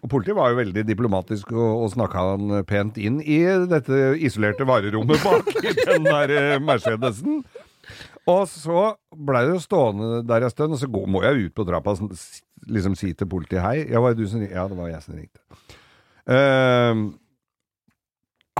Og 0.02 0.10
politiet 0.10 0.34
var 0.34 0.50
jo 0.50 0.58
veldig 0.58 0.84
diplomatisk 0.88 1.52
og, 1.54 1.84
og 1.84 1.92
snakka 1.94 2.24
han 2.32 2.56
pent 2.66 2.98
inn 2.98 3.20
i 3.22 3.44
dette 3.70 4.16
isolerte 4.18 4.66
varerommet 4.66 5.22
bak 5.22 5.52
den 5.86 6.08
der 6.08 6.34
eh, 6.34 6.56
Mercedesen. 6.58 7.44
Og 8.30 8.44
så 8.50 8.82
blei 9.18 9.46
det 9.48 9.56
jo 9.56 9.64
stående 9.64 10.22
der 10.30 10.46
en 10.46 10.54
stund, 10.54 10.76
og 10.76 10.82
så 10.82 10.90
går, 10.92 11.08
må 11.10 11.24
jeg 11.26 11.48
ut 11.48 11.56
på 11.58 11.66
trappa 11.66 11.96
og 11.96 12.12
liksom 12.70 12.96
si 13.00 13.14
til 13.18 13.30
politiet 13.30 13.64
hei. 13.64 13.88
Ja, 13.90 14.02
var 14.04 14.14
det 14.14 14.22
du 14.22 14.30
som 14.30 14.44
ringte? 14.44 14.56
Ja, 14.56 14.68
det 14.70 14.78
var 14.78 14.92
jeg 14.92 15.02
som 15.06 15.18
ringte. 15.18 15.42
Uh, 16.30 17.08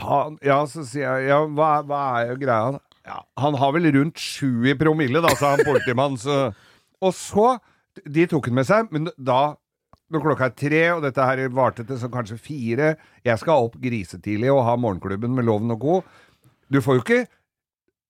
han, 0.02 0.38
ja, 0.42 0.58
så 0.66 0.82
sier 0.88 1.20
jeg 1.22 1.30
Ja, 1.30 1.44
hva, 1.46 1.76
hva 1.86 2.02
er 2.22 2.32
jo 2.32 2.40
greia? 2.42 2.80
Ja, 3.06 3.20
han 3.42 3.58
har 3.58 3.74
vel 3.76 3.90
rundt 3.94 4.22
sju 4.22 4.66
i 4.70 4.78
promille, 4.78 5.22
da, 5.22 5.34
sa 5.38 5.56
han 5.56 5.66
politimann. 5.66 6.18
Så. 6.22 6.52
Og 7.02 7.14
så 7.18 7.58
De 8.08 8.24
tok 8.30 8.48
han 8.48 8.56
med 8.56 8.66
seg, 8.70 8.88
men 8.94 9.10
da 9.20 9.58
når 10.12 10.24
klokka 10.26 10.48
er 10.50 10.56
tre, 10.60 10.82
og 10.92 11.06
dette 11.06 11.24
her 11.24 11.42
varte 11.56 11.86
til 11.88 12.00
så 12.00 12.10
kanskje 12.12 12.40
fire 12.40 12.94
Jeg 13.24 13.40
skal 13.40 13.68
opp 13.68 13.78
grisetidlig 13.80 14.52
og 14.52 14.66
ha 14.68 14.76
morgenklubben 14.80 15.32
med 15.36 15.48
Loven 15.48 15.72
og 15.72 15.84
Co. 15.84 16.00
Du 16.72 16.82
får 16.84 16.98
jo 16.98 17.04
ikke 17.04 17.22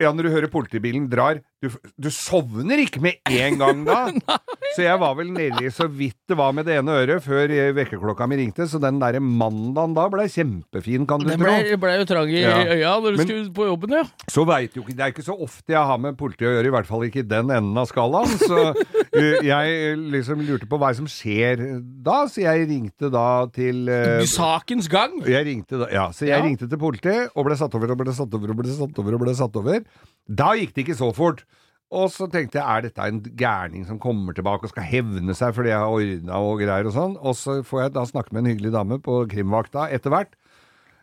Ja, 0.02 0.10
når 0.10 0.26
du 0.26 0.34
hører 0.34 0.50
politibilen 0.50 1.06
drar 1.12 1.44
Du, 1.62 1.68
du 2.02 2.08
sovner 2.10 2.80
ikke 2.82 2.98
med 3.06 3.20
en 3.30 3.60
gang 3.62 3.84
da. 3.86 3.98
Så 4.76 4.82
jeg 4.82 4.98
var 5.02 5.14
vel 5.20 5.28
nedi 5.36 5.68
så 5.76 5.86
vidt 5.92 6.16
det 6.32 6.38
var 6.40 6.54
med 6.56 6.64
det 6.66 6.78
ene 6.80 6.94
øret 7.04 7.22
før 7.26 7.52
eh, 7.52 7.74
vekkerklokka 7.76 8.24
mi 8.32 8.38
ringte, 8.40 8.64
så 8.72 8.80
den 8.80 9.02
derre 9.02 9.20
mandagen 9.20 9.92
da 9.98 10.06
ble 10.10 10.24
kjempefin, 10.32 11.04
kan 11.10 11.20
du 11.20 11.28
den 11.28 11.42
tro. 11.44 11.52
Den 11.68 11.82
ble 11.84 11.92
jo 12.00 12.06
trang 12.08 12.32
i 12.32 12.40
Ja. 12.40 12.54
øya 12.72 12.94
når 13.04 13.12
du 13.12 13.20
Men- 13.20 13.28
skulle 13.28 13.52
på 13.58 13.66
jobben, 13.68 13.96
ja. 14.00 14.04
Så 14.32 14.46
veit 14.48 14.72
du 14.74 14.80
ikke 14.82 14.96
Det 14.96 15.04
er 15.04 15.12
ikke 15.12 15.26
så 15.28 15.36
ofte 15.44 15.76
jeg 15.76 15.84
har 15.92 16.00
med 16.00 16.16
politiet 16.18 16.48
å 16.48 16.54
gjøre, 16.56 16.72
i 16.72 16.74
hvert 16.78 16.88
fall 16.88 17.04
ikke 17.10 17.20
i 17.26 17.28
den 17.34 17.52
enden 17.52 17.78
av 17.84 17.90
skalaen. 17.92 18.32
Så 18.40 18.62
uh, 18.72 19.44
jeg 19.44 20.00
liksom 20.16 20.42
lurte 20.48 20.70
på 20.72 20.80
hva 20.80 20.94
som 20.96 21.06
skjer 21.12 21.66
da, 21.84 22.22
så 22.32 22.46
jeg 22.48 22.70
ringte 22.72 23.12
da 23.12 23.28
til 23.52 23.84
uh, 23.92 24.24
Sakens 24.24 24.88
gang. 24.90 25.20
jeg 25.28 25.46
ringte 25.52 25.84
da, 25.84 25.92
ja, 25.92 26.08
så 26.16 26.26
jeg 26.32 26.38
Ja. 26.40 26.46
ringte 26.48 26.72
til 26.72 26.80
politiet 26.80 27.28
og 27.36 27.46
ble 27.52 27.60
satt 27.60 27.76
over 27.76 27.92
og 27.92 28.00
ble 28.06 28.16
satt 28.16 28.34
over 28.40 28.56
og 28.56 28.64
ble 28.64 28.72
satt 28.72 29.04
over 29.04 29.20
og 29.20 29.26
ble 29.28 29.36
satt 29.36 29.60
over. 29.60 29.84
Da 30.32 30.54
gikk 30.56 30.74
det 30.80 30.88
ikke 30.88 30.96
så 31.04 31.12
fort. 31.14 31.44
Og 31.92 32.08
så 32.14 32.28
tenkte 32.32 32.56
jeg, 32.60 32.64
er 32.64 32.86
dette 32.88 33.04
en 33.04 33.18
gærning 33.36 33.84
som 33.88 33.98
kommer 34.00 34.36
tilbake 34.38 34.64
og 34.64 34.72
skal 34.72 34.86
hevne 34.88 35.36
seg 35.36 35.52
fordi 35.58 35.74
jeg 35.74 35.82
har 35.84 35.92
ordna 35.92 36.38
og 36.40 36.62
greier 36.64 36.88
og 36.88 36.96
sånn? 36.96 37.18
Og 37.20 37.36
så 37.36 37.58
får 37.68 37.82
jeg 37.86 37.94
da 37.98 38.06
snakke 38.08 38.32
med 38.32 38.46
en 38.46 38.54
hyggelig 38.54 38.72
dame 38.78 39.00
på 39.04 39.26
krimvakta 39.32 39.90
etter 39.92 40.14
hvert. 40.14 40.38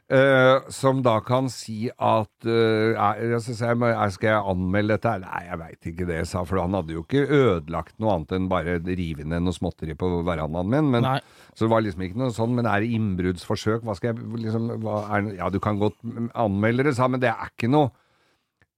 Uh, 0.09 0.65
som 0.73 1.03
da 1.05 1.19
kan 1.21 1.51
si 1.53 1.91
at 1.93 2.47
uh, 2.49 2.95
er, 2.97 3.19
jeg, 3.29 3.35
er- 3.37 4.13
Skal 4.15 4.31
jeg 4.31 4.47
anmelde 4.55 4.95
dette? 4.97 5.13
Nei, 5.21 5.43
jeg 5.51 5.59
veit 5.61 5.89
ikke 5.91 6.07
det, 6.09 6.17
jeg 6.23 6.31
sa 6.31 6.47
For 6.49 6.63
han 6.63 6.73
hadde 6.79 6.95
jo 6.97 7.03
ikke 7.05 7.27
ødelagt 7.29 7.99
noe 8.01 8.15
annet 8.15 8.33
enn 8.39 8.47
bare 8.49 8.79
rive 8.89 9.27
ned 9.29 9.45
noe 9.45 9.53
småtteri 9.53 9.93
på 10.01 10.09
verandaen 10.25 10.73
min. 10.73 10.89
Men, 10.97 11.11
så 11.53 11.67
det 11.67 11.73
var 11.75 11.85
liksom 11.85 12.07
ikke 12.09 12.23
noe 12.23 12.33
sånn. 12.33 12.57
Men 12.57 12.71
er 12.73 12.81
det 12.81 12.95
innbruddsforsøk? 12.97 13.85
Hva 13.85 13.99
skal 14.01 14.15
jeg 14.15 14.41
liksom 14.47 14.71
hva 14.81 15.03
er, 15.19 15.29
Ja, 15.43 15.53
du 15.53 15.61
kan 15.61 15.77
godt 15.85 16.01
anmelde 16.33 16.89
det, 16.89 16.97
sa 16.97 17.11
men 17.13 17.21
det 17.21 17.29
er 17.35 17.53
ikke 17.53 17.69
noe 17.69 17.93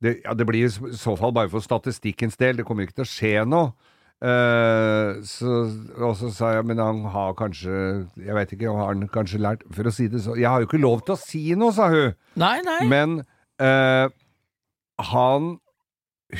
det, 0.00 0.16
ja, 0.24 0.34
det 0.34 0.46
blir 0.48 0.66
i 0.66 0.96
så 0.96 1.14
fall 1.20 1.32
bare 1.36 1.50
for 1.52 1.60
statistikkens 1.64 2.38
del. 2.40 2.60
Det 2.60 2.66
kommer 2.68 2.86
ikke 2.86 3.00
til 3.02 3.06
å 3.06 3.10
skje 3.10 3.32
noe. 3.48 3.72
Eh, 4.20 5.20
så, 5.24 5.52
og 5.96 6.16
så 6.18 6.28
sa 6.36 6.50
jeg, 6.56 6.66
men 6.68 6.76
han 6.76 6.98
har 7.08 7.30
kanskje 7.38 7.72
Jeg 8.20 8.34
vet 8.36 8.50
ikke, 8.52 8.68
har 8.76 8.90
han 8.90 9.06
kanskje 9.08 9.38
lært 9.40 9.62
For 9.72 9.88
å 9.88 9.92
si 9.96 10.10
det 10.12 10.20
så 10.20 10.34
Jeg 10.36 10.44
har 10.44 10.60
jo 10.60 10.66
ikke 10.68 10.80
lov 10.82 11.00
til 11.06 11.14
å 11.14 11.16
si 11.16 11.40
noe, 11.56 11.72
sa 11.72 11.86
hun. 11.88 12.12
Nei, 12.36 12.58
nei. 12.66 12.82
Men 12.90 13.14
eh, 13.64 14.12
han 15.08 15.54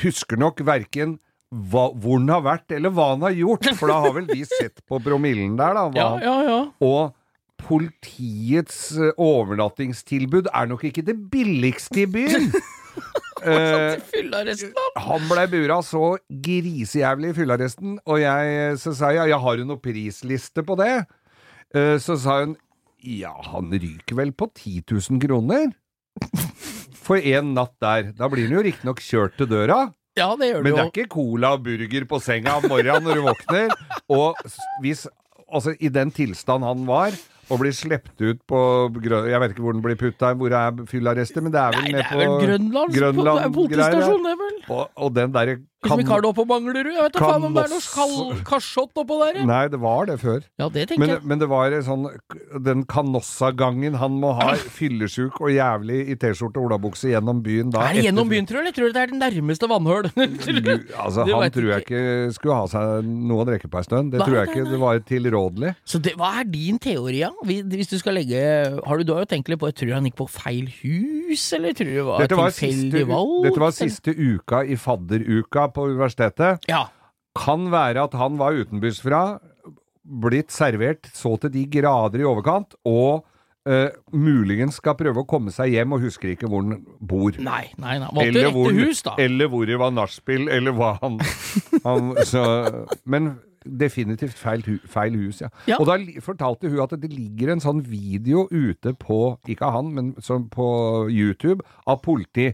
husker 0.03 0.37
nok 0.37 0.61
verken 0.67 1.17
hva, 1.51 1.87
hvor 1.97 2.19
han 2.21 2.29
har 2.31 2.43
vært, 2.45 2.69
eller 2.77 2.93
hva 2.93 3.09
han 3.15 3.25
har 3.25 3.33
gjort. 3.35 3.71
For 3.79 3.89
da 3.89 3.97
har 4.05 4.13
vel 4.15 4.29
de 4.29 4.45
sett 4.45 4.85
på 4.87 5.01
promillen 5.03 5.57
der, 5.59 5.73
da. 5.75 5.87
Hva, 5.89 5.97
Ja, 5.97 6.11
ja, 6.21 6.35
ja. 6.47 6.59
Og 6.85 7.17
politiets 7.65 8.91
eh, 8.97 9.11
overnattingstilbud 9.17 10.47
er 10.53 10.69
nok 10.69 10.85
ikke 10.87 11.03
det 11.09 11.17
billigste 11.33 12.05
i 12.05 12.07
byen. 12.13 12.47
Eh, 13.41 13.95
Fyllearresten, 14.11 14.69
da. 14.77 15.01
han 15.01 15.23
blei 15.25 15.47
bura 15.49 15.79
så 15.81 16.11
grisejævlig 16.45 17.31
i 17.31 17.35
fyllearresten, 17.39 17.95
og 18.05 18.19
jeg 18.21 18.75
så 18.77 18.93
sa 18.93 19.09
jeg, 19.15 19.31
ja, 19.31 19.39
har 19.41 19.57
du 19.57 19.63
noe 19.65 19.81
prisliste 19.81 20.61
på 20.67 20.75
det? 20.77 20.91
Eh, 21.73 21.95
så 21.97 22.19
sa 22.21 22.35
hun 22.43 22.53
ja, 23.01 23.31
han 23.47 23.71
ryker 23.73 24.19
vel 24.19 24.29
på 24.37 24.45
10 24.53 24.83
000 24.85 25.17
kroner? 25.23 25.71
For 27.01 27.17
en 27.17 27.55
natt 27.57 27.73
der. 27.81 28.11
Da 28.13 28.29
blir 28.29 28.45
han 28.45 28.59
jo 28.59 28.63
riktignok 28.67 29.01
kjørt 29.01 29.39
til 29.39 29.49
døra. 29.49 29.87
Ja, 30.19 30.27
det 30.37 30.51
gjør 30.51 30.61
Men 30.61 30.69
det 30.69 30.77
det 30.77 30.83
er 30.83 30.91
ikke 30.91 31.13
cola 31.15 31.53
og 31.55 31.63
burger 31.65 32.05
på 32.11 32.19
senga 32.21 32.59
om 32.59 32.67
morgenen 32.69 33.07
når 33.07 33.17
du 33.17 33.25
våkner. 33.25 33.73
Og 34.11 34.37
hvis 34.83 35.07
Altså, 35.51 35.73
i 35.83 35.89
den 35.91 36.13
tilstand 36.15 36.63
han 36.63 36.85
var, 36.87 37.11
og 37.49 37.59
blir 37.59 37.73
sluppet 37.75 38.21
ut 38.21 38.39
på 38.47 38.59
Grø- 39.01 39.25
Jeg 39.31 39.39
vet 39.41 39.51
ikke 39.55 39.63
hvor 39.65 39.73
den 39.73 39.81
blir 39.83 39.95
putta, 39.99 40.33
hvor 40.37 40.53
er 40.53 40.85
fyllearrestet, 40.87 41.41
men 41.43 41.51
det 41.51 41.59
er 41.59 41.71
vel 41.75 41.91
nede 41.91 42.05
på 42.11 42.19
Grønland? 42.19 42.45
Grønland. 42.45 42.93
Grønland 42.95 43.37
det 43.39 43.45
er 43.45 43.53
politistasjon, 43.57 44.29
vel. 44.43 44.57
Og, 44.69 44.89
og 44.95 45.15
den 45.15 45.33
derre 45.33 45.57
Hvis 45.81 45.97
vi 45.97 46.03
ikke 46.05 46.13
har 46.13 46.21
det 46.21 46.29
oppe 46.29 46.43
på 46.43 46.45
Manglerud. 46.45 46.91
Jeg 46.93 47.01
vet 47.07 47.13
da 47.15 47.19
faen 47.25 47.45
om 47.47 47.55
det 47.57 47.63
er 47.65 47.71
noe 47.73 47.81
kal- 47.81 48.41
kasjott 48.45 48.99
oppå 49.01 49.15
der. 49.23 49.39
Nei, 49.49 49.61
det 49.73 49.79
var 49.81 50.05
det 50.05 50.19
før. 50.21 50.43
Ja, 50.61 50.67
det 50.69 50.83
tenker 50.91 50.99
Men, 51.01 51.09
jeg. 51.15 51.23
men 51.25 51.39
det 51.41 51.47
var 51.49 51.73
sånn 51.81 52.03
Den 52.61 52.83
kanossagangen 52.85 53.95
han 53.97 54.11
må 54.21 54.33
ha 54.37 54.51
fyllesjuk 54.55 55.39
og 55.41 55.49
jævlig 55.49 55.97
i 56.13 56.15
T-skjorte 56.21 56.61
og 56.61 56.67
olabukse 56.69 57.09
gjennom 57.09 57.41
byen 57.41 57.71
da. 57.73 57.87
Er 57.89 57.97
det 57.97 58.03
gjennom 58.05 58.29
byen, 58.29 58.45
tror 58.45 58.61
du? 58.61 58.67
Eller 58.67 58.75
tror 58.77 58.91
du 58.91 58.93
det 58.93 59.01
er 59.01 59.11
det 59.15 59.19
nærmeste 59.23 59.69
vannhøl? 59.71 60.11
Altså, 61.01 61.25
han 61.25 61.51
tror 61.51 61.69
jeg 61.71 61.81
ikke. 61.81 62.01
ikke 62.01 62.33
skulle 62.37 62.55
ha 62.59 62.67
seg 62.69 63.07
noe 63.09 63.41
å 63.41 63.47
drikke 63.49 63.69
på 63.71 63.79
ei 63.81 63.85
stund. 63.87 64.11
Det 64.13 64.19
Nei, 64.21 64.27
tror 64.27 64.37
jeg 64.37 64.51
ikke. 64.51 64.65
Det 64.69 64.79
var 64.81 65.01
tilrådelig. 65.09 65.73
Så 65.87 66.01
det, 66.03 66.13
hva 66.19 66.29
er 66.41 66.47
din 66.51 66.77
teori, 66.81 67.21
da? 67.25 67.31
Vi- 67.47 67.61
Hvis 67.71 67.89
du 67.89 67.97
skal 67.97 68.13
legge 68.19 68.37
Har 68.85 68.97
du, 68.97 69.03
du 69.03 69.13
har 69.13 69.23
jo 69.25 69.29
tenkt 69.33 69.49
litt 69.49 69.59
på 69.59 69.71
Tror 69.73 69.87
du 69.89 69.93
han 69.93 70.05
gikk 70.05 70.17
på 70.21 70.27
feil 70.29 70.67
hus, 70.81 71.47
eller 71.57 71.73
tror 71.73 71.89
du 71.89 71.95
det 71.95 72.05
var 72.05 72.27
tilfeldig 72.27 73.03
valg? 73.07 73.43
dette 73.47 73.59
var 73.61 73.71
siste 73.75 74.13
uka 74.13 74.61
i 74.67 74.75
fadderuka 74.75 75.70
på 75.73 75.87
universitetet. 75.89 76.67
Ja. 76.71 76.85
Kan 77.37 77.69
være 77.71 78.05
at 78.07 78.15
han 78.19 78.37
var 78.41 78.57
utenbys 78.57 79.01
fra, 79.03 79.39
blitt 80.03 80.51
servert 80.51 81.11
så 81.15 81.35
til 81.41 81.53
de 81.53 81.67
grader 81.79 82.23
i 82.23 82.27
overkant, 82.27 82.75
og 82.85 83.27
Uh, 83.61 83.93
muligens 84.09 84.79
skal 84.79 84.95
prøve 84.97 85.21
å 85.21 85.27
komme 85.29 85.51
seg 85.53 85.75
hjem 85.75 85.91
og 85.93 86.01
husker 86.01 86.31
ikke 86.31 86.47
hvor 86.49 86.63
han 86.65 86.79
bor. 86.97 87.35
Nei, 87.37 87.67
nei, 87.77 87.99
nei. 88.01 88.07
Valgte 88.09 88.31
Eller 88.31 88.55
hvor, 88.55 88.71
hus, 88.73 89.03
da. 89.05 89.13
eller 89.21 89.51
hvor 89.53 89.67
det 89.69 89.77
var 89.77 89.93
nachspiel, 89.93 90.47
eller 90.49 90.73
hva 90.73 90.95
han, 90.97 91.19
han 91.85 92.09
så, 92.25 92.41
Men 93.05 93.35
definitivt 93.61 94.33
feil, 94.41 94.63
hu, 94.65 94.79
feil 94.89 95.13
hus, 95.13 95.43
ja. 95.43 95.51
Ja. 95.69 95.77
Og 95.77 95.85
da 95.91 95.99
fortalte 96.25 96.71
hun 96.73 96.81
at 96.81 96.95
det 97.03 97.11
ligger 97.13 97.53
en 97.53 97.61
sånn 97.61 97.83
video 97.85 98.47
ute 98.49 98.95
på, 98.97 99.19
ikke 99.45 99.69
av 99.69 99.77
han, 99.77 99.93
men 99.93 100.11
på 100.55 100.67
YouTube, 101.13 101.61
av 101.85 102.01
politi. 102.01 102.51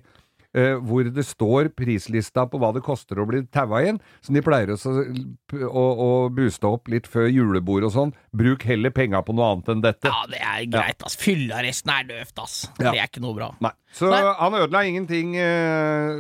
Eh, 0.56 0.76
hvor 0.80 1.08
det 1.14 1.26
står 1.26 1.72
prislista 1.78 2.46
på 2.50 2.60
hva 2.62 2.72
det 2.76 2.84
koster 2.86 3.20
å 3.20 3.28
bli 3.30 3.44
taua 3.54 3.84
inn. 3.88 4.00
Så 4.22 4.36
de 4.36 4.44
pleier 4.46 4.72
å, 4.74 4.78
å, 4.78 5.86
å 6.08 6.10
booste 6.34 6.70
opp 6.70 6.92
litt 6.92 7.08
før 7.10 7.28
julebord 7.32 7.88
og 7.90 7.96
sånn. 7.96 8.14
Bruk 8.38 8.64
heller 8.70 8.94
penga 8.96 9.24
på 9.26 9.36
noe 9.36 9.52
annet 9.54 9.74
enn 9.74 9.84
dette. 9.86 10.12
Ja, 10.12 10.24
det 10.32 10.42
er 10.44 10.70
greit, 10.72 11.04
ass. 11.06 11.18
Fyllearresten 11.20 11.92
er 11.94 12.08
døvt, 12.12 12.38
ass. 12.44 12.56
Ja. 12.78 12.92
Det 12.92 12.98
er 13.02 13.12
ikke 13.12 13.24
noe 13.26 13.36
bra. 13.38 13.52
Nei. 13.64 13.74
Så 13.98 14.10
Nei. 14.12 14.20
han 14.22 14.54
ødela 14.54 14.82
ingenting 14.86 15.36
eh, 15.40 16.20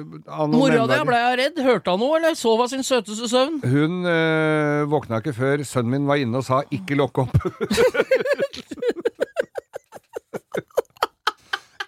Mora 0.50 0.86
di 0.88 0.98
blei 1.06 1.20
redd. 1.38 1.60
Hørte 1.62 1.94
han 1.94 2.00
noe, 2.02 2.16
eller 2.18 2.38
sov 2.40 2.64
av 2.64 2.72
sin 2.72 2.86
søteste 2.88 3.28
søvn? 3.30 3.60
Hun 3.68 4.08
eh, 4.08 4.88
våkna 4.90 5.20
ikke 5.22 5.36
før 5.38 5.62
sønnen 5.68 5.92
min 5.98 6.08
var 6.10 6.18
inne 6.24 6.40
og 6.40 6.46
sa 6.48 6.64
'ikke 6.72 6.96
lokk 6.98 7.16
opp'. 7.28 7.38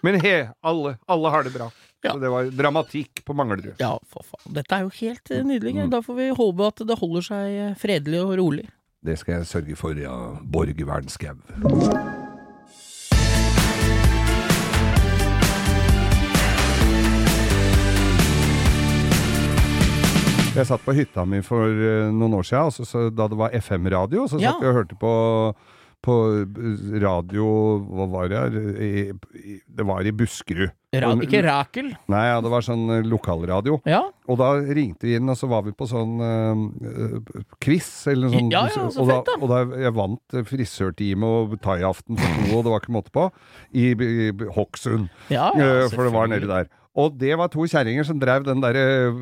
Men 0.02 0.16
he, 0.24 0.48
alle, 0.64 0.96
alle 1.08 1.28
har 1.32 1.44
det 1.44 1.52
bra. 1.52 1.68
Ja. 2.02 2.14
Så 2.14 2.20
det 2.22 2.30
var 2.32 2.48
dramatikk 2.56 3.24
på 3.28 3.34
Manglerud. 3.36 3.74
Ja, 3.82 3.92
for 4.08 4.24
faen. 4.24 4.54
Dette 4.56 4.76
er 4.78 4.86
jo 4.86 4.92
helt 5.02 5.30
eh, 5.30 5.42
nydelig. 5.44 5.74
Mm. 5.76 5.90
Da 5.92 6.00
får 6.04 6.16
vi 6.16 6.28
håpe 6.38 6.68
at 6.72 6.84
det 6.88 6.96
holder 7.00 7.26
seg 7.26 7.58
eh, 7.66 7.74
fredelig 7.80 8.22
og 8.24 8.36
rolig. 8.40 8.66
Det 9.04 9.18
skal 9.20 9.38
jeg 9.40 9.48
sørge 9.48 9.76
for, 9.80 9.96
ja. 9.96 10.14
Borg 10.44 10.80
Wernskau. 10.88 11.36
Jeg 20.50 20.66
satt 20.66 20.82
på 20.82 20.92
hytta 20.96 21.22
mi 21.30 21.38
for 21.46 21.70
eh, 21.70 22.08
noen 22.12 22.34
år 22.40 22.46
siden, 22.48 22.84
så, 22.84 23.04
da 23.14 23.28
det 23.30 23.38
var 23.38 23.54
FM-radio. 23.54 24.26
Så 24.28 24.40
Ja. 24.42 24.50
satt 24.50 24.64
vi 24.64 24.66
og 24.68 24.74
hørte 24.74 24.96
på, 24.98 25.12
på 26.04 26.16
eh, 26.40 27.00
radio 27.02 27.46
Hva 27.86 28.06
var 28.10 28.30
det? 28.32 28.42
I, 28.80 28.90
i, 29.36 29.58
det 29.66 29.86
var 29.86 30.06
i 30.06 30.12
Buskerud. 30.16 30.72
Ra 30.90 31.12
ikke 31.22 31.42
Rakel? 31.46 31.92
Nei, 32.10 32.22
ja, 32.26 32.40
det 32.42 32.50
var 32.50 32.64
sånn 32.66 32.88
eh, 32.96 33.04
lokalradio. 33.06 33.78
Ja. 33.86 34.00
Og 34.30 34.40
da 34.40 34.48
ringte 34.58 35.06
vi 35.06 35.14
inn, 35.18 35.30
og 35.30 35.38
så 35.38 35.46
var 35.50 35.62
vi 35.66 35.74
på 35.76 35.86
sånn 35.90 36.16
uh, 36.18 37.44
quiz, 37.62 37.88
eller 38.10 38.32
sånt. 38.32 38.50
Ja, 38.54 38.64
ja, 38.66 38.88
så 38.90 39.04
og, 39.04 39.12
fett, 39.12 39.30
da. 39.30 39.36
og 39.38 39.52
da 39.52 39.84
jeg 39.84 39.94
vant 39.98 40.36
frisørtime 40.50 41.30
og 41.30 41.54
thaiaften 41.62 42.18
for 42.18 42.40
to, 42.40 42.50
og 42.58 42.66
det 42.66 42.74
var 42.74 42.82
ikke 42.82 42.96
måte 42.96 43.14
på, 43.14 43.28
i, 43.70 43.92
i 43.94 44.30
Hokksund. 44.56 45.10
Ja, 45.30 45.52
ja, 45.54 45.70
uh, 45.84 45.88
for 45.94 46.08
det 46.08 46.14
var 46.16 46.30
nedi 46.32 46.50
der. 46.50 46.70
Og 46.98 47.14
det 47.20 47.36
var 47.38 47.50
to 47.52 47.66
kjerringer 47.70 48.06
som 48.06 48.18
drev 48.18 48.44
den 48.46 48.62
der 48.64 48.78
eh, 48.80 49.20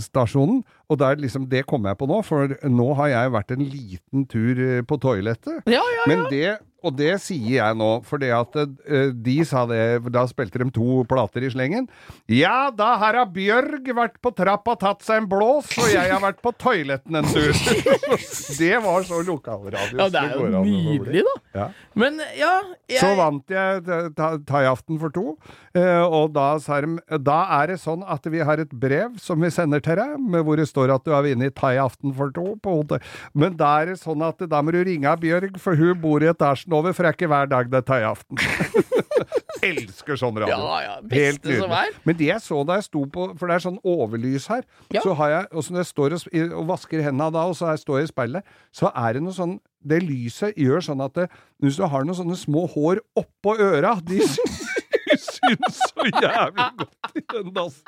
stasjonen. 0.00 0.62
Og 0.88 0.98
der 1.00 1.18
liksom, 1.20 1.44
det 1.50 1.66
kom 1.68 1.84
jeg 1.88 1.98
på 2.00 2.08
nå, 2.08 2.22
for 2.24 2.54
nå 2.64 2.88
har 3.00 3.12
jeg 3.12 3.34
vært 3.34 3.52
en 3.52 3.66
liten 3.66 4.24
tur 4.30 4.62
eh, 4.64 4.80
på 4.86 4.98
toalettet. 5.02 5.60
Ja, 5.68 5.82
ja, 5.82 5.82
ja. 6.00 6.06
Men 6.08 6.24
det, 6.32 6.56
og 6.86 6.94
det 6.98 7.16
sier 7.24 7.58
jeg 7.58 7.78
nå, 7.78 7.90
for 8.06 8.22
det 8.22 8.30
at 8.34 8.56
eh, 8.62 9.10
de 9.10 9.36
sa 9.46 9.64
det 9.68 10.06
Da 10.14 10.24
spilte 10.30 10.60
de 10.62 10.68
to 10.74 11.02
plater 11.08 11.44
i 11.46 11.50
slengen. 11.52 11.88
Ja, 12.30 12.70
da 12.74 12.94
har 13.00 13.18
Bjørg 13.32 13.88
vært 13.96 14.20
på 14.22 14.30
trappa, 14.36 14.76
tatt 14.78 15.02
seg 15.04 15.22
en 15.22 15.28
blås, 15.30 15.70
og 15.80 15.88
jeg 15.90 16.10
har 16.12 16.22
vært 16.22 16.42
på 16.44 16.52
toaletten 16.60 17.18
en 17.18 17.28
tur. 17.28 17.50
det 18.60 18.72
var 18.84 19.06
så 19.08 19.22
lokalradio. 19.26 19.98
ja, 19.98 20.08
det 20.12 20.22
er 20.22 20.36
jo 20.36 20.62
nydelig, 20.66 21.24
da. 21.26 21.34
Ja. 21.56 21.66
Men 21.96 22.20
ja 22.36 22.52
jeg, 22.86 23.00
Så 23.00 23.14
vant 23.18 23.50
jeg 23.50 23.82
thaiaften 24.46 25.00
for 25.00 25.14
to, 25.14 25.36
eh, 25.76 26.02
og 26.04 26.34
da 26.36 26.48
sa 26.62 26.78
de 26.84 26.98
Da 27.24 27.38
er 27.58 27.72
det 27.72 27.78
sånn 27.82 28.04
at 28.06 28.26
vi 28.30 28.42
har 28.44 28.60
et 28.62 28.74
brev 28.76 29.16
som 29.22 29.40
vi 29.42 29.50
sender 29.54 29.82
til 29.84 29.98
deg, 29.98 30.16
med 30.20 30.44
hvor 30.46 30.60
det 30.60 30.68
står 30.70 30.92
at 30.94 31.06
du 31.06 31.14
har 31.14 31.24
vunnet 31.26 31.56
thaiaften 31.56 32.14
for 32.16 32.34
to 32.36 32.54
på 32.62 32.78
hotell. 32.80 33.02
Men 33.34 33.56
da 33.58 33.72
er 33.80 33.92
det 33.92 33.98
sånn 34.02 34.22
at 34.26 34.44
da 34.50 34.62
må 34.62 34.74
du 34.74 34.82
ringe 34.86 35.16
Bjørg, 35.20 35.56
for 35.62 35.78
hun 35.78 35.96
bor 36.02 36.22
i 36.22 36.30
etasjen 36.30 36.75
over, 36.76 36.94
for 36.96 37.02
det 37.06 37.10
er 37.10 37.16
ikke 37.18 37.28
hver 37.32 37.48
dag 37.50 37.70
det 37.72 37.78
er 37.80 37.86
thaiaften. 37.88 38.40
Elsker 39.66 40.18
sånn 40.20 40.36
radio. 40.38 40.56
Ja, 40.60 40.80
ja, 40.84 40.94
beste 41.00 41.22
Helt 41.22 41.46
som 41.46 41.70
nydelig. 41.70 41.78
er. 41.80 42.00
Men 42.06 42.18
det 42.18 42.26
jeg 42.28 42.42
så 42.44 42.58
da 42.68 42.76
jeg 42.78 42.84
sto 42.86 43.02
på 43.10 43.24
For 43.40 43.48
det 43.48 43.54
er 43.56 43.62
sånn 43.64 43.78
overlys 43.88 44.46
her. 44.52 44.66
Ja. 44.94 45.00
Så 45.02 45.14
har 45.18 45.32
jeg, 45.32 45.48
og 45.56 45.64
så 45.64 45.72
når 45.74 45.82
jeg 45.82 45.90
står 45.90 46.16
og, 46.18 46.26
og 46.60 46.66
vasker 46.74 47.02
hendene 47.06 47.30
da, 47.34 47.46
og 47.48 47.56
så 47.58 47.72
jeg 47.72 47.82
står 47.82 48.02
jeg 48.02 48.10
i 48.10 48.12
speilet, 48.12 48.52
så 48.76 48.92
er 48.92 49.16
det 49.16 49.24
noe 49.24 49.34
sånn 49.36 49.56
Det 49.86 50.02
lyset 50.04 50.58
gjør 50.60 50.84
sånn 50.84 51.02
at 51.06 51.16
det, 51.16 51.26
hvis 51.64 51.80
du 51.80 51.86
har 51.88 52.04
noen 52.06 52.18
sånne 52.20 52.36
små 52.38 52.66
hår 52.74 53.00
oppå 53.18 53.56
øra, 53.62 53.96
de 54.06 54.20
syns 55.16 55.80
så 55.88 56.06
jævlig 56.10 56.70
godt 56.82 57.16
i 57.16 57.24
den 57.32 57.52
dassen. 57.56 57.84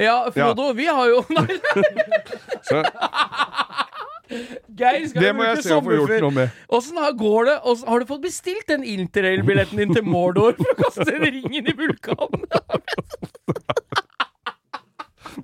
Ja, 0.00 0.22
Frodo, 0.32 0.70
vi 0.72 0.86
har 0.88 1.04
jo 1.10 1.18
Nei, 1.36 1.58
Så 2.68 2.78
Geir 4.78 5.08
skal 5.10 5.22
det 5.26 5.32
må 5.36 5.44
jeg 5.46 5.62
se 5.66 5.74
å 5.76 5.82
få 5.84 5.96
gjort 5.96 6.14
noe 6.24 6.34
med. 6.36 6.60
Åssen 6.72 6.96
går 7.20 7.48
det? 7.50 7.56
Hvordan, 7.64 7.88
har 7.92 8.02
du 8.02 8.06
fått 8.08 8.24
bestilt 8.24 8.66
den 8.70 8.84
interrail-billetten 8.88 9.82
din 9.82 9.94
til 9.96 10.06
Mordor 10.06 10.56
for 10.58 10.72
å 10.72 10.78
kaste 10.80 11.08
den 11.10 11.26
ringen 11.28 11.68
i 11.68 11.74
vulkanen? 11.76 12.46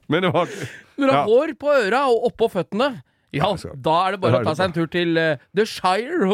Men 0.09 0.25
det 0.25 0.33
var 0.35 0.49
Når 0.99 1.07
du 1.07 1.13
har 1.13 1.19
Ja. 1.19 1.25
hår 1.29 1.55
på 1.61 1.69
øra 1.73 2.01
og 2.13 2.27
oppå 2.33 2.49
føttene 2.53 3.03
ja, 3.37 3.49
da 3.85 3.95
er 4.07 4.15
det 4.15 4.21
bare 4.23 4.39
å 4.41 4.47
ta 4.47 4.55
seg 4.57 4.71
en 4.71 4.75
tur 4.77 4.87
til 4.89 5.19
uh, 5.21 5.41
The 5.57 5.67
Shire. 5.69 6.29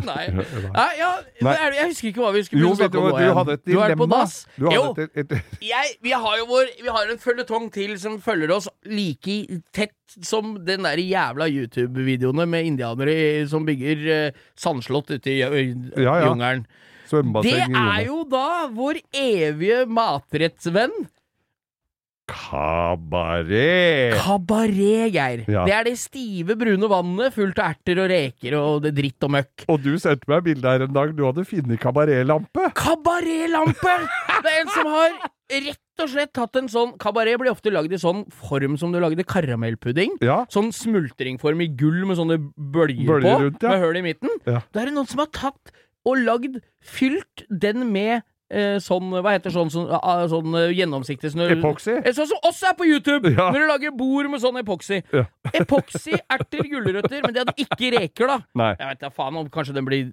Nei. 0.00 0.22
Nei, 0.78 0.86
ja, 0.96 1.10
er 1.44 1.76
jeg 1.76 1.90
husker 1.90 2.08
ikke 2.08 2.22
hva 2.24 2.30
vi 2.32 2.44
skulle 2.46 2.62
Jo, 2.64 2.70
du 2.72 2.80
snakke 2.80 3.02
om 3.02 3.08
hva, 3.10 3.20
du 3.20 3.36
hadde 3.36 3.56
et 3.58 3.64
Du 3.66 3.74
er 3.76 3.92
på 3.92 4.06
dilemma. 4.06 4.22
dass. 4.22 4.38
Du 4.56 4.68
Jo, 4.72 4.86
et, 4.94 5.12
et, 5.12 5.34
et, 5.36 5.60
jeg, 5.68 5.92
vi 6.04 6.14
har 6.16 6.38
jo 6.40 6.48
vår 6.48 6.72
Vi 6.80 6.94
har 6.96 7.12
en 7.12 7.20
føljetong 7.20 7.68
til 7.74 7.92
som 8.00 8.16
følger 8.24 8.54
oss 8.56 8.70
like 8.88 9.36
tett 9.76 9.94
som 10.24 10.54
den 10.64 10.88
der 10.88 11.00
jævla 11.02 11.50
YouTube-videoene 11.52 12.48
med 12.48 12.70
indianere 12.70 13.44
som 13.50 13.68
bygger 13.68 14.06
uh, 14.08 14.44
sandslott 14.56 15.12
ute 15.12 15.34
i 15.34 15.42
uh, 15.44 15.58
Ja, 16.00 16.16
ja. 16.16 16.30
jungelen. 16.30 16.64
Det 17.44 17.60
er 17.64 18.02
jo 18.04 18.22
da 18.28 18.68
vår 18.72 18.98
evige 19.16 19.84
matrettsvenn 19.88 20.96
Kabaret! 22.28 24.14
Kabaret, 24.20 25.08
Geir. 25.14 25.42
Ja. 25.48 25.64
Det 25.66 25.74
er 25.74 25.88
det 25.88 25.94
stive, 26.00 26.56
brune 26.60 26.90
vannet 26.90 27.34
fullt 27.34 27.58
av 27.62 27.72
erter 27.72 28.02
og 28.02 28.10
reker 28.12 28.56
og 28.58 28.84
det 28.84 28.92
dritt 28.98 29.26
og 29.26 29.32
møkk. 29.38 29.64
Og 29.72 29.80
du 29.84 29.94
sendte 30.00 30.28
meg 30.30 30.44
bilde 30.46 30.68
her 30.68 30.84
en 30.86 30.94
dag. 30.94 31.14
Du 31.16 31.24
hadde 31.26 31.46
funnet 31.48 31.80
kabaretlampe. 31.82 32.68
Kabaretlampe! 32.78 33.96
Det 34.38 34.52
er 34.52 34.60
en 34.62 34.72
som 34.76 34.92
har 34.92 35.18
rett 35.48 36.02
og 36.04 36.10
slett 36.12 36.30
tatt 36.36 36.56
en 36.60 36.68
sånn 36.70 36.90
Kabaret 37.00 37.40
blir 37.40 37.50
ofte 37.50 37.72
lagd 37.72 37.92
i 37.96 37.98
sånn 37.98 38.20
form 38.44 38.76
som 38.78 38.92
du 38.94 39.00
lagde 39.02 39.24
karamellpudding. 39.26 40.18
Ja. 40.24 40.42
Sånn 40.52 40.70
smultringform 40.76 41.64
i 41.64 41.70
gull 41.80 42.04
med 42.06 42.20
sånne 42.20 42.38
bølger, 42.54 43.08
Bølger 43.08 43.24
på, 43.32 43.44
rundt, 43.48 43.64
ja. 43.64 43.72
med 43.72 43.86
hull 43.86 43.98
i 43.98 44.04
midten. 44.10 44.40
Da 44.46 44.60
er 44.60 44.90
det 44.90 44.94
noen 44.94 45.08
som 45.10 45.24
har 45.24 45.32
tatt 45.34 45.72
og 46.08 46.20
lagd 46.24 46.60
Fylt 46.78 47.42
den 47.50 47.88
med 47.92 48.22
sånn 48.80 49.10
Hva 49.12 49.34
heter 49.34 49.52
sånn, 49.52 49.68
sånn, 49.72 49.90
ah, 49.92 50.22
sånn 50.30 50.54
eh, 50.56 50.70
gjennomsiktig 50.78 51.32
snø... 51.34 51.50
Epoxy? 51.52 51.98
Eh, 52.00 52.14
Sånn 52.16 52.30
som 52.30 52.38
også 52.48 52.70
er 52.70 52.76
på 52.78 52.86
YouTube! 52.88 53.34
Ja. 53.34 53.50
Når 53.52 53.60
du 53.60 53.66
lager 53.68 53.92
bord 53.98 54.30
med 54.32 54.40
sånn 54.40 54.56
epoxy. 54.62 55.02
Ja. 55.12 55.26
Epoxy, 55.52 56.16
erter, 56.32 56.64
gulrøtter, 56.64 57.20
men 57.26 57.34
de 57.36 57.42
hadde 57.44 57.54
ikke 57.60 57.90
reker, 57.98 58.30
da. 58.32 58.38
Nei. 58.56 58.70
Jeg 58.80 58.94
vet 58.94 59.04
da 59.04 59.10
faen 59.12 59.36
om 59.42 59.50
kanskje 59.52 59.76
den 59.76 59.84
blir 59.88 60.08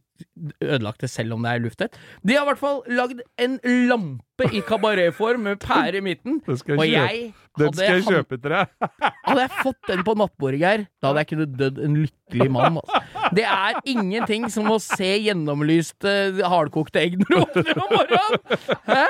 ødelagt 0.64 1.02
det 1.04 1.10
selv 1.12 1.36
om 1.36 1.44
det 1.46 1.52
er 1.52 1.64
lufttett. 1.64 1.98
De 2.24 2.36
har 2.36 2.46
i 2.46 2.50
hvert 2.52 2.62
fall 2.62 2.82
lagd 2.92 3.22
en 3.42 3.58
lampe 3.90 4.48
i 4.52 4.62
kabaretform 4.68 5.46
med 5.48 5.60
pære 5.64 6.00
i 6.00 6.04
midten. 6.06 6.42
Den 6.46 6.60
skal 6.60 6.80
Og 6.80 6.88
jeg 6.90 7.20
kjøpe. 7.32 7.42
Den 7.56 7.74
skal 7.74 7.94
jeg 7.94 8.04
kjøpe 8.04 8.38
til 8.44 8.52
deg. 8.52 8.90
hadde 9.28 9.44
jeg 9.46 9.52
fått 9.64 9.92
den 9.92 10.04
på 10.08 10.16
nattbordet, 10.20 10.60
Geir, 10.60 10.86
da 11.00 11.12
hadde 11.12 11.24
jeg 11.24 11.30
kunnet 11.32 11.54
dødd 11.62 11.80
en 11.86 11.96
lykkelig 12.04 12.50
mann. 12.52 12.80
Altså. 12.82 13.30
Det 13.38 13.46
er 13.48 13.80
ingenting 13.96 14.50
som 14.52 14.68
å 14.74 14.80
se 14.84 15.12
gjennomlyste 15.24 16.16
hardkokte 16.52 17.04
egg 17.06 17.16
når 17.22 17.32
du 17.32 17.40
våkner 17.46 17.80
om 17.86 17.96
morgenen! 17.96 18.76
Hæ? 18.90 19.06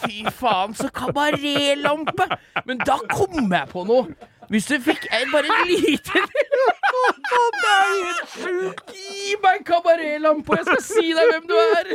Fy 0.00 0.24
faen, 0.40 0.74
så 0.78 0.90
kabaretlampe! 0.94 2.26
Men 2.66 2.82
da 2.82 2.98
kom 3.14 3.46
jeg 3.46 3.70
på 3.70 3.86
noe! 3.88 4.34
Hvis 4.48 4.66
du 4.68 4.78
fikk 4.80 5.04
en, 5.12 5.28
bare 5.32 5.50
en 5.52 5.66
liten 5.68 6.24
Det 6.28 7.72
er 7.72 7.90
helt 7.90 8.30
sjukt! 8.32 8.94
Gi 8.94 9.34
meg 9.42 9.58
en 9.60 9.66
kabaretlampe, 9.68 10.56
jeg 10.56 10.68
skal 10.70 10.82
si 10.86 11.12
deg 11.18 11.32
hvem 11.34 11.50
du 11.50 11.56
er! 11.58 11.90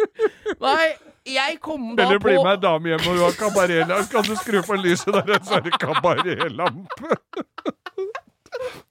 Nei, 0.61 0.91
jeg 1.33 1.57
kom 1.63 1.87
da 1.95 2.03
på 2.03 2.05
Eller 2.05 2.21
bli 2.21 2.35
med 2.37 2.51
ei 2.51 2.61
dame 2.67 2.91
hjem 2.93 3.07
og 3.09 3.17
du 3.17 3.23
har 3.23 3.37
kabaretlampe. 3.39 4.09
Kan 4.13 4.27
du 4.27 4.35
skru 4.41 4.59
på 4.67 4.77
lyset 4.83 5.17
der, 5.17 5.39
så 5.47 5.57
er 5.59 5.65
det 5.69 5.73
kabaretlampe. 5.81 7.17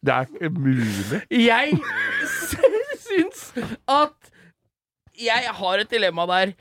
Det 0.03 0.12
er 0.16 0.27
ikke 0.27 0.51
mulig. 0.59 1.22
Jeg 1.31 1.79
syns 3.07 3.46
at 3.87 4.33
jeg 5.22 5.55
har 5.61 5.83
et 5.85 5.90
dilemma 5.92 6.27
der. 6.31 6.55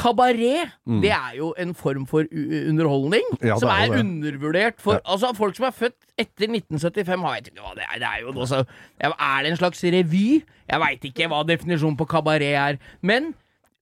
Kabaret, 0.00 0.70
det 1.02 1.10
er 1.12 1.34
jo 1.36 1.50
en 1.60 1.74
form 1.76 2.06
for 2.08 2.24
underholdning 2.30 3.26
Mm. 3.30 3.46
Ja, 3.46 3.58
som 3.60 3.68
er 3.68 3.90
er, 3.92 3.98
undervurdert. 4.00 4.80
For 4.80 5.00
altså, 5.04 5.32
folk 5.36 5.56
som 5.56 5.66
er 5.68 5.74
født 5.76 5.96
etter 6.18 6.48
1975, 6.48 7.20
har 7.20 7.34
jeg 7.36 7.52
hva 7.60 7.74
det 7.76 7.84
er. 7.84 7.98
Det 8.00 8.08
er 8.08 8.20
jo 8.22 8.32
også, 8.32 8.64
Er 9.00 9.42
det 9.42 9.50
en 9.50 9.56
slags 9.60 9.84
revy? 9.84 10.42
Jeg 10.70 10.80
veit 10.80 11.04
ikke 11.04 11.28
hva 11.28 11.42
definisjonen 11.46 11.96
på 11.96 12.04
kabaret 12.08 12.54
er. 12.54 12.80
Men 13.02 13.34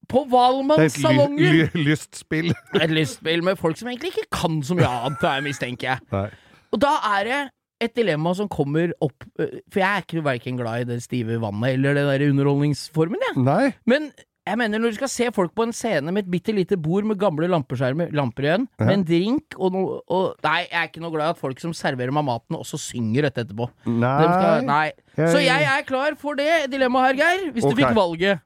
på 0.09 0.25
Det 0.25 1.05
er 1.05 1.21
et 1.21 1.75
ly 1.75 1.85
lystspill. 1.85 2.53
Et 2.83 2.91
lystspill 2.91 3.45
med 3.45 3.57
folk 3.57 3.77
som 3.77 3.89
egentlig 3.89 4.15
ikke 4.17 4.31
kan 4.33 4.63
så 4.63 4.75
mye 4.75 4.89
annet, 4.89 5.23
jeg 5.23 5.43
mistenker 5.45 5.89
jeg. 5.91 5.99
Nei. 6.13 6.29
Og 6.73 6.81
da 6.81 6.95
er 7.19 7.25
det 7.29 7.41
et 7.81 7.95
dilemma 7.95 8.33
som 8.35 8.49
kommer 8.51 8.91
opp 9.05 9.25
øh, 9.39 9.61
For 9.71 9.79
jeg 9.79 9.89
er 9.89 10.03
ikke 10.03 10.25
verken 10.25 10.57
glad 10.59 10.83
i 10.83 10.89
det 10.89 11.03
stive 11.05 11.39
vannet 11.41 11.77
eller 11.77 11.95
det 11.95 12.07
der 12.09 12.31
underholdningsformen, 12.31 13.21
jeg. 13.29 13.45
Nei. 13.45 13.73
Men 13.87 14.11
jeg 14.49 14.59
mener 14.61 14.81
når 14.81 14.95
du 14.95 14.99
skal 14.99 15.11
se 15.13 15.29
folk 15.35 15.53
på 15.57 15.67
en 15.67 15.75
scene 15.77 16.13
med 16.15 16.25
et 16.25 16.31
bitte 16.33 16.55
lite 16.57 16.79
bord 16.81 17.07
med 17.09 17.19
gamle 17.21 17.49
lampeskjermer, 17.51 18.13
lamper 18.17 18.49
igjen, 18.49 18.67
med 18.81 18.95
en 18.95 19.07
drink 19.07 19.57
og 19.59 19.75
noe 19.75 20.21
Nei, 20.45 20.61
jeg 20.65 20.79
er 20.81 20.89
ikke 20.89 21.03
noe 21.05 21.15
glad 21.15 21.31
i 21.31 21.37
at 21.37 21.41
folk 21.41 21.61
som 21.63 21.75
serverer 21.77 22.15
meg 22.15 22.27
maten, 22.27 22.59
også 22.59 22.81
synger 22.81 23.29
dette 23.29 23.45
etterpå. 23.45 23.69
Nei. 23.89 24.25
Skal, 24.25 24.69
nei. 24.69 24.87
Så 25.19 25.43
jeg 25.45 25.67
er 25.69 25.89
klar 25.89 26.17
for 26.21 26.39
det 26.39 26.69
dilemmaet 26.73 27.13
her, 27.13 27.21
Geir. 27.23 27.51
Hvis 27.55 27.67
okay. 27.67 27.75
du 27.75 27.83
fikk 27.83 27.99
valget. 27.99 28.45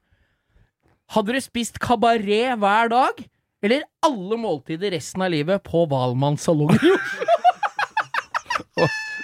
Hadde 1.13 1.35
du 1.35 1.43
spist 1.43 1.79
kabaret 1.83 2.59
hver 2.59 2.91
dag? 2.93 3.23
Eller 3.63 3.85
alle 4.03 4.39
måltider 4.39 4.91
resten 4.95 5.23
av 5.23 5.31
livet 5.31 5.63
på 5.63 5.85
Valmannssalongen 5.91 6.83
i 6.83 6.97
Oslo? 6.97 7.31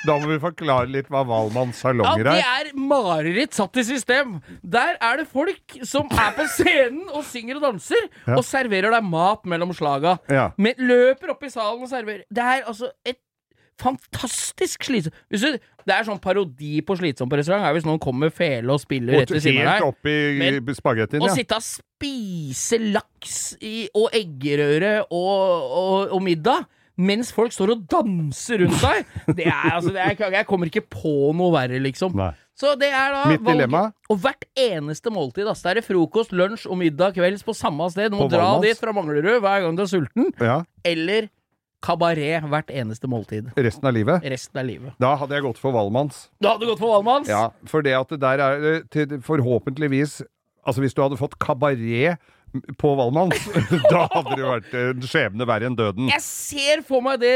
Da 0.07 0.15
må 0.19 0.29
vi 0.31 0.37
forklare 0.39 0.87
litt 0.87 1.09
hva 1.11 1.25
Valmanns 1.27 1.81
salonger 1.83 2.23
er. 2.23 2.37
Ja, 2.39 2.39
det 2.39 2.43
er. 2.45 2.69
er 2.71 2.83
mareritt 2.89 3.53
satt 3.57 3.75
i 3.81 3.83
system. 3.83 4.37
Der 4.63 4.95
er 5.03 5.17
det 5.19 5.27
folk 5.27 5.75
som 5.83 6.07
er 6.11 6.31
på 6.37 6.45
scenen 6.55 7.09
og 7.11 7.25
synger 7.27 7.59
og 7.59 7.65
danser, 7.67 8.05
Ja. 8.25 8.37
og 8.37 8.43
serverer 8.47 8.91
deg 8.95 9.03
mat 9.03 9.43
mellom 9.43 9.73
slaga. 9.75 10.17
Ja. 10.31 10.51
Men 10.57 10.75
løper 10.79 11.31
opp 11.35 11.43
i 11.43 11.49
salen 11.49 11.83
og 11.83 11.89
serverer. 11.91 12.23
Det 12.31 12.45
er 12.45 12.63
altså 12.69 12.91
et 13.05 13.19
fantastisk 13.79 14.83
slitsomt 14.83 15.15
Det 15.31 15.95
er 15.95 16.03
sånn 16.03 16.19
parodi 16.21 16.81
på 16.85 16.95
slitsomt 16.99 17.31
på 17.31 17.37
restaurant, 17.39 17.63
er 17.65 17.73
hvis 17.77 17.85
noen 17.87 17.99
kommer 18.03 18.27
med 18.27 18.33
fele 18.35 18.73
og 18.75 18.81
spiller 18.83 19.21
rett 19.21 19.31
ved 19.31 19.41
siden 19.41 19.65
av 19.67 19.79
deg. 19.79 19.87
oppi 19.87 20.37
Men- 20.37 20.75
spagettien, 20.75 21.21
Å 21.23 21.27
ja. 21.31 21.33
sitte 21.33 21.55
og 21.55 21.63
spise 21.63 22.77
laks 22.91 23.55
i, 23.61 23.87
og 23.95 24.11
eggerøre 24.11 25.05
og, 25.09 25.71
og, 25.79 26.11
og 26.13 26.21
middag 26.21 26.65
mens 26.99 27.31
folk 27.35 27.53
står 27.55 27.73
og 27.75 27.87
danser 27.91 28.63
rundt 28.63 28.83
deg, 28.83 29.09
det 29.37 29.47
er 29.47 29.71
altså 29.71 29.93
det 29.95 30.03
er, 30.03 30.35
Jeg 30.35 30.47
kommer 30.49 30.69
ikke 30.69 30.83
på 30.83 31.31
noe 31.37 31.53
verre, 31.55 31.79
liksom. 31.83 32.13
Nei. 32.19 32.33
Så 32.59 32.73
det 32.75 32.89
er 32.91 33.13
da 33.15 33.23
Mitt 33.31 33.43
dilemma. 33.45 33.85
Og 34.11 34.19
hvert 34.19 34.43
eneste 34.59 35.11
måltid. 35.15 35.47
Altså, 35.47 35.71
det 35.71 35.83
er 35.85 35.87
frokost, 35.87 36.33
lunsj 36.35 36.67
og 36.67 36.79
middag 36.81 37.15
kvelds 37.15 37.45
på 37.47 37.55
samme 37.55 37.87
sted. 37.93 38.11
Du 38.11 38.19
må 38.19 38.27
På 38.27 38.33
dra 38.35 38.49
dit 38.63 38.79
fra 38.79 38.91
Manglerud 38.95 39.39
hver 39.39 39.63
gang 39.63 39.77
du 39.77 39.85
er 39.85 39.91
sulten. 39.91 40.33
Ja. 40.43 40.57
Eller 40.83 41.29
kabaret 41.85 42.43
hvert 42.51 42.73
eneste 42.75 43.07
måltid. 43.07 43.53
Resten 43.55 43.87
av 43.87 43.95
livet. 43.95 44.25
Resten 44.27 44.59
av 44.59 44.67
livet. 44.67 44.97
Da 44.99 45.13
hadde 45.21 45.37
jeg 45.37 45.45
gått 45.47 45.61
for 45.61 45.75
Valmanns. 45.75 46.25
Da 46.43 46.53
hadde 46.57 46.67
du 46.67 46.73
gått 46.73 46.83
for 46.83 46.97
Valmanns? 46.97 47.31
Ja, 47.31 47.45
for 47.71 47.85
det 47.85 47.95
at 47.95 48.11
det 48.11 48.19
der 48.25 48.43
er 48.43 48.67
eh, 48.83 49.15
forhåpentligvis 49.23 50.19
Altså 50.67 50.83
hvis 50.83 50.93
du 50.93 50.99
hadde 51.01 51.17
fått 51.17 51.37
kabaret 51.41 52.19
på 52.81 52.93
Valmanns, 52.99 53.43
da 53.91 54.05
hadde 54.13 54.37
det 54.37 54.45
vært 54.45 54.77
en 54.79 55.03
skjebne 55.05 55.47
verre 55.49 55.69
enn 55.69 55.77
døden. 55.77 56.09
Jeg 56.11 56.23
ser 56.25 56.83
for 56.87 57.05
meg 57.05 57.21
det, 57.23 57.35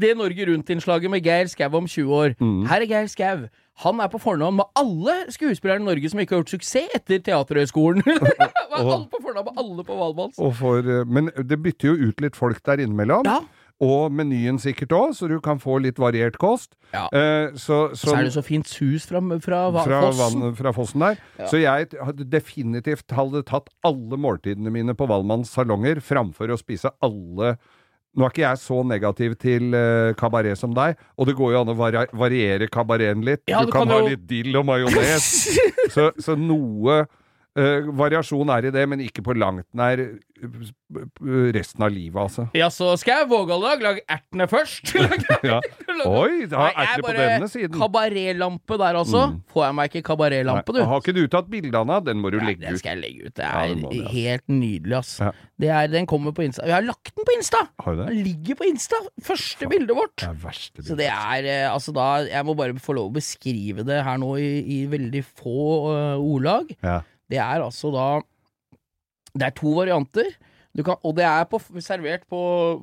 det 0.00 0.12
Norge 0.18 0.46
Rundt-innslaget 0.50 1.12
med 1.12 1.26
Geir 1.26 1.50
Skau 1.50 1.80
om 1.80 1.88
20 1.88 2.14
år. 2.20 2.36
Mm. 2.40 2.62
Her 2.70 2.86
er 2.86 2.92
Geir 2.94 3.10
Skau. 3.10 3.48
Han 3.80 4.00
er 4.04 4.10
på 4.12 4.18
fornavn 4.20 4.58
med 4.58 4.68
alle 4.76 5.14
skuespillere 5.32 5.80
i 5.80 5.84
Norge 5.84 6.10
som 6.12 6.20
ikke 6.20 6.36
har 6.36 6.42
gjort 6.42 6.52
suksess 6.52 6.96
etter 6.98 7.22
Teaterhøgskolen. 7.24 8.04
alle 8.76 9.06
på 9.08 9.22
fornavn 9.22 9.48
med 9.48 9.62
alle 9.62 9.86
på 9.88 9.96
Valmanns. 9.96 10.40
Eh, 10.40 10.90
men 11.08 11.30
det 11.36 11.62
bytter 11.62 11.88
jo 11.88 12.10
ut 12.10 12.20
litt 12.20 12.36
folk 12.36 12.60
der 12.66 12.84
innimellom. 12.84 13.24
Ja. 13.28 13.40
Og 13.80 14.12
menyen 14.12 14.58
sikkert 14.60 14.92
òg, 14.92 15.14
så 15.16 15.24
du 15.30 15.38
kan 15.40 15.56
få 15.62 15.78
litt 15.80 15.96
variert 16.00 16.36
kost. 16.40 16.74
Ja. 16.92 17.06
Eh, 17.16 17.54
så, 17.56 17.94
Så 17.96 18.12
er 18.12 18.26
det 18.26 18.34
så 18.34 18.42
fint 18.44 18.68
sus 18.68 19.06
fra, 19.08 19.22
fra, 19.40 19.60
fra, 19.72 20.00
Fossen. 20.04 20.42
vann, 20.42 20.54
fra 20.58 20.72
fossen 20.76 21.00
der. 21.06 21.20
Så 21.48 21.62
jeg 21.62 21.88
hadde 21.96 22.26
definitivt 22.28 23.10
hadde 23.16 23.40
tatt 23.48 23.72
alle 23.86 24.20
måltidene 24.20 24.68
mine 24.74 24.92
på 24.98 25.08
Valmanns 25.08 25.54
salonger 25.56 26.02
framfor 26.04 26.52
å 26.52 26.60
spise 26.60 26.92
alle 27.00 27.56
nå 28.18 28.24
er 28.26 28.32
ikke 28.32 28.42
jeg 28.42 28.58
så 28.58 28.76
negativ 28.82 29.34
til 29.38 29.68
uh, 29.70 30.10
kabaret 30.18 30.58
som 30.58 30.72
deg, 30.74 30.98
og 31.14 31.28
det 31.28 31.36
går 31.38 31.52
jo 31.54 31.60
an 31.60 31.70
å 31.70 31.76
vari 31.78 32.00
variere 32.18 32.66
kabareten 32.66 33.22
litt. 33.22 33.44
Ja, 33.46 33.60
du 33.62 33.70
du 33.70 33.72
kan, 33.76 33.86
kan 33.86 33.94
ha 33.94 34.00
jo- 34.02 34.08
litt 34.10 34.24
dill 34.26 34.56
og 34.58 34.66
majones. 34.66 35.28
så, 35.94 36.08
så 36.18 36.34
noe 36.34 37.04
variasjon 38.00 38.50
er 38.56 38.68
i 38.68 38.74
det, 38.74 38.82
men 38.88 39.02
ikke 39.04 39.22
på 39.26 39.34
langt 39.38 39.66
nær 39.76 40.00
eh, 40.00 40.10
resten 41.54 41.84
av 41.84 41.92
livet, 41.92 42.16
altså. 42.20 42.46
Ja, 42.56 42.70
så 42.72 42.92
skal 43.00 43.22
jeg 43.22 43.30
vågalag 43.30 43.82
lage 43.84 44.04
ertene 44.16 44.46
først. 44.50 44.94
Ja. 45.46 45.60
Oi, 46.06 46.46
da 46.50 46.66
er 46.70 46.78
ertene 46.84 47.04
på 47.04 47.14
denne 47.16 47.50
siden. 47.52 47.76
Kabaretlampe 47.76 48.78
der, 48.80 48.98
altså. 49.02 49.26
Får 49.52 49.66
jeg 49.66 49.76
meg 49.78 49.92
ikke 49.92 50.04
kabaretlampe, 50.10 50.76
du? 50.76 50.80
Har 50.90 51.04
ikke 51.04 51.16
du 51.16 51.22
tatt 51.32 51.50
bilde 51.52 51.76
av 51.76 51.88
den? 51.90 52.08
Den 52.10 52.22
må 52.24 52.32
du 52.32 52.38
Nei, 52.40 52.52
legge 52.52 52.66
den 52.66 52.80
skal 52.80 52.96
jeg 52.96 53.02
legge 53.04 53.28
ut. 53.28 53.36
Det 53.36 53.44
Ja, 53.46 53.52
er 53.64 53.74
det 53.74 53.78
må 53.84 53.92
ja. 53.94 54.08
helt 54.14 54.46
nydelig, 54.50 54.96
ass. 55.00 55.12
Ja. 55.20 55.30
Det 55.60 55.70
er, 55.76 55.90
den 55.92 56.08
kommer 56.08 56.32
på 56.36 56.46
Insta. 56.46 56.64
Jeg 56.68 56.78
har 56.78 56.86
lagt 56.86 57.12
den 57.14 57.26
på 57.28 57.36
Insta! 57.36 57.60
Har 57.84 57.96
du 57.96 58.00
det? 58.02 58.08
Den 58.14 58.22
ligger 58.24 58.60
på 58.62 58.68
Insta! 58.70 59.00
Første 59.26 59.68
bildet 59.70 59.96
vårt. 59.96 60.16
Det 60.22 60.30
er 60.30 60.40
verste 60.46 60.78
bildet. 60.80 60.90
Så 60.90 60.96
det 60.98 61.10
er 61.12 61.50
eh, 61.52 61.66
altså 61.68 61.92
da 61.96 62.06
Jeg 62.30 62.46
må 62.48 62.54
bare 62.56 62.76
få 62.80 62.96
lov 62.96 63.10
å 63.10 63.16
beskrive 63.18 63.84
det 63.86 64.00
her 64.06 64.20
nå 64.20 64.32
i, 64.40 64.50
i 64.64 64.78
veldig 64.90 65.22
få 65.28 65.58
uh, 65.90 66.16
ordlag. 66.16 66.72
Ja. 66.80 67.00
Det 67.30 67.38
er 67.38 67.62
altså 67.62 67.92
da 67.94 68.06
Det 69.30 69.46
er 69.46 69.54
to 69.54 69.76
varianter. 69.76 70.32
Du 70.76 70.84
kan, 70.86 70.98
og 71.02 71.16
det 71.18 71.24
er 71.26 71.46
på, 71.50 71.58
servert 71.82 72.26
på, 72.30 72.40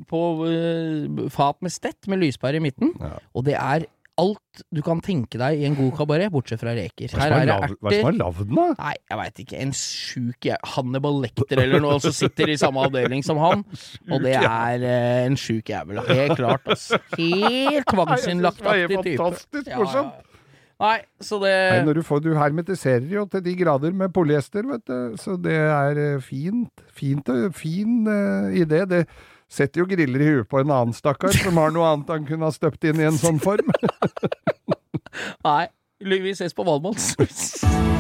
på 0.08 0.22
uh, 0.44 1.28
fat 1.32 1.62
med 1.64 1.72
stett 1.72 2.08
med 2.12 2.20
lyspære 2.20 2.60
i 2.60 2.64
midten. 2.64 2.92
Ja. 3.00 3.14
Og 3.32 3.46
det 3.48 3.56
er 3.56 3.86
alt 4.18 4.62
du 4.74 4.80
kan 4.82 5.00
tenke 5.06 5.38
deg 5.40 5.60
i 5.62 5.66
en 5.68 5.76
god 5.78 5.92
kabaret, 6.00 6.32
bortsett 6.34 6.62
fra 6.62 6.74
reker. 6.76 7.12
Hva 7.14 7.28
er 7.28 7.46
det 7.46 7.54
er 7.54 7.74
som 8.00 8.10
er 8.10 8.16
lagd 8.18 8.40
den, 8.42 8.56
da? 8.58 8.66
Nei, 8.80 8.94
jeg 8.98 9.20
veit 9.20 9.42
ikke. 9.44 9.60
En 9.62 9.74
sjuk 9.78 10.48
Hannibal 10.74 11.20
Lekter 11.24 11.62
eller 11.64 11.84
noe 11.84 12.00
som 12.04 12.16
sitter 12.16 12.52
i 12.52 12.58
samme 12.60 12.82
avdeling 12.88 13.22
som 13.26 13.40
han. 13.42 13.62
Og 14.12 14.26
det 14.26 14.34
er 14.40 14.88
eh, 14.90 15.26
en 15.28 15.38
sjuk 15.40 15.70
jævel. 15.70 16.02
Helt 16.10 16.34
klart, 16.40 16.66
ass. 16.74 16.90
Helt 17.14 17.86
tvangsinnlagtaktig 17.94 18.98
Det 18.98 19.04
type. 19.12 19.22
fantastisk 19.22 19.70
morsomt. 19.76 20.18
ja, 20.18 20.24
ja. 20.24 20.27
Nei, 20.78 20.98
så 21.24 21.40
det 21.42 21.54
Nei, 21.72 21.86
når 21.88 21.98
du, 21.98 22.04
får, 22.06 22.22
du 22.22 22.36
hermetiserer 22.38 23.08
jo 23.10 23.24
til 23.32 23.42
de 23.46 23.56
grader 23.58 23.96
med 23.98 24.14
polyester, 24.14 24.68
vet 24.70 24.86
du. 24.86 25.18
Så 25.18 25.38
det 25.42 25.58
er 25.58 25.98
eh, 26.04 26.22
fint. 26.22 26.86
Fint 26.94 27.30
og 27.34 27.56
fin 27.58 28.06
uh, 28.06 28.54
idé. 28.54 28.84
Det 28.90 29.08
setter 29.50 29.82
jo 29.82 29.90
griller 29.90 30.22
i 30.22 30.30
huet 30.36 30.50
på 30.52 30.62
en 30.62 30.74
annen 30.76 30.94
stakkar 30.94 31.34
som 31.34 31.58
har 31.58 31.74
noe 31.74 31.88
annet 31.96 32.14
han 32.14 32.30
kunne 32.30 32.46
ha 32.46 32.54
støpt 32.54 32.86
inn 32.86 33.02
i 33.02 33.10
en 33.10 33.18
sånn 33.18 33.42
form. 33.42 33.74
Nei. 35.48 35.64
Vi 35.98 36.36
ses 36.38 36.54
på 36.54 36.62
Valmanns. 36.68 37.16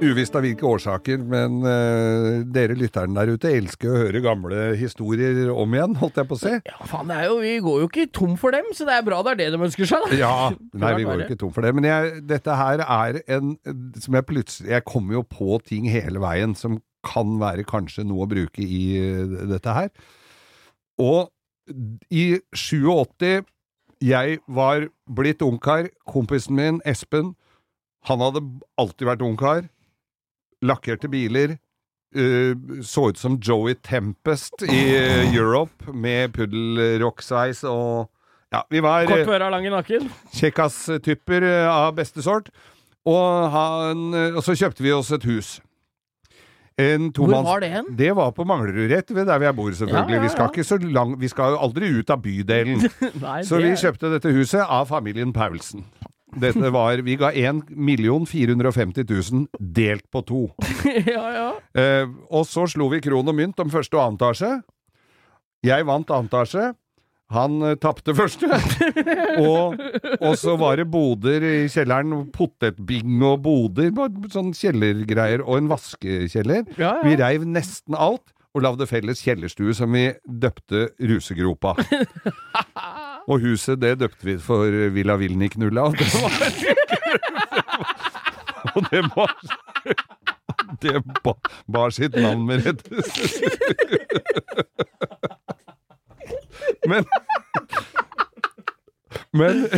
Uvisst 0.00 0.36
av 0.36 0.44
hvilke 0.46 0.64
årsaker, 0.64 1.20
men 1.28 1.58
uh, 1.60 2.40
dere 2.48 2.76
lytterne 2.78 3.16
der 3.18 3.34
ute 3.36 3.50
elsker 3.52 3.90
å 3.90 3.98
høre 4.06 4.22
gamle 4.24 4.70
historier 4.80 5.50
om 5.52 5.74
igjen, 5.76 5.96
holdt 6.00 6.20
jeg 6.22 6.28
på 6.30 6.38
å 6.38 6.40
si. 6.40 6.52
Ja, 6.68 6.76
faen, 6.88 7.10
det 7.12 7.18
jo, 7.26 7.34
vi 7.42 7.54
går 7.64 7.82
jo 7.82 7.88
ikke 7.90 8.06
tom 8.16 8.36
for 8.40 8.56
dem, 8.56 8.70
så 8.76 8.86
det 8.88 8.96
er 8.96 9.04
bra 9.04 9.18
det 9.26 9.34
er 9.34 9.40
det 9.42 9.48
de 9.54 9.60
ønsker 9.68 9.90
seg, 9.90 10.06
da. 10.06 10.16
Ja, 10.16 10.34
nei, 10.82 10.92
vi 10.96 11.08
går 11.08 11.20
jo 11.20 11.26
ikke 11.28 11.40
tom 11.42 11.52
for 11.56 11.66
det. 11.66 11.74
Men 11.76 11.88
jeg, 11.88 12.22
dette 12.30 12.56
her 12.56 12.84
er 12.86 13.20
en 13.36 13.56
som 14.00 14.16
jeg 14.16 14.26
plutselig 14.28 14.72
Jeg 14.72 14.86
kommer 14.88 15.18
jo 15.18 15.24
på 15.28 15.58
ting 15.66 15.88
hele 15.92 16.22
veien 16.22 16.54
som 16.56 16.78
kan 17.06 17.36
være 17.40 17.66
kanskje 17.68 18.04
noe 18.08 18.24
å 18.24 18.30
bruke 18.30 18.64
i 18.64 18.84
eh, 19.00 19.36
dette 19.50 19.74
her. 19.76 19.90
Og 21.00 21.28
i 22.10 22.40
87 22.56 23.44
Jeg 24.00 24.38
var 24.48 24.88
blitt 25.12 25.44
ungkar. 25.44 25.90
Kompisen 26.08 26.56
min, 26.56 26.80
Espen, 26.88 27.34
han 28.08 28.24
hadde 28.24 28.42
alltid 28.80 29.08
vært 29.08 29.24
ungkar. 29.24 29.68
Lakkerte 30.62 31.08
biler. 31.12 31.56
Uh, 32.10 32.56
så 32.82 33.12
ut 33.12 33.18
som 33.20 33.36
Joey 33.38 33.76
Tempest 33.86 34.64
i 34.66 34.80
uh, 34.98 35.28
Europe 35.34 35.92
med 35.94 36.32
puddelrocksveis 36.34 37.62
og 37.70 38.08
Ja, 38.50 38.64
vi 38.66 38.80
var 38.82 39.04
eh, 39.04 39.06
Kort 39.06 39.30
øra, 39.30 39.46
lang 39.52 39.62
i 39.62 39.70
nakken. 39.70 40.08
kjekkas-typer 40.34 41.44
eh, 41.46 41.68
av 41.70 41.94
beste 41.94 42.18
sort. 42.26 42.48
Og, 43.06 43.50
han, 43.54 44.08
eh, 44.10 44.34
og 44.34 44.42
så 44.42 44.56
kjøpte 44.58 44.82
vi 44.82 44.90
oss 44.90 45.12
et 45.14 45.22
hus. 45.22 45.60
En 46.80 47.12
Hvor 47.14 47.30
var 47.44 47.60
det 47.62 47.70
hen? 47.70 47.92
Det 47.94 48.10
var 48.16 48.32
på 48.34 48.42
Manglerud, 48.48 48.90
rett 48.90 49.10
ved 49.14 49.28
der 49.30 49.42
jeg 49.46 49.54
bor, 49.54 49.70
selvfølgelig. 49.70 50.16
Ja, 50.16 50.18
ja, 50.18 50.22
Vi, 50.24 50.32
skal 50.34 50.50
ikke 50.50 50.64
så 50.64 50.78
lang, 50.82 51.14
vi 51.20 51.28
skal 51.30 51.54
jo 51.54 51.60
aldri 51.62 51.92
ut 51.94 52.10
av 52.10 52.22
bydelen. 52.24 52.82
Nei, 53.22 53.40
Så 53.46 53.60
vi 53.62 53.70
kjøpte 53.76 54.10
dette 54.16 54.32
huset 54.34 54.64
av 54.64 54.88
familien 54.90 55.30
Paulsen. 55.36 55.84
Dette 56.38 56.70
var, 56.72 57.02
Vi 57.02 57.16
ga 57.18 57.32
1 57.32 57.64
450 58.28 59.04
000 59.08 59.46
delt 59.58 60.06
på 60.10 60.22
to. 60.22 60.42
ja, 61.14 61.24
ja. 61.34 61.48
Eh, 61.74 62.06
og 62.30 62.46
så 62.46 62.66
slo 62.70 62.90
vi 62.92 63.00
kron 63.02 63.28
og 63.28 63.36
mynt 63.36 63.60
om 63.62 63.72
første 63.72 63.96
og 63.96 64.04
annen 64.04 64.20
etasje. 64.20 64.52
Jeg 65.66 65.86
vant 65.88 66.10
annen 66.14 66.30
etasje. 66.30 66.70
Han 67.30 67.60
uh, 67.62 67.76
tapte 67.78 68.14
første. 68.18 68.48
og, 69.44 69.78
og 70.18 70.34
så 70.38 70.56
var 70.58 70.80
det 70.80 70.88
boder 70.90 71.44
i 71.46 71.54
kjelleren. 71.70 72.26
Potetbingo 72.34 73.36
og 73.36 73.44
boder. 73.44 73.94
Sånn 74.32 74.50
kjellergreier. 74.56 75.44
Og 75.46 75.60
en 75.60 75.70
vaskekjeller. 75.70 76.66
Ja, 76.74 76.96
ja. 76.98 77.06
Vi 77.06 77.16
reiv 77.20 77.46
nesten 77.46 77.98
alt. 77.98 78.26
Og 78.50 78.64
lagde 78.64 78.88
felles 78.90 79.20
kjellerstue 79.22 79.76
som 79.78 79.94
vi 79.94 80.08
døpte 80.26 80.88
Rusegropa. 80.98 81.76
og 83.30 83.36
huset 83.44 83.80
det 83.82 83.98
døpte 84.00 84.24
vi 84.26 84.34
for 84.42 84.64
Villa 84.94 85.14
Vilni-knulla. 85.20 85.82
Og 85.90 85.94
det 85.98 86.08
var 86.14 86.30
Og 88.74 88.80
det 88.90 89.02
var 89.16 89.30
Det 90.82 91.02
ba, 91.24 91.32
bar 91.72 91.90
sitt 91.94 92.14
navn 92.16 92.46
med 92.46 92.66
rette. 92.66 92.90
Men 96.88 97.04
Men 99.32 99.68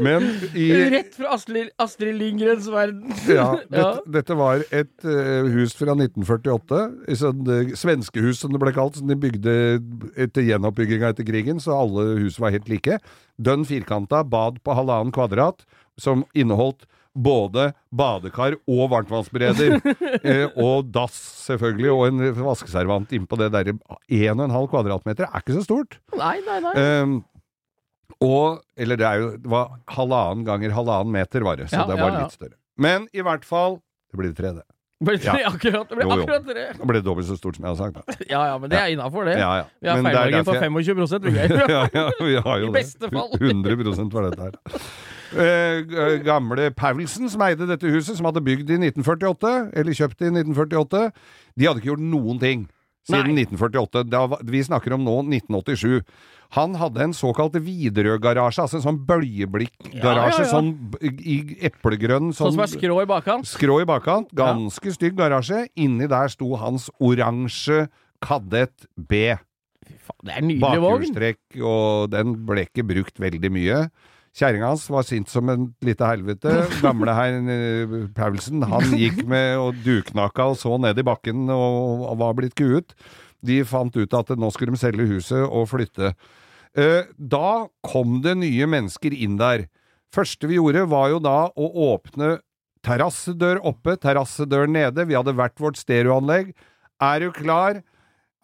Men 0.00 0.24
i 0.56 0.68
Rett 0.92 1.14
fra 1.18 1.34
Astrid, 1.36 1.72
Astrid 1.82 2.16
Lindgrens 2.16 2.68
verden. 2.72 3.12
ja, 3.28 3.48
Ja. 3.70 3.88
dette 4.06 4.36
var 4.38 4.62
et 4.70 5.04
uh, 5.04 5.48
hus 5.52 5.74
fra 5.76 5.92
1948. 5.96 6.80
et 7.08 7.20
Sånn, 7.20 7.42
uh, 7.48 7.74
svenskehus, 7.76 8.40
som 8.40 8.54
det 8.54 8.62
ble 8.62 8.72
kalt. 8.76 8.96
Som 9.00 9.10
de 9.10 9.18
bygde 9.18 9.56
etter 10.16 10.46
gjenoppbygginga 10.48 11.12
etter 11.12 11.28
krigen, 11.28 11.60
så 11.62 11.76
alle 11.82 12.08
hus 12.22 12.38
var 12.42 12.54
helt 12.54 12.70
like. 12.72 12.98
Dønn 13.42 13.66
firkanta, 13.68 14.22
bad 14.24 14.62
på 14.64 14.76
halvannen 14.78 15.12
kvadrat, 15.14 15.66
som 16.00 16.24
inneholdt 16.32 16.86
både 17.12 17.66
badekar 17.92 18.54
og 18.64 18.86
varmtvannsbereder. 18.94 19.74
eh, 20.24 20.46
og 20.56 20.88
dass, 20.94 21.16
selvfølgelig, 21.44 21.90
og 21.92 22.06
en 22.08 22.22
vaskeservant 22.40 23.12
innpå 23.12 23.36
det 23.40 23.50
derre 23.52 23.74
1,5 24.08 24.70
kvadratmeter. 24.72 25.28
er 25.28 25.44
ikke 25.44 25.58
så 25.58 25.66
stort. 25.66 25.98
Nei, 26.16 26.38
nei, 26.46 26.56
nei. 26.64 26.72
Ehm, 26.80 27.18
og 28.22 28.60
Eller 28.78 28.98
det 29.00 29.06
er 29.08 29.22
jo 29.22 29.30
Det 29.42 29.50
var 29.50 29.72
halvannen 29.92 30.44
ganger 30.46 30.74
halvannen 30.76 31.12
meter, 31.14 31.44
var 31.46 31.58
det. 31.60 31.70
Så 31.72 31.80
Ja, 31.82 31.86
det 31.90 31.98
var 32.00 32.14
ja. 32.14 32.22
litt 32.24 32.36
større. 32.36 32.56
Men 32.78 33.08
i 33.12 33.24
hvert 33.24 33.44
fall 33.48 33.80
Det 34.10 34.18
blir 34.20 34.32
det 34.32 34.38
tredje. 34.38 34.62
Ble 35.02 35.16
det 35.18 35.26
ja. 35.26 35.48
akkurat, 35.50 35.88
det 35.90 35.96
ble 35.98 36.04
Jo, 36.06 36.14
jo. 36.14 36.22
akkurat 36.22 36.44
tre. 36.46 36.64
Det 36.78 36.86
ble 36.86 37.00
dobbelt 37.02 37.26
så 37.26 37.34
stort 37.34 37.56
som 37.58 37.64
jeg 37.66 37.74
har 37.74 37.78
sagt. 37.80 37.96
Da. 37.98 38.18
Ja 38.34 38.42
ja, 38.52 38.58
men 38.62 38.70
det 38.70 38.78
er 38.78 38.92
innafor, 38.94 39.26
det. 39.26 39.34
Ja, 39.40 39.50
ja. 39.62 39.64
Vi 39.82 39.88
har 39.90 39.98
feilmargin 39.98 40.46
på 40.46 40.54
25 40.62 41.24
vi 41.26 41.46
ja, 41.74 41.80
ja, 41.90 42.04
vi 42.20 42.36
har 42.44 42.60
jo 42.62 42.68
I 42.70 42.76
beste 42.76 43.10
fall. 43.10 43.32
100 43.40 44.12
var 44.14 44.28
dette 44.28 44.46
her. 44.46 44.60
Eh, 45.32 46.18
gamle 46.22 46.68
Paulsen, 46.76 47.30
som 47.32 47.42
eide 47.42 47.66
dette 47.66 47.88
huset, 47.88 48.18
som 48.18 48.28
hadde 48.28 48.44
bygd 48.44 48.70
i 48.70 48.78
1948, 48.78 49.52
eller 49.80 49.96
kjøpt 49.96 50.22
i 50.22 50.30
1948, 50.30 51.02
de 51.56 51.66
hadde 51.66 51.82
ikke 51.82 51.90
gjort 51.94 52.04
noen 52.04 52.40
ting. 52.42 52.66
Siden 53.08 53.34
Nei. 53.34 53.44
1948. 53.46 54.04
Da, 54.10 54.26
vi 54.46 54.62
snakker 54.62 54.94
om 54.94 55.02
nå 55.06 55.16
1987. 55.26 56.02
Han 56.52 56.74
hadde 56.76 57.00
en 57.00 57.14
såkalt 57.16 57.54
Widerøe-garasje, 57.56 58.60
altså 58.66 58.76
en 58.78 58.84
sånn 58.84 58.98
bøljeblikkgarasje, 59.08 60.02
Ja, 60.02 60.28
ja, 60.28 60.44
ja. 60.44 60.50
sånn 60.50 60.68
i 61.24 61.36
eplegrønn 61.64 62.28
Sånn 62.36 62.52
sånn, 62.52 62.58
som 62.58 62.64
er 62.66 62.72
skrå 62.74 62.98
i 63.02 63.08
bakkant. 63.08 63.48
skrå 63.48 63.80
i 63.80 63.88
bakkant. 63.88 64.28
Ganske 64.36 64.92
stygg 64.92 65.16
garasje. 65.16 65.64
Inni 65.80 66.06
der 66.12 66.28
sto 66.28 66.52
hans 66.60 66.90
oransje 67.00 67.86
Kadett 68.22 68.84
B. 68.96 69.34
Fy 69.82 69.96
faen, 69.98 70.20
Det 70.22 70.32
er 70.34 70.38
en 70.42 70.48
nydelig 70.52 70.82
vogn. 70.84 71.00
Bakhjulstrekk, 71.00 71.60
og 71.64 72.10
den 72.12 72.36
ble 72.46 72.66
ikke 72.68 72.84
brukt 72.86 73.18
veldig 73.18 73.50
mye. 73.50 73.80
Kjerringa 74.32 74.70
hans 74.70 74.86
var 74.88 75.04
sint 75.04 75.28
som 75.28 75.50
en 75.52 75.66
lite 75.84 76.06
helvete. 76.08 76.52
Gamle 76.80 77.12
herr 77.12 77.34
eh, 77.52 77.96
Paulsen, 78.16 78.62
han 78.64 78.94
gikk 79.02 79.20
med 79.28 79.58
og 79.60 79.82
duknakka 79.84 80.46
og 80.54 80.56
så 80.60 80.78
ned 80.80 80.98
i 80.98 81.04
bakken 81.04 81.50
og, 81.52 82.06
og 82.08 82.16
var 82.22 82.38
blitt 82.38 82.56
kuet. 82.56 82.94
De 83.44 83.58
fant 83.68 83.92
ut 83.98 84.14
at 84.16 84.32
nå 84.38 84.48
skulle 84.54 84.72
de 84.72 84.80
selge 84.80 85.04
huset 85.10 85.42
og 85.44 85.66
flytte. 85.72 86.14
Eh, 86.78 87.10
Da 87.18 87.66
kom 87.84 88.22
det 88.24 88.38
nye 88.40 88.68
mennesker 88.70 89.12
inn 89.12 89.36
der. 89.40 89.66
Første 90.12 90.48
vi 90.48 90.56
gjorde 90.56 90.86
var 90.92 91.10
jo 91.12 91.20
da 91.24 91.36
å 91.52 91.68
åpne 91.92 92.38
terrassedør 92.84 93.60
oppe, 93.68 93.98
terrassedør 94.00 94.64
nede. 94.68 95.04
Vi 95.08 95.14
hadde 95.16 95.36
hvert 95.38 95.60
vårt 95.60 95.76
stereoanlegg. 95.80 96.54
Er 97.04 97.20
du 97.20 97.28
klar? 97.36 97.82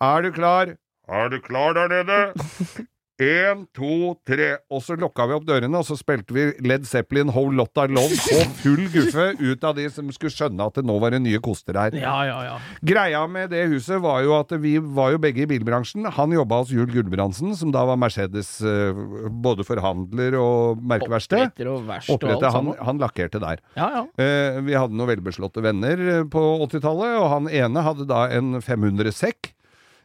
Er 0.05 0.22
du 0.24 0.30
klar? 0.36 0.76
Er 1.09 1.32
du 1.32 1.41
klar 1.41 1.72
der 1.80 1.89
nede? 1.97 2.20
Én, 3.19 3.64
to, 3.75 4.14
tre. 4.23 4.61
Og 4.71 4.79
så 4.87 4.95
lukka 4.95 5.25
vi 5.27 5.35
opp 5.35 5.47
dørene, 5.49 5.75
og 5.81 5.87
så 5.89 5.97
spilte 5.99 6.35
vi 6.37 6.45
Led 6.62 6.85
Zeppelin 6.87 7.33
Whole 7.35 7.57
Lotta 7.59 7.89
Love 7.91 8.14
på 8.14 8.45
full 8.61 8.85
guffe 8.93 9.33
ut 9.41 9.64
av 9.66 9.75
de 9.75 9.89
som 9.91 10.07
skulle 10.14 10.31
skjønne 10.31 10.69
at 10.71 10.79
det 10.79 10.85
nå 10.87 10.95
var 11.03 11.11
det 11.11 11.19
nye 11.25 11.41
koster 11.43 11.75
her. 11.75 11.97
Ja, 11.99 12.14
ja, 12.29 12.37
ja. 12.47 12.53
Greia 12.87 13.25
med 13.27 13.51
det 13.51 13.64
huset 13.73 13.99
var 14.05 14.23
jo 14.23 14.37
at 14.37 14.55
vi 14.62 14.77
var 14.79 15.16
jo 15.16 15.23
begge 15.25 15.43
i 15.43 15.49
bilbransjen. 15.51 16.07
Han 16.14 16.37
jobba 16.37 16.61
hos 16.62 16.71
Jul 16.71 16.87
Gulbrandsen, 16.95 17.57
som 17.59 17.75
da 17.75 17.83
var 17.91 17.99
Mercedes 17.99 18.53
eh, 18.62 19.03
både 19.43 19.66
forhandler 19.66 20.39
og 20.39 20.87
merkeverksted. 20.87 21.49
Oppretter 21.49 21.73
og 21.75 21.91
verst 21.91 22.14
og 22.14 22.23
alt 22.23 22.47
han, 22.47 22.55
sammen. 22.55 22.79
han 22.87 23.03
lakkerte 23.03 23.43
der. 23.43 23.64
Ja, 23.75 23.91
ja. 23.99 24.07
Eh, 24.23 24.61
vi 24.62 24.79
hadde 24.79 24.95
noen 24.95 25.11
velbeslåtte 25.11 25.66
venner 25.66 26.07
eh, 26.21 26.23
på 26.31 26.47
80-tallet, 26.69 27.19
og 27.19 27.29
han 27.35 27.51
ene 27.51 27.83
hadde 27.83 28.07
da 28.07 28.29
en 28.39 28.61
500 28.62 29.11
sekk, 29.25 29.57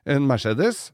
en 0.09 0.25
Mercedes. 0.25 0.87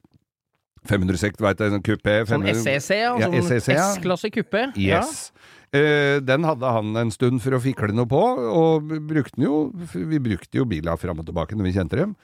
500 0.89 1.21
sekk, 1.21 1.37
du 1.37 1.45
veit 1.45 1.59
det, 1.59 1.69
Sånn 1.73 1.85
kupé. 1.85 2.17
Sånn 2.29 2.43
500 2.45 2.65
SEC, 2.65 2.89
ja. 2.97 3.13
Ja, 3.21 3.29
Sånn 3.29 3.75
ja. 3.75 3.87
S-klasse 3.93 4.31
kupé. 4.33 4.67
Yes. 4.79 5.29
Eh, 5.69 6.17
den 6.25 6.47
hadde 6.47 6.73
han 6.73 6.97
en 6.97 7.11
stund 7.13 7.43
for 7.43 7.53
å 7.53 7.61
fikle 7.61 7.93
noe 7.93 8.09
på, 8.09 8.19
og 8.49 8.89
brukte 9.05 9.43
jo 9.43 9.67
Vi 9.93 10.17
brukte 10.17 10.57
jo 10.57 10.65
bila 10.65 10.95
fram 10.97 11.21
og 11.21 11.27
tilbake 11.27 11.57
når 11.57 11.67
vi 11.67 11.73
kjente 11.75 11.99
dem. 11.99 12.15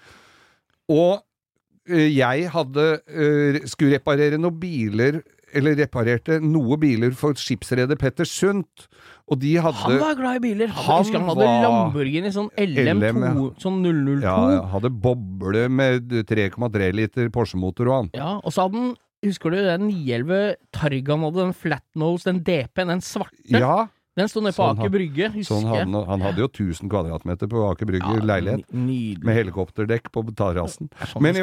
Og 0.89 1.21
uh, 1.21 2.09
jeg 2.09 2.49
hadde 2.53 2.85
uh, 3.05 3.59
skulle 3.69 3.99
reparere 3.99 4.41
noen 4.41 4.57
biler 4.61 5.21
eller 5.55 5.77
reparerte 5.79 6.37
noe 6.43 6.77
biler 6.81 7.13
for 7.17 7.37
skipsreder 7.39 7.97
Petter 7.99 8.27
Sundt, 8.27 8.87
og 9.25 9.39
de 9.41 9.55
hadde 9.57 9.79
Han 9.85 10.01
var 10.01 10.17
glad 10.19 10.39
i 10.39 10.43
biler. 10.43 10.69
Han, 10.75 10.85
Han 10.89 11.01
husker 11.03 11.19
han 11.21 11.29
hadde 11.31 11.47
Lamborghini 11.65 12.33
sånn 12.35 12.51
LM2, 12.61 12.85
LM, 12.93 13.23
ja. 13.25 13.31
sånn 13.63 13.79
002. 13.85 14.19
ja, 14.25 14.35
hadde 14.75 14.91
boble 15.07 15.65
med 15.71 16.13
3,3 16.29 16.91
liter 16.99 17.31
Porsche-motor 17.33 17.89
og 17.89 17.97
han. 17.99 18.13
Ja, 18.17 18.35
og 18.43 18.53
så 18.53 18.67
hadde 18.67 18.83
han 18.83 18.93
Husker 19.25 19.49
du 19.49 19.57
den 19.57 19.87
911 19.87 20.55
Targan 20.75 21.23
hadde, 21.25 21.39
den 21.47 21.53
flatnose, 21.57 22.27
den 22.27 22.43
DP-en, 22.45 22.91
den 22.93 23.01
svarte? 23.01 23.39
Ja, 23.49 23.87
Den 24.15 24.29
sto 24.31 24.39
nede 24.39 24.55
på 24.55 24.63
Sånn 24.63 24.79
Aker 24.79 24.91
Brygge, 24.93 25.27
husker 25.33 25.49
sånn 25.57 25.65
jeg. 25.73 25.87
han- 25.91 26.05
han 26.07 26.21
hadde 26.23 26.39
jo 26.39 26.47
1000 26.47 26.87
kvadratmeter 26.89 27.49
på 27.51 27.63
Aker 27.71 27.85
Brygge 27.89 28.21
leilighet. 28.23 28.63
Nydelig. 28.71 29.23
Med 29.27 29.35
helikopterdekk 29.41 30.11
på 30.15 30.23
terrassen. 30.35 30.87
Er 31.01 31.05
sånn 31.11 31.21
Men, 31.21 31.35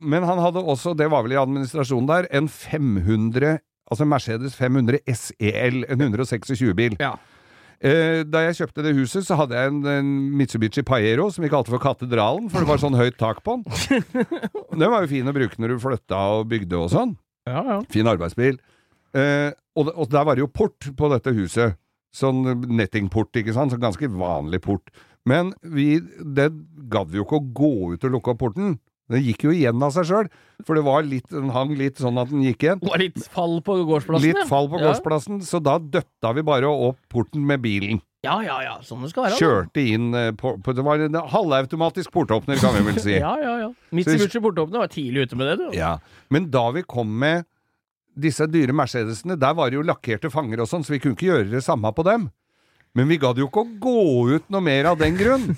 men 0.00 0.22
han 0.24 0.38
hadde 0.38 0.62
også, 0.64 0.96
det 0.96 1.10
var 1.10 1.22
vel 1.22 1.32
i 1.32 1.40
administrasjonen 1.42 2.06
der, 2.08 2.26
en 2.32 2.48
500 2.48 3.58
Altså 3.92 4.06
Mercedes 4.08 4.54
500 4.56 4.98
SEL, 5.12 5.84
en 5.92 5.98
126-bil. 6.00 6.96
Ja. 6.98 7.18
Eh, 7.84 8.22
da 8.24 8.40
jeg 8.46 8.54
kjøpte 8.56 8.82
det 8.82 8.94
huset, 8.96 9.26
så 9.26 9.36
hadde 9.36 9.52
jeg 9.58 9.68
en, 9.68 9.82
en 9.86 10.30
Mitsubishi 10.38 10.80
Paiero 10.82 11.26
som 11.30 11.44
vi 11.44 11.50
kalte 11.52 11.68
for 11.68 11.78
Katedralen, 11.82 12.48
for 12.48 12.60
det 12.64 12.68
var 12.70 12.78
sånn 12.80 12.96
høyt 12.96 13.18
tak 13.20 13.42
på 13.44 13.58
den. 13.60 14.24
Den 14.80 14.88
var 14.90 15.04
jo 15.04 15.10
fin 15.12 15.28
å 15.28 15.34
bruke 15.36 15.60
når 15.60 15.74
du 15.74 15.82
flytta 15.84 16.16
og 16.38 16.48
bygde 16.48 16.78
og 16.80 16.88
sånn. 16.94 17.12
Ja, 17.46 17.60
ja. 17.62 17.76
Fin 17.92 18.08
arbeidsbil. 18.08 18.56
Eh, 19.14 19.52
og, 19.76 19.92
og 19.92 20.08
der 20.08 20.24
var 20.24 20.34
det 20.34 20.46
jo 20.46 20.48
port 20.48 20.88
på 20.96 21.10
dette 21.12 21.34
huset. 21.36 21.76
Sånn 22.14 22.44
nettingport, 22.70 23.34
ikke 23.40 23.54
sant. 23.56 23.74
Sånn 23.74 23.82
ganske 23.82 24.10
vanlig 24.12 24.62
port. 24.64 24.92
Men 25.28 25.54
vi, 25.62 25.98
det 26.20 26.50
gadd 26.92 27.10
vi 27.10 27.18
jo 27.18 27.26
ikke 27.26 27.40
å 27.40 27.46
gå 27.56 27.74
ut 27.94 28.04
og 28.06 28.18
lukke 28.18 28.34
opp 28.34 28.42
porten. 28.44 28.76
Den 29.12 29.20
gikk 29.20 29.44
jo 29.44 29.52
igjen 29.52 29.82
av 29.84 29.92
seg 29.92 30.06
sjøl, 30.08 30.28
for 30.64 30.78
det 30.78 30.84
var 30.86 31.04
litt, 31.04 31.26
den 31.28 31.50
hang 31.52 31.74
litt 31.76 31.98
sånn 32.00 32.16
at 32.20 32.30
den 32.30 32.44
gikk 32.46 32.64
igjen. 32.64 32.80
Det 32.80 32.88
var 32.88 33.02
litt 33.02 33.26
fall 33.34 33.58
på 33.64 33.76
gårdsplassen, 33.90 34.30
Litt 34.30 34.48
fall 34.48 34.70
på 34.72 34.80
ja. 34.80 34.86
gårdsplassen, 34.88 35.42
så 35.44 35.60
da 35.60 35.76
døtta 35.76 36.32
vi 36.38 36.44
bare 36.46 36.70
opp 36.72 37.00
porten 37.12 37.44
med 37.44 37.60
bilen. 37.64 38.00
Ja, 38.24 38.38
ja, 38.40 38.56
ja. 38.64 38.78
Sånn 38.80 39.04
det 39.04 39.10
skal 39.12 39.26
være. 39.26 39.36
Kjørte 39.36 39.84
inn 39.84 40.14
eh, 40.16 40.30
på, 40.32 40.54
på 40.64 40.72
Det 40.72 40.84
var 40.86 41.02
en 41.04 41.18
halvautomatisk 41.34 42.14
portåpner, 42.14 42.56
kan 42.62 42.72
vi 42.78 42.86
vel 42.86 43.00
si. 43.04 43.18
Ja, 43.24 43.34
ja, 43.40 43.58
ja. 43.66 43.68
Mitsubishi 43.94 44.40
Portåpner 44.40 44.86
var 44.86 44.92
tidlig 44.92 45.28
ute 45.28 45.36
med 45.36 45.52
det, 45.52 45.56
du. 45.60 45.76
Ja, 45.76 45.98
men 46.32 46.48
da 46.54 46.70
vi 46.72 46.86
kom 46.88 47.12
med 47.20 47.44
disse 48.14 48.46
dyre 48.50 48.74
Mercedesene, 48.76 49.38
der 49.40 49.54
var 49.56 49.70
det 49.70 49.78
jo 49.78 49.86
lakkerte 49.86 50.30
fanger 50.32 50.64
og 50.64 50.70
sånn, 50.70 50.84
så 50.86 50.94
vi 50.94 51.00
kunne 51.02 51.18
ikke 51.18 51.30
gjøre 51.30 51.52
det 51.52 51.64
samme 51.66 51.90
på 51.94 52.06
dem. 52.06 52.28
Men 52.94 53.10
vi 53.10 53.18
gadd 53.18 53.40
jo 53.40 53.48
ikke 53.48 53.64
å 53.64 53.72
gå 53.82 54.04
ut 54.36 54.52
noe 54.54 54.62
mer 54.62 54.92
av 54.92 55.00
den 55.00 55.18
grunn. 55.18 55.48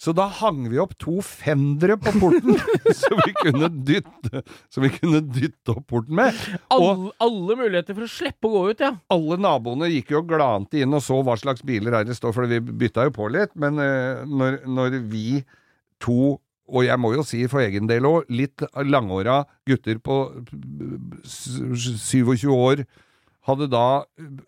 Så 0.00 0.14
da 0.16 0.24
hang 0.32 0.62
vi 0.72 0.78
opp 0.80 0.94
to 0.96 1.18
fendere 1.20 1.98
på 2.00 2.14
porten, 2.16 2.56
så 3.02 3.12
vi 3.18 3.34
kunne 3.36 3.68
dytte, 3.84 4.40
så 4.72 4.80
vi 4.80 4.88
kunne 4.94 5.20
dytte 5.20 5.74
opp 5.74 5.84
porten 5.92 6.16
med. 6.16 6.38
Alle, 6.72 7.10
alle 7.20 7.56
muligheter 7.58 7.98
for 7.98 8.06
å 8.06 8.08
slippe 8.08 8.48
å 8.48 8.52
gå 8.54 8.62
ut, 8.70 8.80
ja. 8.80 8.94
alle 9.12 9.36
naboene 9.44 9.90
gikk 9.92 10.14
jo 10.14 10.22
og 10.22 10.30
glante 10.32 10.80
inn 10.80 10.96
og 10.96 11.04
så 11.04 11.20
hva 11.26 11.36
slags 11.36 11.60
biler 11.68 11.98
her 11.98 12.08
det 12.08 12.16
står, 12.16 12.32
for 12.32 12.48
vi 12.48 12.62
bytta 12.64 13.10
jo 13.10 13.12
på 13.18 13.28
litt. 13.34 13.52
Men 13.60 13.76
eh, 13.84 14.24
når, 14.24 14.62
når 14.72 14.96
vi 15.12 15.42
to, 16.00 16.38
og 16.70 16.86
jeg 16.86 17.00
må 17.02 17.12
jo 17.16 17.24
si 17.26 17.42
for 17.50 17.62
egen 17.64 17.88
del 17.90 18.06
òg, 18.08 18.30
litt 18.30 18.62
langåra 18.86 19.42
gutter 19.68 19.98
på 19.98 20.22
27 21.26 22.46
år 22.54 22.84
hadde 23.48 23.70
da 23.72 23.84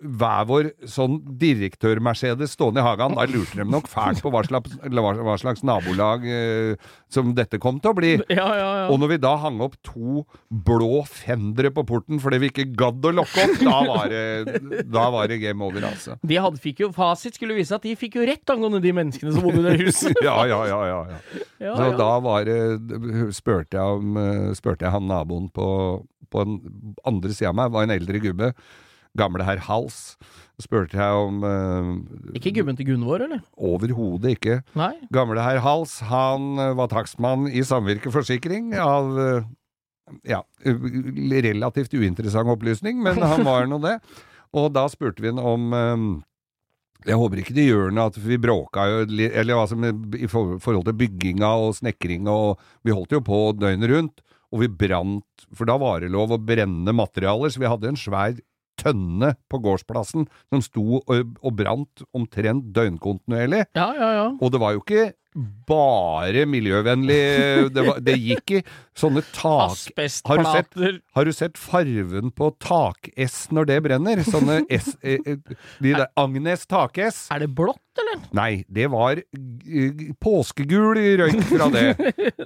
hver 0.02 0.48
vår 0.48 0.68
sånn 0.88 1.18
direktør-Mercedes 1.40 2.52
stående 2.56 2.82
i 2.82 2.84
hagen. 2.84 3.16
Da 3.16 3.24
lurte 3.30 3.62
de 3.62 3.64
nok 3.68 3.88
fælt 3.90 4.20
på 4.24 4.32
hva 4.32 4.42
slags, 4.44 4.74
hva, 4.84 5.36
slags 5.40 5.64
nabolag 5.64 6.26
eh, 6.28 6.90
som 7.12 7.32
dette 7.36 7.60
kom 7.62 7.80
til 7.80 7.92
å 7.92 7.96
bli. 7.96 8.12
Ja, 8.28 8.48
ja, 8.52 8.68
ja. 8.82 8.84
Og 8.92 9.00
når 9.00 9.14
vi 9.14 9.20
da 9.22 9.32
hang 9.40 9.62
opp 9.64 9.78
to 9.86 10.24
blå 10.48 11.02
fendere 11.08 11.72
på 11.74 11.86
porten 11.88 12.20
fordi 12.22 12.42
vi 12.42 12.52
ikke 12.52 12.68
gadd 12.76 13.08
å 13.08 13.14
lokke 13.22 13.46
opp, 13.46 13.56
da 13.64 13.78
var 13.88 14.12
det, 14.12 14.84
da 14.92 15.06
var 15.14 15.32
det 15.32 15.40
game 15.42 15.64
over, 15.64 15.88
altså. 15.88 16.18
De 16.20 16.38
hadde, 16.40 16.60
fikk 16.62 16.84
jo 16.84 16.92
Fasit 16.92 17.38
skulle 17.38 17.56
vise 17.56 17.74
at 17.74 17.84
de 17.86 17.94
fikk 17.98 18.20
jo 18.20 18.26
rett 18.28 18.52
angående 18.52 18.82
de 18.84 18.92
menneskene 18.96 19.32
som 19.32 19.46
bodde 19.46 19.64
i 19.64 19.66
det 19.70 19.78
huset. 19.86 20.12
Ja, 20.22 20.44
ja, 20.46 20.60
ja. 20.68 20.78
ja, 20.86 21.00
ja. 21.08 21.42
Ja, 21.62 21.72
Så 21.78 21.88
da 21.98 22.10
var 22.22 22.44
det 22.46 23.32
Spurte 23.34 23.78
jeg 23.78 23.98
om 23.98 24.16
eh, 24.20 24.52
Spurte 24.58 24.86
jeg 24.86 24.94
han 24.94 25.06
naboen 25.08 25.48
på, 25.54 25.66
på 26.32 26.46
den 26.46 26.96
andre 27.08 27.34
sida 27.34 27.52
av 27.52 27.60
meg, 27.60 27.72
var 27.74 27.86
en 27.86 27.94
eldre 27.94 28.22
gubbe. 28.22 28.52
Gamle 29.18 29.44
herr 29.44 29.60
Hals. 29.66 30.16
Spurte 30.62 30.96
jeg 30.96 31.24
om 31.26 31.42
eh, 31.44 32.36
Ikke 32.38 32.52
gubben 32.56 32.78
til 32.78 32.88
Gunvor, 32.92 33.24
eller? 33.24 33.42
Overhodet 33.60 34.36
ikke. 34.38 34.60
Nei? 34.78 34.94
Gamle 35.12 35.42
herr 35.44 35.60
Hals, 35.64 35.98
han 36.08 36.54
eh, 36.56 36.72
var 36.78 36.88
takstmann 36.92 37.48
i 37.50 37.64
Samvirkeforsikring 37.66 38.72
av 38.80 39.12
eh, 39.20 39.48
ja, 40.28 40.42
relativt 40.64 41.94
uinteressant 41.94 42.52
opplysning, 42.52 43.00
men 43.04 43.20
han 43.20 43.44
var 43.48 43.68
nå 43.68 43.80
det. 43.84 43.98
Og 44.56 44.70
da 44.76 44.86
spurte 44.92 45.24
vi 45.24 45.32
han 45.32 45.40
om 45.40 45.72
eh, 45.76 46.06
jeg 47.08 47.18
håper 47.18 47.40
ikke 47.42 47.56
det 47.56 47.66
gjør 47.66 47.94
noe 47.94 48.10
at 48.12 48.18
vi 48.22 48.36
bråka 48.38 48.84
jo 48.86 48.98
Eller 49.26 49.56
altså 49.58 49.74
i 50.14 50.28
forhold 50.30 50.84
til 50.86 50.94
bygginga 51.00 51.48
og 51.64 51.74
snekringa 51.74 52.30
og 52.30 52.60
Vi 52.86 52.94
holdt 52.94 53.16
jo 53.16 53.18
på 53.26 53.40
døgnet 53.58 53.90
rundt, 53.90 54.22
og 54.52 54.62
vi 54.62 54.68
brant 54.68 55.46
For 55.56 55.68
da 55.68 55.78
var 55.80 56.02
det 56.02 56.12
lov 56.12 56.32
å 56.34 56.40
brenne 56.40 56.94
materialer, 56.94 57.52
så 57.52 57.60
vi 57.62 57.70
hadde 57.70 57.92
en 57.92 58.00
svær 58.00 58.36
tønne 58.80 59.34
på 59.52 59.60
gårdsplassen 59.62 60.26
som 60.48 60.62
sto 60.64 61.00
og, 61.02 61.34
og 61.42 61.56
brant 61.58 62.04
omtrent 62.16 62.70
døgnkontinuerlig. 62.74 63.66
Ja, 63.76 63.90
ja, 63.98 64.08
ja. 64.16 64.28
Og 64.40 64.52
det 64.54 64.62
var 64.62 64.74
jo 64.74 64.82
ikke 64.84 65.10
bare 65.68 66.44
miljøvennlig. 66.48 67.20
Det, 67.72 67.84
var, 67.86 68.00
det 68.04 68.16
gikk 68.20 68.56
i 68.58 68.62
sånne 68.98 69.22
tak... 69.32 69.78
Har 70.28 70.42
du 70.42 70.44
sett, 70.44 70.76
har 71.16 71.24
du 71.28 71.32
sett 71.32 71.60
farven 71.60 72.32
på 72.36 72.50
tak-S 72.60 73.46
når 73.54 73.70
det 73.70 73.78
brenner? 73.86 74.20
Sånne 74.26 74.60
S... 74.68 74.92
eh, 75.00 75.16
eh, 75.24 75.38
De 75.80 75.94
der 75.94 76.10
Agnes 76.20 76.66
tak-S? 76.68 77.24
Er 77.32 77.46
det 77.46 77.48
blått, 77.56 77.80
eller? 78.02 78.20
Nei, 78.36 78.64
det 78.72 78.90
var 78.92 79.22
påskegul 80.22 81.00
røyk 81.22 81.40
fra 81.48 81.68
det. 81.72 81.86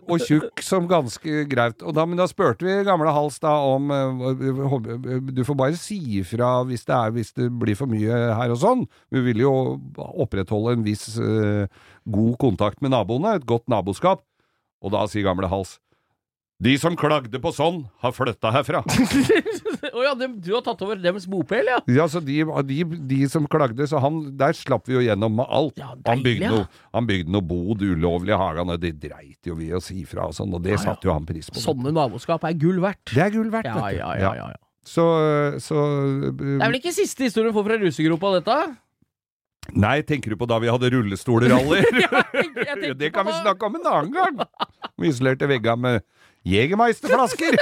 Og 0.06 0.22
tjukk 0.22 0.62
som 0.64 0.86
ganske. 0.90 1.42
Og 1.82 1.92
da, 1.96 2.06
men 2.06 2.18
da 2.18 2.28
spurte 2.30 2.66
vi 2.66 2.78
gamle 2.86 3.10
Hals 3.14 3.40
da 3.42 3.56
om 3.66 3.90
eh, 3.90 5.20
Du 5.34 5.42
får 5.46 5.58
bare 5.58 5.78
si 5.80 5.98
ifra 6.20 6.60
hvis 6.66 6.86
det, 6.86 6.94
er, 6.94 7.14
hvis 7.18 7.34
det 7.36 7.50
blir 7.58 7.78
for 7.78 7.90
mye 7.90 8.22
her 8.38 8.54
og 8.54 8.62
sånn. 8.62 8.86
Vi 9.10 9.22
vil 9.30 9.42
jo 9.44 9.52
opprettholde 9.98 10.78
en 10.78 10.86
viss 10.86 11.08
eh, 11.18 11.66
god 12.06 12.36
kontakt 12.42 12.80
med 12.82 12.92
naboene, 12.94 13.34
et 13.40 13.46
godt 13.48 13.66
naboskap. 13.68 14.22
Og 14.84 14.92
da 14.92 15.06
sier 15.10 15.24
gamle 15.26 15.48
Hals 15.50 15.78
De 16.62 16.72
som 16.80 16.94
klagde 16.96 17.36
på 17.42 17.50
sånn, 17.52 17.82
har 18.00 18.12
flytta 18.16 18.48
herfra. 18.54 18.80
Å 19.96 20.02
ja, 20.04 20.12
dem- 20.16 20.38
du 20.40 20.50
har 20.54 20.62
tatt 20.64 20.80
over 20.84 20.96
deres 21.00 21.26
bopel, 21.28 21.68
ja? 21.68 21.78
Ja, 21.92 22.06
så 22.08 22.20
de, 22.24 22.38
de, 22.68 22.78
de 23.10 23.18
som 23.32 23.44
klagde, 23.50 23.84
så 23.88 24.00
han, 24.00 24.22
der 24.40 24.56
slapp 24.56 24.88
vi 24.88 24.96
jo 24.96 25.02
gjennom 25.04 25.34
med 25.36 25.48
alt. 25.52 25.76
Ja, 25.80 25.90
han, 26.06 26.22
bygde 26.24 26.46
ja. 26.46 26.52
noe, 26.54 26.66
han 26.96 27.08
bygde 27.08 27.32
noe 27.34 27.44
bod 27.44 27.84
ulovlig 27.84 28.32
i 28.32 28.38
hagen, 28.40 28.72
og 28.72 28.80
det 28.82 28.94
dreit 29.02 29.48
jo 29.48 29.56
vi 29.58 29.68
å 29.76 29.80
si 29.84 30.04
fra 30.08 30.28
og 30.30 30.36
sånn, 30.36 30.52
og 30.56 30.64
det 30.64 30.76
Ja, 30.76 30.82
satte 30.88 31.08
jo 31.08 31.12
han 31.16 31.28
pris 31.28 31.48
på. 31.52 31.60
Sånne 31.60 31.92
naboskap 31.96 32.44
er 32.48 32.56
gull 32.60 32.80
verdt. 32.84 33.04
Det 33.12 33.24
er 33.26 33.34
gull 33.36 33.52
verdt, 33.52 33.68
Ja, 33.68 33.76
vet 33.80 33.96
du. 33.96 34.00
ja, 34.00 34.14
ja, 34.20 34.32
ja, 34.40 34.48
ja. 34.56 34.62
Så, 34.86 35.02
så 35.64 35.76
Det 36.38 36.56
er 36.60 36.68
vel 36.70 36.76
ikke 36.78 36.92
siste 36.94 37.26
historien 37.26 37.50
du 37.50 37.56
får 37.56 37.64
fra 37.68 37.78
rusegropa, 37.82 38.36
dette? 38.38 38.58
Nei, 39.74 40.02
tenker 40.02 40.30
du 40.30 40.36
på 40.36 40.46
da 40.46 40.58
vi 40.62 40.70
hadde 40.70 40.90
rullestolerally? 40.94 41.82
Ja, 42.66 42.94
det 43.00 43.10
kan 43.14 43.26
vi 43.26 43.32
snakke 43.32 43.66
om 43.66 43.74
en 43.74 43.86
annen 43.86 44.12
gang! 44.12 44.40
Vi 44.96 45.08
isolerte 45.08 45.48
veggene 45.48 45.76
med 45.76 46.02
Jegermeisterflasker! 46.46 47.56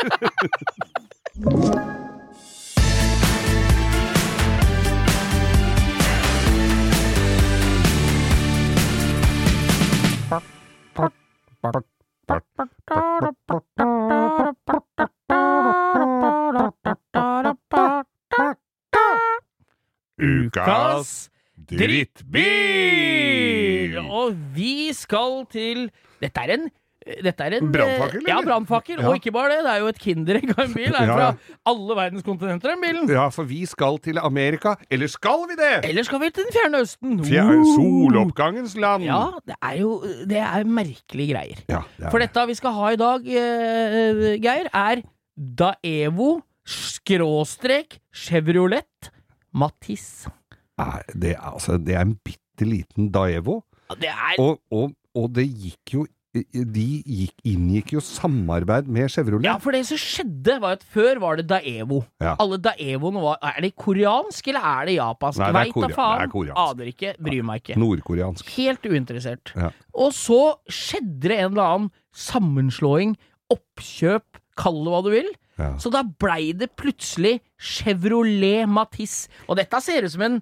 Ukas 20.24 21.33
drittbil! 22.64 23.98
Og 24.04 24.34
vi 24.56 24.92
skal 24.96 25.44
til 25.52 25.86
Dette 26.22 26.40
er 26.46 26.50
en 26.58 26.66
dette 27.04 27.44
er 27.44 27.52
en 27.58 27.66
Brannfakkel, 27.68 28.22
eh, 28.22 28.30
Ja, 28.30 28.38
brannfakkel. 28.40 28.96
Ja. 28.96 29.08
Og 29.10 29.18
ikke 29.18 29.28
bare 29.34 29.50
det, 29.52 29.58
det 29.66 29.72
er 29.74 29.80
jo 29.82 29.88
et 29.92 29.98
kinderegg 30.00 30.46
av 30.54 30.60
en 30.62 30.70
bil. 30.72 30.86
Det 30.88 31.00
er 31.02 31.04
Ja, 31.10 31.16
fra 31.18 31.26
ja. 31.26 31.56
alle 31.68 31.96
verdens 31.98 32.24
kontinenter, 32.24 32.70
den 32.72 32.80
bilen. 32.80 33.10
Ja, 33.12 33.26
for 33.28 33.44
vi 33.44 33.58
skal 33.68 33.98
til 34.00 34.16
Amerika. 34.16 34.72
Eller 34.88 35.10
skal 35.12 35.44
vi 35.50 35.54
det? 35.58 35.84
Eller 35.84 36.02
skal 36.08 36.22
vi 36.22 36.30
til 36.32 36.46
Den 36.46 36.54
fjerne 36.56 36.80
østen? 36.80 37.18
Fjer 37.26 37.44
Woo! 37.50 37.74
soloppgangens 37.76 38.72
land. 38.80 39.04
Ja, 39.04 39.20
det 39.44 39.56
er 39.60 39.76
jo 39.82 40.00
Det 40.24 40.40
er 40.40 40.64
merkelige 40.64 41.34
greier. 41.34 41.60
Ja, 41.68 41.82
det 41.98 42.06
er 42.06 42.10
For 42.14 42.18
dette 42.24 42.46
vi 42.48 42.54
skal 42.56 42.72
ha 42.72 42.88
i 42.94 42.96
dag, 42.96 43.20
uh, 43.20 44.40
Geir, 44.40 44.72
er 44.72 45.04
Daevo 45.36 46.40
skråstrek 46.64 47.98
Chevrolet 48.16 49.10
Matisse. 49.52 50.32
Nei, 50.80 51.00
det, 51.14 51.36
er, 51.36 51.44
altså, 51.54 51.78
det 51.78 51.94
er 51.94 52.02
en 52.06 52.16
bitte 52.24 52.66
liten 52.66 53.12
Daevo, 53.14 53.60
Ja, 53.90 53.94
Det 54.00 54.08
er 54.10 54.38
og, 54.42 54.60
og, 54.72 54.92
og 55.14 55.32
det 55.36 55.44
gikk 55.50 55.92
jo 55.98 56.04
De 56.34 56.84
gikk, 57.06 57.34
inngikk 57.46 57.92
jo 57.94 58.00
samarbeid 58.02 58.88
med 58.90 59.06
Chevrolet. 59.12 59.44
Ja, 59.46 59.52
for 59.62 59.70
det 59.76 59.84
som 59.86 60.00
skjedde, 60.02 60.56
var 60.64 60.80
at 60.80 60.82
før 60.90 61.20
var 61.22 61.36
det 61.38 61.44
Daevo. 61.46 62.00
Ja. 62.18 62.32
Alle 62.42 62.58
Daevoene 62.58 63.22
var 63.22 63.38
Er 63.52 63.60
det 63.62 63.70
koreansk, 63.78 64.48
eller 64.50 64.66
er 64.66 64.88
det 64.88 64.96
japansk? 64.96 65.38
Nei, 65.38 65.46
det 65.46 65.60
er 65.60 65.68
Veit 65.68 65.76
da 65.84 65.90
faen. 65.94 66.16
det 66.18 66.26
er 66.26 66.32
koreansk. 66.32 66.58
Aner 66.64 66.90
ikke, 66.90 67.12
bryr 67.28 67.46
meg 67.46 67.62
ikke. 67.62 67.76
Nordkoreansk. 67.78 68.50
Helt 68.56 68.88
uinteressert. 68.90 69.52
Ja. 69.54 69.70
Og 69.94 70.10
så 70.18 70.40
skjedde 70.66 71.22
det 71.30 71.38
en 71.38 71.52
eller 71.52 71.68
annen 71.68 71.88
sammenslåing, 72.24 73.14
oppkjøp, 73.54 74.42
kall 74.58 74.82
det 74.82 74.90
hva 74.96 75.02
du 75.06 75.10
vil. 75.14 75.30
Så 75.78 75.86
da 75.94 76.00
blei 76.02 76.50
det 76.58 76.72
plutselig 76.74 77.36
Chevrolet 77.62 78.66
Matisse. 78.66 79.28
Og 79.46 79.54
dette 79.60 79.78
ser 79.86 80.02
ut 80.02 80.10
som 80.16 80.24
en 80.26 80.40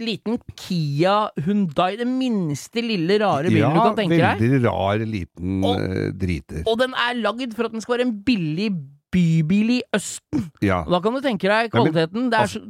liten 0.00 0.38
Kia 0.56 1.28
Hundai, 1.46 1.96
den 2.00 2.16
minste 2.18 2.82
lille 2.84 3.18
rare 3.22 3.50
bilen 3.52 3.74
du 3.74 3.80
kan 3.80 3.96
tenke 3.98 4.18
deg. 4.20 4.40
veldig 4.40 4.62
rar 4.66 4.98
liten 5.04 5.64
Og- 5.64 5.80
eh, 5.80 6.10
driter. 6.12 6.62
Og 6.66 6.78
den 6.78 6.94
er 6.94 7.14
lagd 7.20 7.54
for 7.54 7.64
at 7.68 7.72
den 7.72 7.80
skal 7.84 7.98
være 7.98 8.06
en 8.08 8.16
billig 8.24 8.70
bybil 9.10 9.70
i 9.78 9.82
Østen. 9.92 10.50
Ja. 10.62 10.84
Og 10.86 10.92
da 10.94 11.00
kan 11.02 11.12
du 11.14 11.20
tenke 11.20 11.48
deg 11.50 11.50
Nei, 11.50 11.82
men- 11.82 11.92
kvaliteten. 11.92 12.30
Det 12.30 12.38
er, 12.38 12.46
så, 12.46 12.60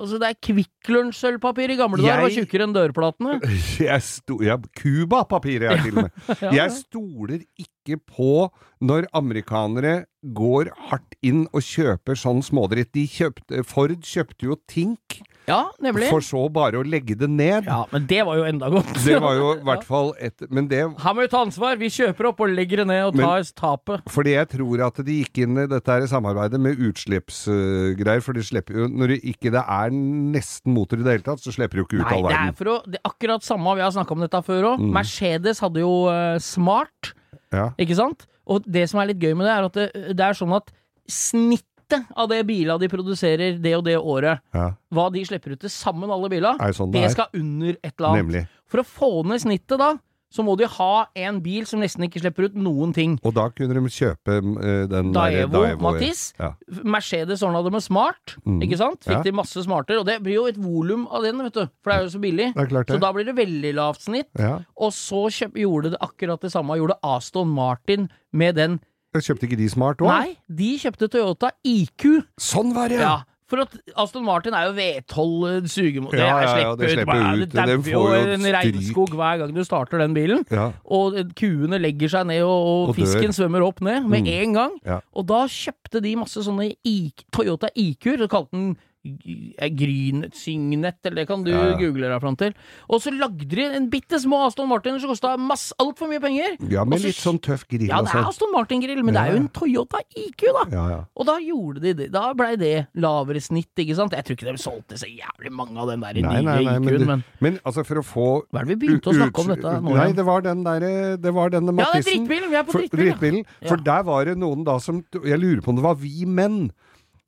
altså, 0.00 0.18
det 0.18 0.28
er 0.30 0.36
Kvikk 0.40 0.88
Lunsj-sølvpapir. 0.88 1.70
I 1.70 1.76
gamle 1.76 2.00
dager 2.00 2.22
var 2.22 2.30
tjukkere 2.30 2.64
enn 2.64 2.72
dørplatene. 2.72 3.34
Jeg 3.90 4.02
sto, 4.02 4.38
ja, 4.40 4.56
Cuba-papir, 4.80 5.62
er 5.68 5.82
til 5.82 5.98
og 5.98 6.04
med. 6.08 6.10
Ja, 6.40 6.50
Jeg 6.64 6.70
stoler 6.72 7.44
ikke 7.80 8.00
på 8.12 8.50
når 8.84 9.08
amerikanere 9.16 10.04
går 10.36 10.68
hardt 10.90 11.16
inn 11.24 11.46
og 11.56 11.64
kjøper 11.64 12.18
sånn 12.18 12.42
smådritt. 12.44 12.92
De 12.96 13.06
kjøpte, 13.08 13.64
Ford 13.68 13.96
kjøpte 14.04 14.48
jo 14.50 14.56
Tink, 14.68 15.20
ja, 15.48 15.62
nemlig. 15.82 16.10
for 16.12 16.24
så 16.24 16.42
bare 16.52 16.80
å 16.80 16.84
legge 16.84 17.16
det 17.18 17.28
ned. 17.30 17.68
Ja, 17.68 17.82
men 17.90 18.04
det 18.08 18.20
var 18.28 18.36
jo 18.38 18.44
enda 18.48 18.68
godt. 18.72 18.92
Det 19.04 19.16
var 19.22 19.38
jo 19.38 19.48
i 19.60 19.64
hvert 19.66 19.86
fall 19.88 20.12
et 20.20 20.44
Men 20.52 20.68
det 20.70 20.82
Her 21.00 21.16
må 21.16 21.24
vi 21.24 21.30
ta 21.32 21.40
ansvar. 21.44 21.78
Vi 21.80 21.88
kjøper 21.92 22.30
opp 22.30 22.42
og 22.44 22.52
legger 22.52 22.82
det 22.82 22.88
ned 22.92 23.08
og 23.08 23.18
tar 23.18 23.46
tapet. 23.56 24.04
Fordi 24.12 24.34
jeg 24.36 24.50
tror 24.52 24.84
at 24.90 25.00
de 25.06 25.16
gikk 25.22 25.42
inn 25.46 25.62
i 25.64 25.66
dette 25.70 25.96
her 25.96 26.06
samarbeidet 26.10 26.60
med 26.60 26.80
utslippsgreier, 26.90 28.24
for 28.24 28.36
de 28.36 28.44
slipper 28.44 28.82
jo 28.82 28.90
Når 28.90 29.14
det 29.14 29.20
ikke 29.32 29.52
det 29.54 29.64
er 29.64 29.94
nesten 29.94 30.76
motor 30.76 31.00
i 31.00 31.06
det 31.06 31.16
hele 31.16 31.26
tatt, 31.26 31.42
så 31.42 31.54
slipper 31.54 31.80
du 31.80 31.86
ikke 31.86 32.02
ut 32.02 32.04
Nei, 32.04 32.18
all 32.18 32.28
det 32.28 32.34
er 32.34 32.44
verden. 32.44 32.58
for 32.60 32.72
å 32.74 32.76
Det 32.86 33.00
er 33.00 33.08
akkurat 33.10 33.46
samme, 33.46 33.76
vi 33.78 33.84
har 33.86 33.96
snakka 33.96 34.16
om 34.16 34.26
dette 34.26 34.44
før 34.46 34.68
òg. 34.74 34.84
Mm. 34.84 34.92
Mercedes 35.00 35.64
hadde 35.64 35.82
jo 35.82 35.94
uh, 36.10 36.36
Smart, 36.44 37.14
Ja. 37.52 37.70
ikke 37.78 37.96
sant? 37.98 38.26
Og 38.50 38.64
det 38.66 38.88
som 38.90 39.00
er 39.02 39.10
litt 39.12 39.18
gøy 39.22 39.34
med 39.36 39.46
det, 39.46 39.54
er 39.56 39.64
at 39.68 39.78
det, 39.78 40.16
det 40.16 40.26
er 40.26 40.38
sånn 40.38 40.54
at 40.56 40.70
snittet 41.10 42.06
av 42.14 42.28
det 42.30 42.44
bila 42.46 42.76
de 42.78 42.86
produserer 42.90 43.56
det 43.58 43.72
og 43.76 43.84
det 43.84 43.96
året, 43.98 44.40
Ja. 44.54 44.68
hva 44.94 45.08
de 45.12 45.24
slipper 45.26 45.56
ut 45.56 45.60
til 45.64 45.70
sammen, 45.72 46.10
alle 46.10 46.28
bila, 46.30 46.54
sånn 46.72 46.92
det 46.92 47.02
det 47.02 47.10
skal 47.16 47.26
under 47.34 47.74
et 47.82 47.94
eller 47.98 48.08
annet. 48.08 48.22
Nemlig. 48.24 48.44
For 48.70 48.82
å 48.82 48.86
få 48.86 49.10
ned 49.26 49.42
snittet 49.42 49.78
da, 49.78 49.96
så 50.30 50.44
må 50.46 50.56
de 50.58 50.66
ha 50.66 51.06
en 51.18 51.40
bil 51.42 51.66
som 51.66 51.80
nesten 51.82 52.04
ikke 52.06 52.20
slipper 52.22 52.46
ut 52.48 52.54
noen 52.54 52.92
ting. 52.94 53.18
Og 53.26 53.34
da 53.34 53.48
kunne 53.50 53.74
de 53.74 53.90
kjøpe 53.90 54.36
uh, 54.40 54.86
den 54.90 55.12
der 55.12 55.46
Daevo, 55.50 55.64
Matisse. 55.82 56.34
Ja. 56.38 56.52
Mercedes 56.84 57.42
ordna 57.42 57.62
det 57.66 57.72
med 57.72 57.82
smart, 57.82 58.36
Mm. 58.46 58.60
ikke 58.62 58.78
sant? 58.78 59.00
Fikk 59.04 59.18
Ja. 59.18 59.22
de 59.22 59.32
masse 59.32 59.62
smarter, 59.64 59.98
og 59.98 60.06
det 60.06 60.22
blir 60.22 60.34
jo 60.34 60.46
et 60.46 60.56
volum 60.56 61.06
av 61.10 61.22
den, 61.22 61.38
vet 61.42 61.52
du. 61.54 61.66
For 61.82 61.90
det 61.90 61.96
er 61.98 62.02
jo 62.04 62.18
så 62.18 62.20
billig. 62.22 62.54
Så 62.86 63.00
da 63.00 63.12
blir 63.12 63.24
det 63.26 63.36
veldig 63.36 63.74
lavt 63.74 64.00
snitt. 64.06 64.28
Ja. 64.38 64.60
Og 64.76 64.92
så 64.92 65.26
kjøp, 65.28 65.54
gjorde 65.58 65.90
det 65.90 66.00
akkurat 66.00 66.40
det 66.40 66.52
samme, 66.52 66.78
gjorde 66.78 66.98
Aston 67.02 67.48
Martin 67.48 68.08
med 68.32 68.54
den 68.54 68.80
kjøpte 69.18 69.48
ikke 69.48 69.58
de 69.58 69.68
smart 69.68 69.98
òg? 69.98 70.06
Nei, 70.06 70.36
de 70.48 70.78
kjøpte 70.78 71.08
Toyota 71.10 71.50
IQ. 71.66 72.22
Sånn 72.38 72.72
var 72.74 72.88
det, 72.88 73.00
Ja. 73.00 73.22
For 73.50 73.60
at 73.64 73.72
Aston 73.98 74.22
Martin 74.24 74.54
er 74.54 74.68
jo 74.68 74.74
V12 74.76 75.66
sugemotor. 75.72 76.20
Ja, 76.20 76.36
det 76.38 76.46
ja, 76.46 76.58
ja, 76.62 76.74
det 76.78 76.90
slipper 76.92 77.20
ut. 77.20 77.40
ut. 77.42 77.54
Det 77.56 77.64
Den 77.66 77.82
får 77.82 77.90
jo 78.14 78.34
en 78.36 78.46
regnskog 78.54 79.14
hver 79.18 79.40
gang 79.42 79.54
du 79.56 79.62
starter 79.66 79.98
den 80.04 80.14
bilen. 80.14 80.44
Ja. 80.54 80.68
Og 80.86 81.16
kuene 81.38 81.80
legger 81.82 82.12
seg 82.14 82.28
ned, 82.30 82.42
og, 82.46 82.50
og, 82.70 82.88
Og 82.90 82.94
dør. 82.94 83.00
fisken 83.02 83.34
svømmer 83.34 83.66
opp 83.66 83.80
ned 83.82 84.06
med 84.06 84.22
Mm. 84.22 84.30
en 84.36 84.54
gang. 84.54 84.78
Ja. 84.86 85.00
Og 85.14 85.26
da 85.26 85.42
kjøpte 85.50 86.00
de 86.04 86.14
masse 86.16 86.38
sånne 86.46 86.70
I 86.86 87.12
Toyota 87.34 87.68
IQ-er, 87.74 88.22
og 88.22 88.30
kalte 88.30 88.52
den 88.56 88.76
Gryn 89.02 90.26
Signet, 90.36 90.98
eller 91.04 91.22
det 91.22 91.26
kan 91.30 91.42
du 91.44 91.50
Ja, 91.50 91.70
ja. 91.70 91.76
google 91.80 92.08
deg 92.10 92.20
fram 92.20 92.36
til. 92.36 92.52
Og 92.88 93.00
så 93.00 93.10
lagde 93.14 93.46
de 93.48 93.64
en 93.64 93.88
bitte 93.90 94.18
små 94.20 94.42
Aston 94.46 94.68
Martin 94.68 94.98
som 95.00 95.08
kosta 95.10 95.34
altfor 95.80 96.08
mye 96.10 96.20
penger. 96.20 96.56
ja, 96.70 96.84
med 96.84 96.98
Også, 96.98 97.06
litt 97.08 97.16
sånn 97.20 97.38
tøff 97.40 97.64
grill 97.68 97.88
Ja, 97.88 98.00
og 98.00 98.06
det 98.10 98.14
er. 98.14 98.28
Aston 98.28 98.52
Martin-grill, 98.52 99.02
men 99.04 99.14
det 99.16 99.22
er 99.22 99.32
jo 99.32 99.40
en 99.40 99.48
Toyota 99.48 100.00
IQ, 100.16 100.44
da. 100.52 100.64
Ja, 100.70 100.84
ja. 100.90 101.00
Og 101.16 101.26
da 101.26 101.38
gjorde 101.40 101.80
de 101.80 101.94
det. 101.94 102.10
Da 102.12 102.32
blei 102.34 102.56
det 102.60 102.86
lavere 102.94 103.40
snitt, 103.40 103.72
ikke 103.76 103.96
sant. 103.96 104.12
Jeg 104.12 104.24
tror 104.24 104.36
ikke 104.36 104.50
de 104.52 104.58
solgte 104.62 104.98
så 105.00 105.08
jævlig 105.08 105.52
mange 105.52 105.78
av 105.80 105.88
den 105.88 106.00
der 106.04 106.20
Nei, 106.20 106.42
nye 106.42 106.62
IQ-en, 106.62 106.84
men, 106.84 107.06
men 107.06 107.24
men 107.40 107.58
altså, 107.64 107.82
for 107.86 107.98
å 107.98 108.04
få 108.04 108.26
hva 108.52 108.60
er 108.60 108.68
det 108.68 108.76
vi 108.76 108.86
begynte 108.86 109.10
å 109.10 109.14
snakke 109.16 109.40
om 109.42 109.48
dette 109.50 109.72
nå 109.82 109.94
Nei, 109.96 110.12
det 110.12 110.24
var 110.26 110.42
den 110.44 110.60
derre 110.64 111.16
Det 111.18 111.32
var 111.34 111.50
denne 111.50 111.72
Ja, 111.78 111.88
det 111.94 112.02
er 112.02 112.06
drittbilen! 112.10 112.50
Vi 112.52 112.56
er 112.60 112.62
på 112.68 112.72
For, 112.76 112.80
drittbil. 112.84 113.06
ja. 113.06 113.16
drittbilen. 113.16 113.44
For 113.66 113.76
der 113.76 114.02
var 114.06 114.24
det 114.28 114.36
noen 114.38 114.64
da 114.64 114.76
som 114.78 115.00
Jeg 115.24 115.40
lurer 115.40 115.60
på 115.64 115.72
om 115.72 115.76
det 115.80 115.84
var 115.86 115.96
vi 115.98 116.26
menn 116.28 116.70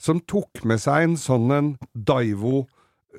som 0.02 0.20
tok 0.26 0.64
med 0.68 0.82
seg 0.82 1.06
en 1.06 1.18
sånn 1.20 1.52
en 1.54 1.68
Daivo 1.94 2.64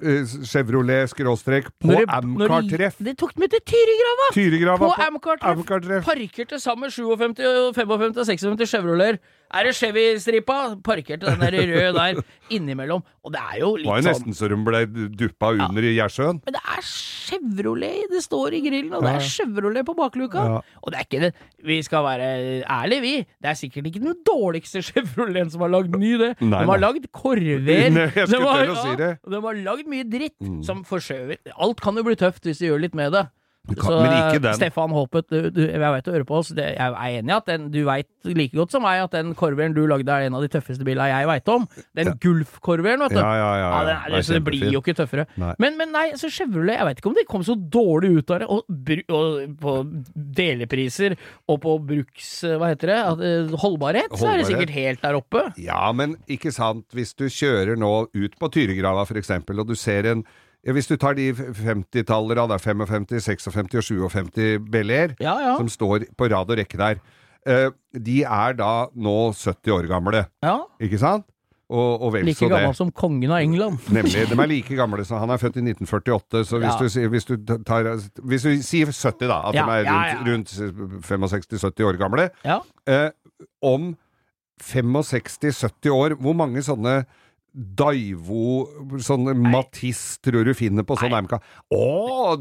uh, 0.04 0.34
Chevrolet 0.48 1.12
skråstrek 1.12 1.70
på 1.82 2.02
Amcar-treff. 2.04 3.00
De 3.04 3.14
tok 3.20 3.38
med 3.40 3.54
til 3.54 3.64
Tyrigrava! 3.74 4.30
Tyregrava 4.36 4.82
På 4.84 4.92
på. 4.98 5.54
Amcar-treff. 5.54 6.04
Parkerte 6.08 6.60
sammen 6.60 6.92
57, 6.92 7.72
55 7.78 7.96
og 7.96 8.28
56 8.28 8.68
Chevroleter. 8.76 9.22
Er 9.54 9.68
det 9.68 9.76
Chevy-stripa? 9.78 10.56
Parkerte 10.84 11.30
den 11.30 11.40
der 11.44 11.54
røde 11.70 11.94
der 11.94 12.22
innimellom. 12.50 13.04
Og 13.24 13.32
det 13.36 13.40
er 13.40 13.60
jo 13.62 13.76
litt 13.78 13.86
Det 13.86 13.92
var 13.92 14.00
jo 14.02 14.06
sånn 14.08 14.14
nesten 14.14 14.38
så 14.40 14.50
de 14.50 14.58
ble 14.66 14.80
duppa 15.14 15.52
under 15.54 15.86
i 15.86 15.92
Gjersjøen. 15.96 16.40
Men 16.44 16.56
det 16.58 16.62
er 16.74 16.82
Chevrolet 16.88 18.10
det 18.12 18.22
står 18.26 18.56
i 18.58 18.62
grillen, 18.66 18.94
og 18.98 19.06
det 19.06 19.14
er 19.16 19.28
Chevrolet 19.28 19.86
på 19.88 19.96
bakluka. 19.98 20.44
Ja. 20.50 20.58
Og 20.84 20.92
det 20.94 21.00
er 21.00 21.08
ikke 21.08 21.22
det 21.24 21.32
Vi 21.64 21.78
skal 21.86 22.04
være 22.04 22.28
ærlige, 22.66 23.02
vi. 23.06 23.14
Det 23.42 23.52
er 23.54 23.60
sikkert 23.60 23.88
ikke 23.92 24.02
den 24.04 24.18
dårligste 24.28 24.82
Chevroleten 24.84 25.54
som 25.54 25.62
har 25.64 25.72
lagd 25.72 25.96
ny, 25.96 26.16
det. 26.20 26.32
Nei, 26.42 26.60
de 26.66 26.72
har 26.74 26.82
lagd 26.84 27.08
korver. 27.16 27.88
Nei, 27.94 28.10
jeg 28.18 28.28
skulle 28.28 28.42
De 28.42 28.50
har- 28.50 28.74
å 28.74 28.82
si 28.82 28.96
det. 29.00 29.12
De 29.30 29.42
har 29.48 29.62
lagd 29.70 29.88
mye 29.94 30.04
dritt, 30.10 30.36
Mm. 30.44 30.60
som 30.66 30.82
forskjøver 30.84 31.38
Alt 31.62 31.80
kan 31.80 31.96
jo 31.96 32.04
bli 32.04 32.16
tøft 32.20 32.44
hvis 32.44 32.60
de 32.60 32.68
gjør 32.68 32.82
litt 32.84 32.96
med 32.98 33.14
det. 33.14 33.28
Kan- 33.64 33.78
Så 33.88 34.00
men 34.04 34.12
ikke 34.12 34.42
den. 34.44 34.56
Stefan 34.58 34.92
Håpet, 34.92 35.30
du, 35.32 35.46
du, 35.56 35.62
jeg 35.64 35.80
vet 35.80 36.04
du 36.04 36.12
hører 36.12 36.26
på 36.28 36.36
oss. 36.42 36.50
Det, 36.52 36.66
jeg 36.76 36.84
er 36.84 37.14
enig 37.22 37.32
i 37.32 37.36
at 37.38 37.46
den, 37.48 37.70
du 37.72 37.78
veit 37.88 38.10
like 38.28 38.52
godt 38.58 38.74
som 38.76 38.84
meg 38.84 39.00
at 39.06 39.14
den 39.16 39.32
korveren 39.40 39.72
du 39.72 39.86
lagde 39.88 40.12
er 40.12 40.28
en 40.28 40.36
av 40.36 40.44
de 40.44 40.50
tøffeste 40.52 40.84
bilene 40.84 41.08
jeg 41.08 41.30
veit 41.30 41.48
om. 41.54 41.64
Den 41.96 42.12
Gulf-korveren, 42.20 43.00
vet 43.06 43.16
du. 43.16 43.22
Ja, 43.22 43.32
ja, 43.40 43.54
ja. 43.62 43.70
ja. 43.72 43.96
den 44.12 44.20
Det 44.20 44.36
det 44.36 44.42
blir 44.50 44.68
jo 44.76 44.84
ikke 44.84 44.98
tøffere. 45.00 45.28
Nei. 45.40 45.54
Men, 45.64 45.80
men 45.80 45.96
nei, 45.96 46.06
så 46.20 46.28
Chevrolet, 46.28 46.76
jeg 46.76 46.90
vet 46.90 47.00
ikke 47.00 47.12
om 47.14 47.18
de 47.22 47.26
kom 47.32 47.48
så 47.48 47.56
dårlig 47.56 48.12
ut 48.20 48.36
av 48.36 48.44
det. 48.44 48.52
Og, 48.52 48.84
og 49.16 49.58
på 49.64 49.78
delepriser 50.44 51.16
og 51.48 51.62
på 51.64 51.78
bruks... 51.88 52.36
Hva 52.60 52.74
heter 52.74 52.92
det? 52.92 53.00
At, 53.14 53.24
eh, 53.32 53.58
holdbarhet, 53.64 54.12
så 54.20 54.34
er 54.34 54.42
det 54.44 54.50
sikkert 54.52 54.76
helt 54.76 55.08
der 55.08 55.20
oppe. 55.24 55.48
Ja, 55.62 55.86
men 55.96 56.18
ikke 56.28 56.52
sant, 56.52 56.90
hvis 56.92 57.16
du 57.16 57.30
kjører 57.32 57.80
nå 57.80 57.94
ut 58.12 58.40
på 58.40 58.52
Tyregrava 58.60 59.08
for 59.08 59.24
eksempel, 59.24 59.64
og 59.64 59.72
du 59.72 59.78
ser 59.80 60.12
en 60.12 60.28
ja, 60.28 60.43
Hvis 60.64 60.88
du 60.88 60.96
tar 60.96 61.14
de 61.18 61.26
50-tallere, 61.34 62.36
da, 62.48 62.56
det 62.56 62.62
er 62.62 62.74
55, 62.74 63.20
56 63.26 63.76
og 63.76 64.12
57 64.14 64.60
Bel-Air, 64.72 65.16
Ja, 65.20 65.34
ja. 65.42 65.58
som 65.60 65.68
står 65.68 66.06
på 66.16 66.30
rad 66.32 66.50
og 66.50 66.58
rekke 66.58 66.78
der, 66.80 67.02
eh, 67.46 67.70
de 68.00 68.22
er 68.24 68.54
da 68.56 68.88
nå 68.96 69.34
70 69.36 69.72
år 69.76 69.88
gamle, 69.92 70.26
ja. 70.44 70.58
ikke 70.80 70.98
sant? 71.02 71.26
Og, 71.74 72.02
og 72.06 72.14
Like 72.14 72.36
så 72.38 72.50
gammel 72.52 72.76
som 72.78 72.92
kongen 72.92 73.32
av 73.32 73.40
England. 73.42 73.80
Nemlig. 73.96 74.28
De 74.30 74.36
er 74.38 74.48
like 74.52 74.76
gamle 74.78 75.04
som 75.08 75.18
han 75.24 75.32
er 75.34 75.40
født 75.42 75.56
i 75.58 75.64
1948, 75.66 76.44
så 76.46 76.60
hvis, 76.62 76.70
Ja. 76.70 77.02
du, 77.02 77.10
hvis, 77.10 77.26
du 77.26 77.36
tar, 77.66 77.88
hvis 78.22 78.44
du 78.46 78.52
sier 78.62 78.86
70, 78.92 79.28
da, 79.32 79.40
at 79.50 79.56
Ja, 79.58 79.66
de 79.66 79.80
er 79.80 80.24
rundt, 80.30 80.54
ja. 80.54 80.68
rundt 80.70 81.04
65-70 81.08 81.88
år 81.88 81.98
gamle, 81.98 82.30
Ja. 82.46 82.60
eh, 82.88 83.10
om 83.64 83.96
65-70 84.62 85.90
år, 85.92 86.16
hvor 86.22 86.34
mange 86.38 86.62
sånne 86.64 87.04
Daivo, 87.54 88.66
sånn 89.06 89.28
Matisse, 89.38 90.18
tror 90.26 90.48
du 90.48 90.56
finner 90.58 90.86
på 90.88 90.96
sånn 90.98 91.14
MK? 91.14 91.36
Å, 91.78 91.84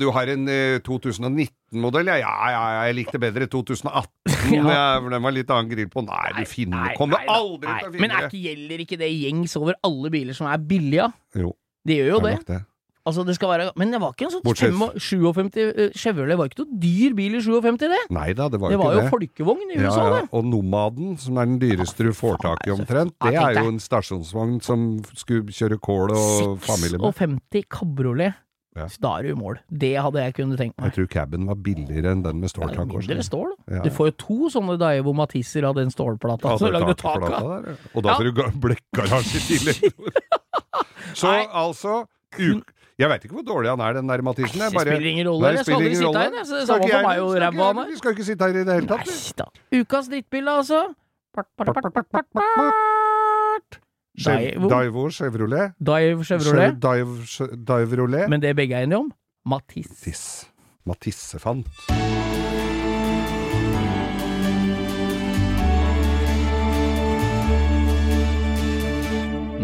du 0.01 0.07
har 0.17 0.31
en 0.33 0.49
eh, 0.49 0.79
2019-modell? 0.87 2.09
Ja, 2.09 2.17
ja, 2.23 2.33
ja, 2.55 2.63
jeg 2.89 2.97
likte 3.03 3.21
bedre 3.21 3.49
2018. 3.53 4.09
Ja. 4.57 4.65
den 5.13 5.23
var 5.23 5.37
litt 5.37 5.53
annen 5.53 5.69
grill 5.71 5.91
på. 5.93 6.03
Nei, 6.09 6.33
du 6.39 6.49
finner 6.49 6.89
Nei, 6.89 6.97
Kommer 6.99 7.21
nei 7.21 7.37
aldri 7.37 7.69
til 7.69 7.91
å 7.91 7.93
finne 7.93 8.03
Men 8.07 8.17
er 8.17 8.27
gjelder 8.41 8.85
ikke 8.87 8.99
det 9.05 9.11
gjengs 9.13 9.57
over 9.61 9.77
alle 9.87 10.11
biler 10.17 10.37
som 10.37 10.49
er 10.51 10.65
billige? 10.73 11.11
Jo, 11.39 11.53
Det 11.87 12.01
gjør 12.01 12.11
jo 12.15 12.21
det 12.27 12.37
det. 12.49 12.61
Det. 13.03 13.09
Altså, 13.11 13.25
det 13.27 13.35
skal 13.35 13.49
være 13.51 13.73
Men 13.77 13.91
det 13.91 14.01
var 14.01 14.13
ikke 14.15 14.27
en 14.29 14.31
sånn 14.31 14.43
Bortsett- 14.47 14.77
57 15.03 15.57
eh, 15.59 15.91
Chevrolet 15.99 16.39
var 16.39 16.47
ikke 16.49 16.63
noe 16.63 16.79
dyr 16.79 17.15
bil 17.19 17.35
i 17.35 17.41
57, 17.43 17.79
det. 17.91 17.99
Nei 18.11 18.33
da, 18.33 18.49
det 18.49 18.61
var 18.63 18.71
Det 18.71 18.79
jo 18.79 18.83
var 18.85 18.95
ikke 18.95 19.03
jo 19.03 19.11
folkevogn 19.17 19.73
i 19.75 19.81
Ja, 19.81 19.89
USA, 19.91 20.05
ja. 20.07 20.21
det. 20.21 20.29
Og 20.33 20.45
Nomaden, 20.45 21.19
som 21.19 21.37
er 21.39 21.47
den 21.47 21.59
dyreste 21.59 22.07
du 22.07 22.13
får 22.13 22.39
tak 22.43 22.67
i 22.67 22.71
omtrent, 22.71 23.15
det 23.25 23.35
er 23.35 23.59
jo 23.63 23.69
en 23.73 23.81
stasjonsvogn 23.83 24.63
som 24.63 25.03
skulle 25.19 25.51
kjøre 25.51 25.81
kål 25.83 26.15
og 26.15 26.61
familie 26.63 26.99
med. 26.99 27.15
56 27.19 27.67
kabriolet. 27.69 28.35
Ja. 28.75 28.87
Så 28.89 29.03
Da 29.05 29.19
er 29.19 29.23
du 29.25 29.29
i 29.29 29.35
mål. 29.37 29.59
Det 29.69 29.97
hadde 30.01 30.17
jeg 30.23 30.33
kunnet 30.33 30.57
tenkt 30.57 30.79
Jeg 30.81 30.93
tror 30.95 31.07
caben 31.13 31.45
var 31.47 31.57
billigere 31.61 32.13
enn 32.15 32.23
den 32.25 32.39
med 32.41 32.49
Det 32.49 32.55
ståltak. 32.55 32.87
også. 32.89 33.05
mindre 33.05 33.23
stål. 33.27 33.51
Ja, 33.69 33.75
ja. 33.77 33.83
Du 33.83 33.91
får 33.91 34.07
jo 34.07 34.13
to 34.17 34.49
sånne 34.49 34.79
Daivo 34.81 35.13
Matisser 35.13 35.65
av 35.69 35.75
den 35.77 35.91
stålplata 35.91 36.41
Ja, 36.49 36.57
så 36.57 36.71
det 36.71 36.81
lagde 36.81 36.95
taket 36.97 37.29
tak 37.29 37.43
av. 37.43 37.67
Og 37.95 38.03
da 38.03 38.09
Ja. 38.09 38.17
får 38.17 38.25
du 38.25 38.33
blekkgarasje 38.65 39.37
i 39.37 39.59
tillegg. 39.59 39.93
Så 41.15 41.27
Nei. 41.29 41.47
altså 41.53 42.07
uk 42.41 42.73
Jeg 43.03 43.11
veit 43.11 43.25
ikke 43.27 43.35
hvor 43.41 43.47
dårlig 43.51 43.71
han 43.73 43.83
er, 43.83 43.93
den 43.99 44.11
der 44.13 44.23
Mathisen. 44.23 44.61
Det 44.63 44.69
bare- 44.73 44.87
spiller 44.87 45.11
ingen 45.11 45.27
rolle. 45.29 45.43
Nei, 45.43 45.53
Jeg 45.57 45.65
skal 45.67 45.75
aldri 45.81 45.95
sitte 45.99 46.19
her, 46.23 46.31
det 46.31 46.41
er 46.41 46.67
samme 46.71 46.89
for 46.93 47.09
meg 47.09 47.23
og 47.27 47.31
ræva 47.43 47.67
han 47.73 47.79
er. 47.83 47.87
Vi 47.91 47.97
skal 48.01 48.15
ikke 48.15 48.27
sitte 48.31 48.47
her 48.47 48.61
i 48.61 48.65
det 48.65 48.75
hele 48.79 48.91
tatt. 48.93 49.07
Nei 49.11 49.33
da. 49.43 49.47
Ukas 49.81 50.09
drittbil, 50.13 50.47
altså. 50.53 50.83
Daivo 54.25 55.09
Daivo. 55.09 55.09
Daivo 55.81 56.23
Chevrolet. 56.23 56.79
Daivo 56.83 57.25
Chevrolet. 57.25 58.29
Men 58.29 58.41
det 58.43 58.55
begge 58.57 58.75
er 58.77 58.83
enige 58.87 58.99
om, 58.99 59.13
Matisse. 59.47 59.95
Matisse. 60.05 60.47
Matissefant. 60.87 62.42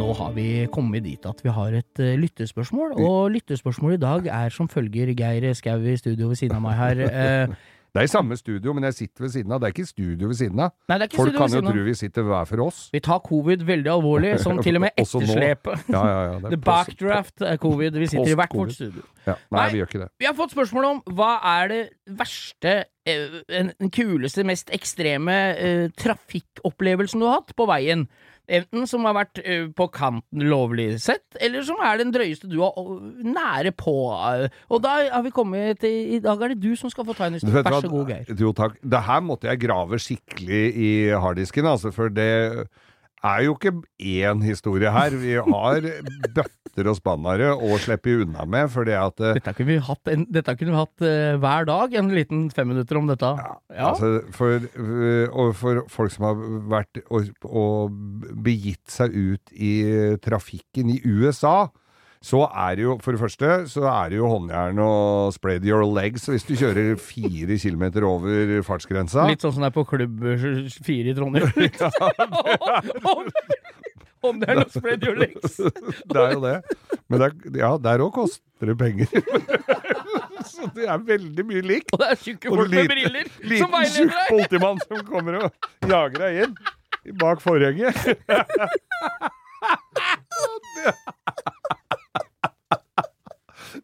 Nå 0.08 0.14
har 0.16 0.30
vi 0.32 0.64
kommet 0.72 1.04
dit 1.04 1.26
at 1.28 1.42
vi 1.44 1.52
har 1.52 1.74
et 1.76 2.00
uh, 2.00 2.14
lyttespørsmål, 2.16 2.94
og 2.96 3.26
lyttespørsmålet 3.34 3.98
i 3.98 4.00
dag 4.06 4.28
er 4.32 4.54
som 4.54 4.68
følger 4.72 5.10
Geir 5.12 5.52
Skau 5.52 5.82
i 5.84 5.98
studio 6.00 6.30
ved 6.30 6.38
siden 6.40 6.56
av 6.56 6.62
meg 6.64 6.78
her. 6.78 7.02
Uh, 7.04 7.58
Det 7.88 8.02
er 8.02 8.04
i 8.04 8.10
samme 8.10 8.36
studio, 8.36 8.72
men 8.76 8.84
jeg 8.84 8.94
sitter 8.94 9.24
ved 9.24 9.30
siden 9.32 9.52
av. 9.52 9.60
Det 9.60 9.68
er 9.68 9.72
ikke 9.72 9.88
studio 9.88 10.28
ved 10.28 10.36
siden 10.38 10.60
av. 10.60 10.74
nei, 10.88 10.96
det 11.00 11.06
er 11.06 11.08
ikke 11.08 11.18
Folk 11.22 11.36
kan 11.40 11.54
jo 11.56 11.62
tro 11.64 11.84
vi 11.86 11.94
sitter 11.96 12.26
hver 12.28 12.48
for 12.48 12.62
oss. 12.66 12.80
Vi 12.92 13.00
tar 13.04 13.20
covid 13.24 13.64
veldig 13.68 13.90
alvorlig, 13.94 14.32
som 14.44 14.60
til 14.64 14.76
og 14.76 14.84
med 14.84 15.02
etterslepet. 15.02 15.88
Ja, 15.88 16.02
ja, 16.04 16.18
ja. 16.28 16.38
The 16.52 16.60
backdraft 16.68 17.44
er 17.48 17.60
covid. 17.60 17.96
Vi 18.00 18.10
sitter 18.12 18.32
i 18.32 18.38
hvert 18.38 18.54
vårt 18.54 18.76
studio. 18.76 19.04
Ja. 19.24 19.34
Nei, 19.50 19.58
Nei. 19.58 19.66
vi 19.72 19.82
gjør 19.82 19.90
ikke 19.92 20.02
det. 20.04 20.08
Vi 20.20 20.28
har 20.28 20.36
fått 20.36 20.56
spørsmål 20.56 20.88
om 20.92 21.02
hva 21.16 21.32
er 21.56 21.72
det 21.72 21.82
verste, 22.20 22.74
eh, 23.08 23.40
den 23.48 23.72
den 23.76 23.92
kuleste, 23.92 24.44
mest 24.44 24.72
ekstreme 24.72 25.38
eh, 25.56 25.84
trafikkopplevelsen 26.00 27.24
du 27.24 27.28
har 27.28 27.40
hatt 27.40 27.56
på 27.56 27.68
veien? 27.68 28.06
Enten 28.48 28.86
som 28.88 29.04
har 29.04 29.12
vært 29.12 29.40
eh, 29.44 29.66
på 29.76 29.86
kanten 29.92 30.44
lovlig 30.48 30.94
sett, 31.04 31.26
eller 31.44 31.62
som 31.66 31.76
er 31.84 31.98
den 32.00 32.12
drøyeste 32.14 32.48
du 32.48 32.58
har 32.62 32.72
eh, 32.80 33.22
nære 33.28 33.74
på. 33.76 33.94
eh. 34.16 34.48
Og 34.72 34.80
da 34.84 34.94
har 35.12 35.22
vi 35.26 35.32
kommet 35.36 35.82
til 35.84 36.14
I 36.16 36.20
dag 36.24 36.40
er 36.46 36.54
det 36.54 36.62
du 36.64 36.72
som 36.80 36.88
skal 36.92 37.04
få 37.04 37.16
ta 37.18 37.28
en 37.28 37.36
historie. 37.36 37.60
Vær 37.62 37.80
så 37.84 37.92
god, 37.92 38.08
Geir. 38.08 38.32
Jo, 38.40 38.54
takk. 38.56 38.78
Det 38.80 39.02
her 39.10 39.20
måtte 39.20 39.50
jeg 39.50 39.60
grave 39.66 40.00
skikkelig 40.00 40.62
i 40.74 40.92
harddisken, 41.12 41.68
altså, 41.68 41.92
for 41.92 42.08
det 42.08 42.30
er 43.24 43.40
jo 43.42 43.56
ikke 43.56 43.72
én 44.00 44.42
historie 44.46 44.90
her. 44.94 45.10
Vi 45.18 45.34
har 45.34 45.80
bøtter 45.82 46.48
og 46.86 46.98
spannere 46.98 47.50
å 47.56 47.78
slippe 47.82 48.14
unna 48.22 48.44
med, 48.46 48.68
fordi 48.70 48.94
at 48.94 49.18
eh, 49.24 49.34
Dette 49.40 49.54
kunne 49.56 49.72
vi 49.72 49.80
hatt, 49.88 50.12
en, 50.12 50.26
kunne 50.30 50.70
vi 50.70 50.78
hatt 50.78 51.06
eh, 51.08 51.38
hver 51.42 51.66
dag, 51.66 51.96
en 51.98 52.12
liten 52.14 52.46
femminutter 52.54 53.00
om 53.00 53.10
dette. 53.10 53.32
Ja. 53.74 53.90
Altså, 53.90 54.12
for, 54.36 54.68
øh, 54.78 55.26
og 55.32 55.52
for 55.58 55.82
folk 55.90 56.14
som 56.14 56.28
har 56.28 56.46
vært 56.70 57.02
og, 57.08 57.32
og 57.48 57.98
begitt 58.46 58.86
seg 58.92 59.16
ut 59.16 59.58
i 59.58 59.74
trafikken 60.22 60.94
i 60.94 61.00
USA, 61.02 61.66
så 62.22 62.40
er 62.50 62.74
det 62.78 62.82
jo, 62.82 62.96
for 63.02 63.14
det 63.14 63.20
første, 63.20 63.48
så 63.70 63.84
er 63.86 64.08
det 64.10 64.16
jo 64.18 64.28
håndjern 64.30 64.78
og 64.82 65.34
spread 65.36 65.66
your 65.66 65.84
legs 65.86 66.26
hvis 66.26 66.42
du 66.48 66.56
kjører 66.58 66.96
fire 66.98 67.58
kilometer 67.62 68.02
over 68.06 68.62
fartsgrensa. 68.66 69.28
Litt 69.30 69.42
sånn 69.44 69.54
som 69.54 69.62
det 69.62 69.68
er 69.70 69.76
på 69.76 69.84
Klubb 69.86 70.24
fire 70.86 71.12
i 71.12 71.14
Trondheim. 71.14 71.46
Om 74.28 74.40
det 74.42 74.48
er 74.50 74.58
noe 74.58 74.72
spread 74.72 75.04
your 75.06 75.18
legs. 75.18 75.58
Det 76.10 76.22
er 76.22 76.32
jo 76.34 76.40
det. 76.42 76.56
Men 77.08 77.20
det 77.22 77.28
er, 77.28 77.58
ja, 77.60 77.70
der 77.80 78.02
òg 78.04 78.10
koster 78.16 78.68
det 78.68 78.74
penger. 78.80 79.06
så 80.50 80.68
det 80.74 80.88
er 80.90 81.04
veldig 81.06 81.44
mye 81.46 81.62
likt. 81.64 81.92
Og 81.94 82.02
det 82.02 82.08
er 82.10 82.20
tjukke 82.24 82.52
folk 82.52 82.72
med 82.72 82.90
briller 82.90 83.30
som 83.30 83.48
Liten 83.52 83.72
veileder 83.72 83.94
tjukk 83.94 84.32
politimann 84.32 84.82
som 84.84 85.04
kommer 85.08 85.38
og 85.44 85.88
jager 85.88 86.18
deg 86.24 86.42
inn 86.46 86.58
bak 87.18 87.40
forhenget. 87.40 87.96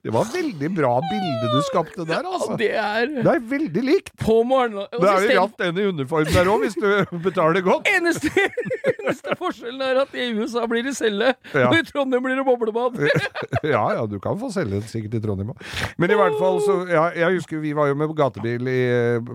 Det 0.05 0.13
var 0.13 0.27
veldig 0.29 0.69
bra 0.77 0.91
bilde 1.01 1.47
du 1.55 1.61
skapte 1.65 2.05
der, 2.05 2.27
altså. 2.29 2.51
Ja, 2.53 2.57
Det 2.61 2.71
er 2.77 3.07
Det 3.25 3.31
er 3.33 3.39
veldig 3.49 3.83
likt. 3.87 4.11
på 4.21 4.35
morgenen. 4.45 4.85
Det 4.93 5.09
er 5.09 5.25
jo 5.33 5.41
ratt 5.41 5.63
en 5.65 5.79
i 5.81 5.87
uniform 5.89 6.29
der 6.35 6.51
òg, 6.53 6.61
hvis 6.67 6.77
du 6.77 7.17
betaler 7.27 7.65
godt. 7.65 7.89
Eneste, 7.89 8.29
eneste 8.93 9.37
forskjellen 9.41 9.81
er 9.87 10.03
at 10.03 10.13
i 10.15 10.27
USA 10.37 10.67
blir 10.69 10.85
det 10.85 10.93
celle, 10.99 11.33
Ja. 11.55 11.71
og 11.71 11.79
i 11.79 11.83
Trondheim 11.89 12.23
blir 12.27 12.37
det 12.37 12.45
boblebad. 12.45 13.01
Ja, 13.65 13.85
ja, 13.97 14.05
du 14.07 14.19
kan 14.21 14.37
få 14.37 14.51
den 14.53 14.83
sikkert 14.85 15.15
i 15.17 15.21
Trondheim 15.25 15.55
òg. 15.55 15.63
Men 15.97 16.13
i 16.13 16.19
hvert 16.21 16.37
fall, 16.39 16.61
så 16.61 16.75
ja, 16.91 17.07
Jeg 17.17 17.39
husker 17.41 17.63
vi 17.65 17.73
var 17.73 17.89
jo 17.89 17.95
med 17.97 18.13
gatebil 18.19 18.69
i, 18.69 18.83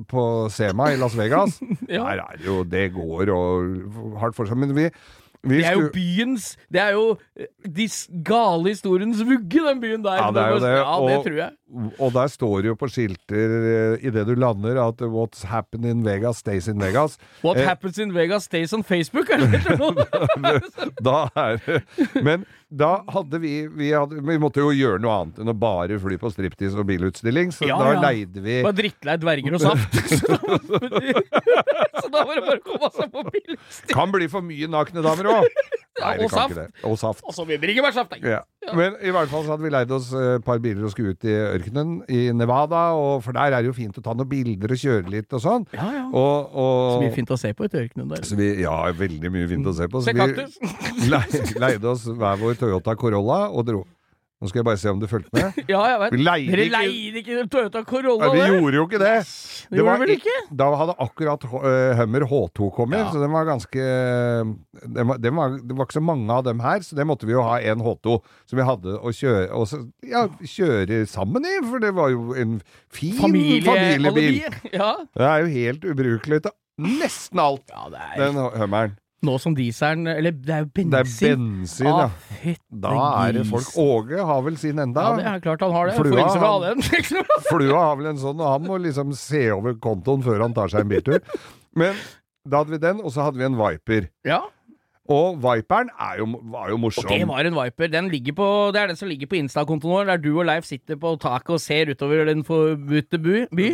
på 0.10 0.24
Sema 0.54 0.92
i 0.94 1.00
Las 1.02 1.18
Vegas. 1.18 1.58
Ja. 1.90 2.04
Der 2.06 2.22
er 2.28 2.38
det 2.38 2.46
jo 2.46 2.64
Det 2.64 2.92
går 2.94 3.32
og 3.34 4.20
hardt 4.22 4.38
for 4.38 4.46
seg. 4.46 4.58
Men 4.62 4.76
vi 4.78 4.86
Det 5.48 5.62
er 5.64 5.72
jo 5.78 5.90
byens 5.94 6.58
Det 6.68 6.82
er 6.82 6.90
jo 6.98 7.18
eh, 7.40 7.46
de 7.64 7.86
gale 8.28 8.70
historiens 8.74 9.22
vugge, 9.24 9.62
den 9.70 9.80
byen 9.80 10.04
der. 10.04 10.18
Ja, 10.20 10.32
det 10.36 10.42
er 10.44 10.50
jo 10.50 10.60
det, 10.60 10.72
Ja, 10.74 10.98
det 11.08 11.18
og- 11.18 11.24
tror 11.26 11.38
jeg. 11.38 11.52
Og 12.00 12.12
der 12.14 12.28
står 12.28 12.62
det 12.62 12.68
jo 12.72 12.76
på 12.76 12.88
skilter 12.90 13.94
eh, 13.94 14.06
idet 14.08 14.26
du 14.28 14.34
lander 14.36 14.80
at 14.88 14.96
'What's 15.02 15.46
happened 15.46 15.86
in 15.86 16.04
Vegas 16.04 16.38
stays 16.38 16.68
in 16.68 16.82
Vegas'. 16.82 17.18
What 17.44 17.58
Eh, 17.58 17.64
happens 17.68 17.98
in 18.00 18.12
Vegas 18.14 18.44
stays 18.44 18.74
on 18.74 18.84
Facebook, 18.84 19.30
er 19.30 19.38
det 19.38 19.50
heter 19.56 19.78
da 21.06 21.30
er 21.36 21.58
det 21.66 22.24
Men 22.24 22.46
da 22.70 23.00
hadde 23.10 23.40
vi 23.42 23.66
vi, 23.68 23.88
hadde, 23.98 24.20
vi 24.22 24.36
måtte 24.42 24.62
jo 24.62 24.70
gjøre 24.76 25.00
noe 25.02 25.14
annet 25.24 25.40
enn 25.42 25.50
å 25.50 25.56
bare 25.58 25.96
fly 26.02 26.18
på 26.22 26.30
striptease 26.30 26.78
og 26.78 26.86
bilutstilling, 26.90 27.50
så 27.56 27.66
Ja, 27.66 27.80
da 27.82 27.94
ja. 27.96 28.02
leide 28.04 28.44
vi 28.46 28.60
Bare 28.66 28.78
drittlei 28.78 29.16
dverger 29.22 29.58
og 29.58 29.64
saft. 29.64 29.98
Så 32.00 32.08
da 32.14 32.22
var 32.26 32.36
det 32.38 32.44
bare 32.46 32.60
å 32.60 32.64
komme 32.66 32.90
seg 32.94 33.10
på 33.14 33.22
bilutstilling. 33.26 33.94
Kan 33.96 34.12
bli 34.14 34.28
for 34.32 34.42
mye 34.46 34.68
nakne 34.72 35.02
damer 35.06 35.26
òg! 35.34 35.46
Nei, 36.00 36.14
det 36.18 36.26
og 36.26 36.32
kan 36.32 36.40
saft. 36.40 36.52
ikke 36.52 36.62
det. 36.62 36.86
Og 36.90 36.98
saft. 37.02 37.24
Og 37.28 37.36
så 37.36 37.46
vil 37.50 37.62
det 37.62 37.70
ikke 37.76 37.92
saft, 37.96 38.16
nei. 38.16 38.34
Ja. 38.36 38.40
Men 38.76 38.96
i 39.02 39.12
hvert 39.16 39.30
fall 39.32 39.46
så 39.46 39.54
hadde 39.56 39.66
vi 39.66 39.72
leid 39.74 39.92
oss 39.96 40.10
eh, 40.14 40.36
et 40.38 40.46
par 40.46 40.60
biler 40.64 40.86
og 40.86 40.92
skulle 40.94 41.16
ut 41.16 41.28
i 41.28 41.36
ørkenen 41.36 41.94
i 42.12 42.20
Nevada, 42.36 42.82
og 42.98 43.24
for 43.26 43.36
der 43.38 43.56
er 43.56 43.64
det 43.64 43.72
jo 43.72 43.76
fint 43.78 43.98
å 43.98 44.04
ta 44.06 44.14
noen 44.18 44.30
bilder 44.30 44.76
og 44.76 44.82
kjøre 44.84 45.14
litt 45.14 45.38
og 45.38 45.44
sånn. 45.46 45.68
Ja, 45.76 45.88
ja. 45.96 46.06
Og, 46.10 46.50
og, 46.54 46.82
Så 46.96 47.06
mye 47.06 47.16
fint 47.16 47.32
å 47.34 47.40
se 47.40 47.54
på 47.56 47.66
ute 47.70 47.80
i 47.80 47.86
ørkenen 47.88 48.12
der. 48.14 48.26
Så 48.28 48.40
vi, 48.40 48.52
ja, 48.64 48.76
veldig 49.00 49.32
mye 49.34 49.48
fint 49.52 49.70
å 49.70 49.76
se 49.78 49.88
på. 49.90 50.04
Så 50.04 50.12
Se 50.12 50.18
vi 50.18 50.26
kaktus. 50.26 51.56
leide 51.64 51.94
oss 51.94 52.06
hver 52.10 52.42
vår 52.42 52.60
Toyota 52.60 52.96
Corolla 53.00 53.48
og 53.50 53.66
dro. 53.70 53.86
Nå 54.40 54.48
skal 54.48 54.62
jeg 54.62 54.66
bare 54.70 54.80
se 54.80 54.88
om 54.88 55.00
du 55.02 55.08
fulgte 55.12 55.34
med. 55.36 55.58
Ja, 55.74 55.82
jeg 55.92 55.98
vet. 56.00 56.14
Vi 56.16 56.20
leide 56.24 56.54
Dere 56.56 56.68
leide 56.72 57.20
ikke 57.20 57.42
Toyota 57.52 57.82
Corolla, 57.84 58.30
Nei, 58.30 58.38
vi 58.38 58.40
det? 58.40 58.52
gjorde 58.54 58.78
jo 58.78 58.84
ikke 58.88 59.02
det. 59.02 59.16
Det 59.74 59.80
gjorde 59.82 59.96
vel 60.00 60.14
ikke? 60.14 60.36
Da 60.62 60.68
hadde 60.80 60.96
akkurat 61.06 61.44
øh, 61.50 61.98
Hummer 62.00 62.26
H2 62.30 62.70
kommet, 62.78 63.02
Ja. 63.02 63.10
så 63.12 63.20
den 63.20 63.34
var 63.36 63.50
ganske 63.50 63.84
den 64.96 65.10
var, 65.12 65.18
den 65.20 65.36
var, 65.36 65.58
Det 65.60 65.76
var 65.76 65.90
ikke 65.90 65.98
så 66.00 66.04
mange 66.08 66.32
av 66.38 66.46
dem 66.48 66.64
her, 66.64 66.80
så 66.88 66.96
det 66.96 67.08
måtte 67.10 67.28
vi 67.28 67.36
jo 67.36 67.44
ha 67.44 67.58
en 67.60 67.84
H2 67.84 68.16
som 68.48 68.62
vi 68.62 68.68
hadde 68.70 68.96
å 68.96 69.12
kjøre, 69.20 69.44
og 69.60 69.68
så, 69.74 69.82
ja, 70.08 70.24
kjøre 70.56 71.02
sammen 71.12 71.44
i, 71.46 71.58
for 71.68 71.84
det 71.84 71.92
var 72.00 72.14
jo 72.16 72.32
en 72.40 72.62
fin 72.96 73.20
familiebil. 73.20 74.40
Ja. 74.72 74.94
Det 75.20 75.28
er 75.34 75.44
jo 75.44 75.52
helt 75.60 75.84
ubrukelig 75.92 76.44
til 76.48 76.56
nesten 76.80 77.44
alt, 77.44 77.68
ja, 77.68 77.90
er 77.92 78.24
den 78.24 78.40
Hummeren. 78.56 78.96
Nå 79.26 79.34
som 79.42 79.56
dieselen 79.58 80.08
Eller 80.08 80.32
det 80.32 80.50
er 80.56 80.62
jo 80.64 80.70
Det 80.74 80.84
er 80.86 81.04
bensin. 81.04 81.42
bensin, 81.64 81.88
ja. 81.88 82.06
Ah, 82.08 82.56
Da 82.72 82.92
er 83.28 83.34
det 83.40 83.46
folk. 83.50 83.68
Åge 83.76 84.26
har 84.26 84.42
vel 84.46 84.58
sin 84.58 84.80
enda. 84.80 85.02
Ja, 85.10 85.16
det 85.18 85.26
er 85.26 85.40
klart 85.44 85.62
han 85.66 85.72
har 85.76 85.88
det. 85.90 85.96
Flua, 85.98 86.28
han- 86.40 86.62
den. 86.62 86.82
Flua 87.50 87.82
har 87.90 87.96
vel 88.00 88.08
en 88.14 88.22
sånn, 88.22 88.40
og 88.40 88.52
han 88.54 88.64
må 88.70 88.80
liksom 88.82 89.12
se 89.16 89.50
over 89.52 89.74
kontoen 89.76 90.24
før 90.24 90.42
han 90.46 90.54
tar 90.54 90.68
seg 90.72 90.82
en 90.86 90.90
biltur. 90.94 91.20
Men 91.76 91.96
da 92.48 92.64
hadde 92.64 92.72
vi 92.72 92.78
den, 92.82 93.02
og 93.04 93.12
så 93.12 93.26
hadde 93.28 93.38
vi 93.42 93.46
en 93.50 93.58
Viper. 93.60 94.10
ja. 94.26 94.42
Og 95.10 95.40
Viperen 95.42 95.90
er 95.98 96.20
jo, 96.20 96.28
var 96.54 96.70
jo 96.70 96.78
morsom. 96.78 97.08
Og 97.08 97.14
det 97.18 97.28
var 97.28 97.48
en 97.50 97.56
Viper. 97.58 97.90
Den 97.90 98.10
ligger 98.14 98.36
på, 98.38 98.50
det 98.76 98.82
er 98.84 98.92
den 98.92 99.00
som 99.00 99.10
ligger 99.10 99.30
på 99.32 99.40
Insta-kontoen 99.40 99.96
vår, 99.96 100.06
der 100.12 100.22
du 100.22 100.30
og 100.38 100.46
Leif 100.46 100.68
sitter 100.70 101.00
på 101.02 101.16
taket 101.22 101.56
og 101.58 101.64
ser 101.64 101.90
utover 101.90 102.30
den 102.30 102.44
forbudte 102.46 103.18
by. 103.18 103.48
by. 103.50 103.70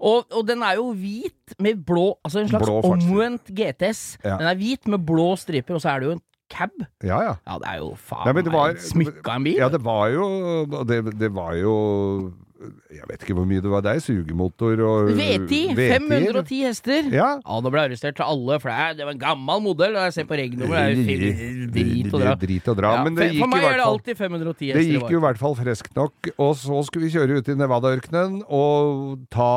Og, 0.00 0.26
og 0.32 0.42
den 0.48 0.64
er 0.66 0.80
jo 0.80 0.90
hvit 0.98 1.54
med 1.62 1.84
blå 1.86 2.08
Altså 2.24 2.42
en 2.42 2.50
slags 2.50 2.68
omvendt 2.68 3.46
GTS. 3.54 4.18
Ja. 4.24 4.36
Den 4.40 4.50
er 4.50 4.58
hvit 4.58 4.88
med 4.90 5.06
blå 5.06 5.32
striper, 5.38 5.78
og 5.78 5.84
så 5.84 5.94
er 5.94 6.02
det 6.02 6.10
jo 6.10 6.16
en 6.18 6.24
cab. 6.52 6.74
Ja, 7.02 7.20
ja. 7.24 7.34
Ja, 7.46 7.58
det 7.62 7.68
er 7.70 7.78
jo 7.80 7.92
faen 7.96 8.34
var- 8.52 8.72
meg 8.74 8.82
smykka 8.82 9.36
en 9.38 9.44
bil. 9.46 9.56
Ja, 9.62 9.68
det 9.72 9.80
var 9.84 10.08
jo 10.12 10.26
det, 10.84 10.98
det 11.20 11.30
var 11.34 11.54
jo 11.56 11.76
Jeg 12.92 13.06
vet 13.08 13.24
ikke 13.24 13.34
hvor 13.36 13.46
mye 13.48 13.62
det 13.64 13.70
var 13.72 13.82
der. 13.84 13.98
Sugemotor 14.02 14.80
og 14.86 15.10
V10! 15.16 15.72
V10. 15.74 15.80
510 15.96 16.60
hester. 16.66 17.08
Ja. 17.12 17.28
Ja, 17.42 17.56
nå 17.64 17.72
ble 17.72 17.82
jeg 17.82 17.90
arrestert 17.92 18.16
til 18.18 18.26
alle, 18.26 18.58
for 18.62 18.70
det 18.98 19.06
var 19.06 19.12
en 19.14 19.22
gammel 19.22 19.62
modell. 19.64 19.96
Og 19.98 20.06
jeg 20.08 20.16
ser 20.18 20.28
på 20.30 20.38
regnummer, 20.38 20.92
det 20.94 21.16
er 21.16 21.56
jo 21.62 21.68
drit 21.74 22.14
og 22.14 22.24
dra. 22.24 22.34
Drit 22.42 22.70
og 22.72 22.78
dra. 22.78 22.92
Ja, 22.98 23.04
men 23.06 23.18
det 23.18 23.28
gikk 23.32 23.42
for 23.44 23.52
meg 23.52 23.62
i 23.62 23.64
er 23.64 23.68
hvert 23.68 23.78
det 23.78 23.86
fall 23.86 23.96
alltid 23.96 24.20
510 24.22 24.70
hester. 24.72 24.80
Det 24.82 24.96
gikk 24.96 25.14
jo 25.16 25.20
i 25.22 25.24
hvert 25.26 25.42
fall 25.42 25.56
friskt 25.62 25.98
nok, 25.98 26.30
og 26.36 26.52
så 26.62 26.82
skulle 26.88 27.08
vi 27.08 27.14
kjøre 27.16 27.38
ut 27.40 27.52
i 27.52 27.58
Nevada-ørkenen 27.62 28.40
og 28.48 29.26
ta 29.32 29.50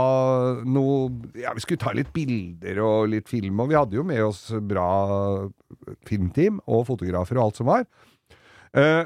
noe 0.66 0.96
Ja, 1.40 1.54
vi 1.56 1.64
skulle 1.66 1.82
ta 1.82 1.94
litt 1.96 2.12
bilder 2.16 2.82
og 2.86 3.10
litt 3.14 3.30
film, 3.32 3.60
og 3.64 3.72
vi 3.72 3.78
hadde 3.80 4.00
jo 4.00 4.06
med 4.08 4.24
oss 4.26 4.48
bra 4.66 4.90
filmteam 6.08 6.62
og 6.66 6.86
fotografer 6.90 7.40
og 7.40 7.50
alt 7.50 7.60
som 7.62 7.70
var. 7.70 7.86
Eh, 8.76 9.04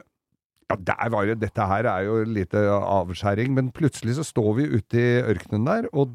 ja, 0.69 0.77
der 0.77 1.09
var 1.09 1.25
det, 1.25 1.39
Dette 1.41 1.65
her 1.71 1.89
er 1.89 2.05
jo 2.05 2.19
lite 2.23 2.61
avskjæring, 2.69 3.53
men 3.53 3.71
plutselig 3.75 4.19
så 4.19 4.25
står 4.27 4.53
vi 4.59 4.67
ute 4.77 4.99
i 4.99 5.21
ørkenen 5.33 5.65
der, 5.65 5.89
og 5.93 6.13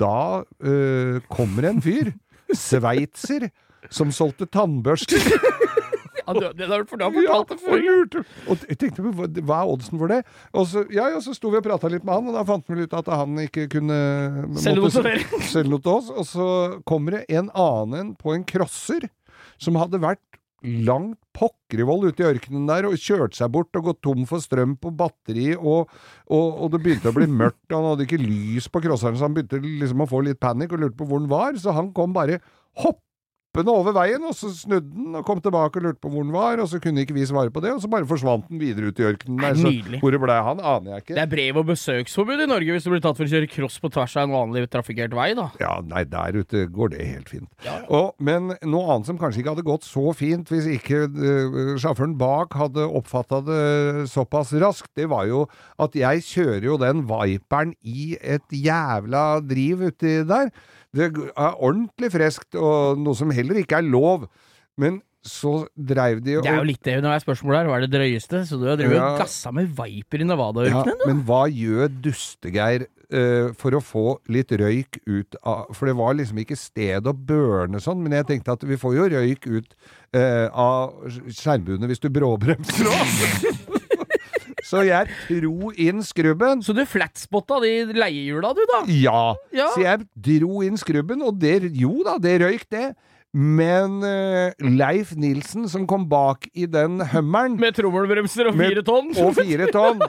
da 0.00 0.42
øh, 0.60 1.20
kommer 1.30 1.68
en 1.68 1.82
fyr, 1.82 2.10
sveitser, 2.54 3.48
som 3.90 4.12
solgte 4.14 4.46
tannbørster. 4.46 5.22
Ja, 6.22 6.32
du, 6.32 6.44
det 6.54 6.68
har 6.70 6.82
du 6.82 6.86
fortalt 6.86 7.48
det 7.50 7.56
før. 7.58 8.22
Og 8.46 8.66
jeg 8.68 8.78
tenkte, 8.78 9.02
hva, 9.02 9.26
hva 9.42 9.56
er 9.62 9.70
oddsen 9.72 9.98
for 9.98 10.12
det? 10.12 10.20
Og 10.54 10.68
så, 10.70 10.84
ja, 10.94 11.08
ja, 11.10 11.20
så 11.24 11.34
sto 11.34 11.50
vi 11.50 11.58
og 11.58 11.66
prata 11.66 11.90
litt 11.90 12.04
med 12.06 12.14
han, 12.14 12.28
og 12.30 12.36
da 12.38 12.44
fant 12.46 12.68
vi 12.70 12.86
ut 12.86 12.94
at 12.94 13.10
han 13.10 13.40
ikke 13.42 13.66
kunne 13.72 13.98
selge 14.62 15.66
noe 15.66 15.82
til 15.82 15.92
oss. 15.96 16.12
Og 16.14 16.28
så 16.28 16.46
kommer 16.88 17.18
det 17.18 17.24
en 17.40 17.50
annen 17.58 18.14
på 18.18 18.36
en 18.36 18.46
crosser 18.46 19.08
som 19.62 19.78
hadde 19.80 20.00
vært 20.02 20.22
langt 20.62 21.18
pokkerivoll 21.34 22.08
ute 22.08 22.22
i 22.22 22.28
ørkenen 22.28 22.68
der 22.68 22.86
og 22.88 22.98
kjørte 23.00 23.38
seg 23.38 23.52
bort 23.54 23.78
og 23.78 23.88
gått 23.88 24.02
tom 24.04 24.26
for 24.28 24.42
strøm 24.42 24.76
på 24.80 24.92
batteri, 24.94 25.52
og, 25.56 25.90
og, 26.28 26.46
og 26.64 26.72
det 26.74 26.82
begynte 26.84 27.10
å 27.10 27.16
bli 27.16 27.28
mørkt, 27.30 27.64
og 27.70 27.78
han 27.78 27.88
hadde 27.92 28.06
ikke 28.06 28.22
lys 28.22 28.68
på 28.72 28.82
crosseren, 28.84 29.18
så 29.18 29.26
han 29.26 29.36
begynte 29.36 29.62
liksom 29.62 30.04
å 30.04 30.10
få 30.10 30.22
litt 30.26 30.40
panikk 30.42 30.76
og 30.76 30.84
lurte 30.84 30.98
på 31.00 31.08
hvor 31.08 31.22
han 31.22 31.30
var, 31.32 31.58
så 31.58 31.74
han 31.76 31.90
kom 31.96 32.14
bare 32.16 32.40
hoppende 33.52 33.72
over 33.76 33.92
veien, 33.92 34.22
og 34.24 34.32
så 34.32 34.48
snudde 34.54 34.88
den 34.88 35.16
og 35.18 35.26
kom 35.28 35.40
tilbake 35.44 35.76
og 35.76 35.84
lurte 35.84 36.00
på 36.00 36.08
hvor 36.08 36.24
den 36.24 36.32
var, 36.32 36.60
og 36.62 36.68
så 36.70 36.80
kunne 36.80 37.02
ikke 37.04 37.12
vi 37.12 37.26
svare 37.28 37.52
på 37.52 37.60
det, 37.60 37.74
og 37.74 37.82
så 37.82 37.90
bare 37.92 38.08
forsvant 38.08 38.48
den 38.48 38.60
videre 38.60 38.88
ut 38.88 39.00
i 39.00 39.04
ørkenen 39.04 39.42
der, 39.42 39.58
så 39.60 39.98
hvor 40.00 40.14
det 40.14 40.20
ble 40.22 40.36
han, 40.46 40.60
aner 40.60 40.94
jeg 40.94 41.04
ikke. 41.04 41.16
Det 41.18 41.22
er 41.22 41.30
brev- 41.34 41.60
og 41.60 41.66
besøksforbud 41.68 42.40
i 42.40 42.48
Norge 42.48 42.72
hvis 42.72 42.86
du 42.86 42.90
blir 42.94 43.04
tatt 43.04 43.18
for 43.18 43.28
å 43.28 43.32
kjøre 43.32 43.50
cross 43.52 43.76
på 43.82 43.92
tvers 43.92 44.16
av 44.16 44.24
en 44.24 44.36
vanlig 44.38 44.64
trafikkert 44.72 45.16
vei, 45.16 45.28
da. 45.36 45.50
Ja, 45.60 45.74
nei, 45.84 46.04
der 46.08 46.40
ute 46.40 46.64
går 46.72 46.94
det 46.94 47.08
helt 47.10 47.32
fint. 47.32 47.50
Og, 47.92 48.14
men 48.24 48.54
noe 48.64 48.96
annet 48.96 49.12
som 49.12 49.20
kanskje 49.20 49.42
ikke 49.42 49.56
hadde 49.56 49.68
gått 49.68 49.84
så 49.84 50.16
fint 50.16 50.48
hvis 50.52 50.70
ikke 50.78 51.04
uh, 51.12 51.76
sjåføren 51.82 52.16
bak 52.20 52.56
hadde 52.56 52.88
oppfatta 52.88 53.42
det 53.44 53.62
såpass 54.12 54.54
raskt, 54.62 54.94
det 54.96 55.10
var 55.12 55.28
jo 55.28 55.44
at 55.82 55.96
jeg 55.98 56.24
kjører 56.24 56.70
jo 56.72 56.80
den 56.80 57.04
Viperen 57.08 57.76
i 57.84 58.14
et 58.16 58.48
jævla 58.54 59.42
driv 59.44 59.90
uti 59.90 60.22
der. 60.24 60.48
Det 60.92 61.08
er 61.08 61.54
ordentlig 61.56 62.12
friskt, 62.12 62.54
og 62.58 63.00
noe 63.00 63.16
som 63.16 63.30
heller 63.32 63.62
ikke 63.62 63.78
er 63.80 63.86
lov. 63.88 64.28
Men 64.80 65.00
så 65.22 65.68
dreiv 65.78 66.18
de 66.24 66.40
Det 66.42 66.50
er 66.50 66.56
jo 66.58 66.66
litt 66.66 66.82
det 66.82 66.96
når 66.98 67.12
det 67.12 67.18
er 67.20 67.24
spørsmål 67.24 67.54
her. 67.54 67.68
Hva 67.70 67.76
er 67.78 67.84
det 67.86 67.92
drøyeste? 67.94 68.40
Så 68.48 68.58
du 68.58 68.66
har 68.66 68.76
drevet 68.80 68.96
Ja. 68.98 69.12
og 69.12 69.20
gassa 69.22 69.52
med 69.54 69.70
Viper 69.78 70.24
i 70.24 70.26
Nevada-ørkenen, 70.26 70.98
ja, 70.98 71.06
Men 71.06 71.22
hva 71.28 71.44
gjør 71.46 71.86
Dustegeir 72.02 72.86
uh, 73.14 73.52
for 73.54 73.78
å 73.78 73.80
få 73.84 74.04
litt 74.34 74.50
røyk 74.50 74.98
ut 75.06 75.36
av 75.46 75.70
For 75.78 75.86
det 75.86 75.94
var 75.96 76.16
liksom 76.18 76.42
ikke 76.42 76.58
sted 76.58 77.06
å 77.06 77.14
burne 77.14 77.78
sånn, 77.80 78.02
men 78.02 78.18
jeg 78.18 78.26
tenkte 78.32 78.56
at 78.58 78.66
vi 78.66 78.76
får 78.80 78.96
jo 78.98 79.08
røyk 79.14 79.46
ut 79.46 79.76
uh, 80.16 80.48
av 80.50 81.06
skjermbuene 81.30 81.86
hvis 81.86 82.02
du 82.02 82.10
bråbremser 82.10 82.90
òg. 82.90 83.70
Så 84.62 84.84
jeg 84.86 85.10
dro 85.28 85.72
inn 85.74 86.02
skrubben. 86.06 86.62
Så 86.62 86.74
du 86.76 86.84
flatspotta 86.86 87.58
de 87.64 87.72
leiehjula, 87.96 88.52
du, 88.56 88.62
da? 88.70 88.82
Ja. 88.94 89.22
Ja. 89.54 89.70
Så 89.74 89.82
jeg 89.84 90.06
dro 90.14 90.62
inn 90.66 90.78
skrubben, 90.80 91.22
og 91.26 91.40
det, 91.42 91.58
jo 91.76 92.02
da, 92.06 92.18
det 92.22 92.38
røyk, 92.44 92.68
det. 92.72 92.92
Men 93.32 94.02
uh, 94.04 94.52
Leif 94.60 95.14
Nilsen, 95.16 95.64
som 95.72 95.86
kom 95.88 96.04
bak 96.10 96.44
i 96.52 96.66
den 96.68 97.00
Hummeren 97.14 97.54
Med 97.56 97.78
trommelbremser 97.78 98.50
og 98.50 98.58
fire 98.60 98.82
tonn? 98.84 99.08
og 99.24 99.32
fire 99.38 99.70
tonn. 99.72 100.02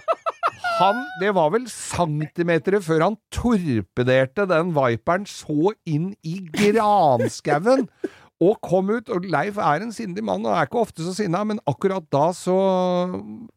Han, 0.81 0.99
det 1.21 1.29
var 1.37 1.53
vel 1.53 1.67
centimeter 1.71 2.79
før 2.83 3.05
han 3.05 3.15
torpederte 3.31 4.47
den 4.49 4.73
Viperen 4.75 5.27
så 5.29 5.71
inn 5.87 6.11
i 6.25 6.39
granskauen. 6.51 7.87
Og 8.43 8.57
kom 8.65 8.89
ut, 8.91 9.09
og 9.13 9.27
Leif 9.29 9.59
er 9.61 9.85
en 9.85 9.93
sindig 9.95 10.23
mann, 10.25 10.45
og 10.47 10.55
er 10.57 10.67
ikke 10.67 10.81
ofte 10.83 11.05
så 11.05 11.13
sinna, 11.17 11.43
men 11.47 11.61
akkurat 11.69 12.05
da 12.13 12.27
så 12.35 12.55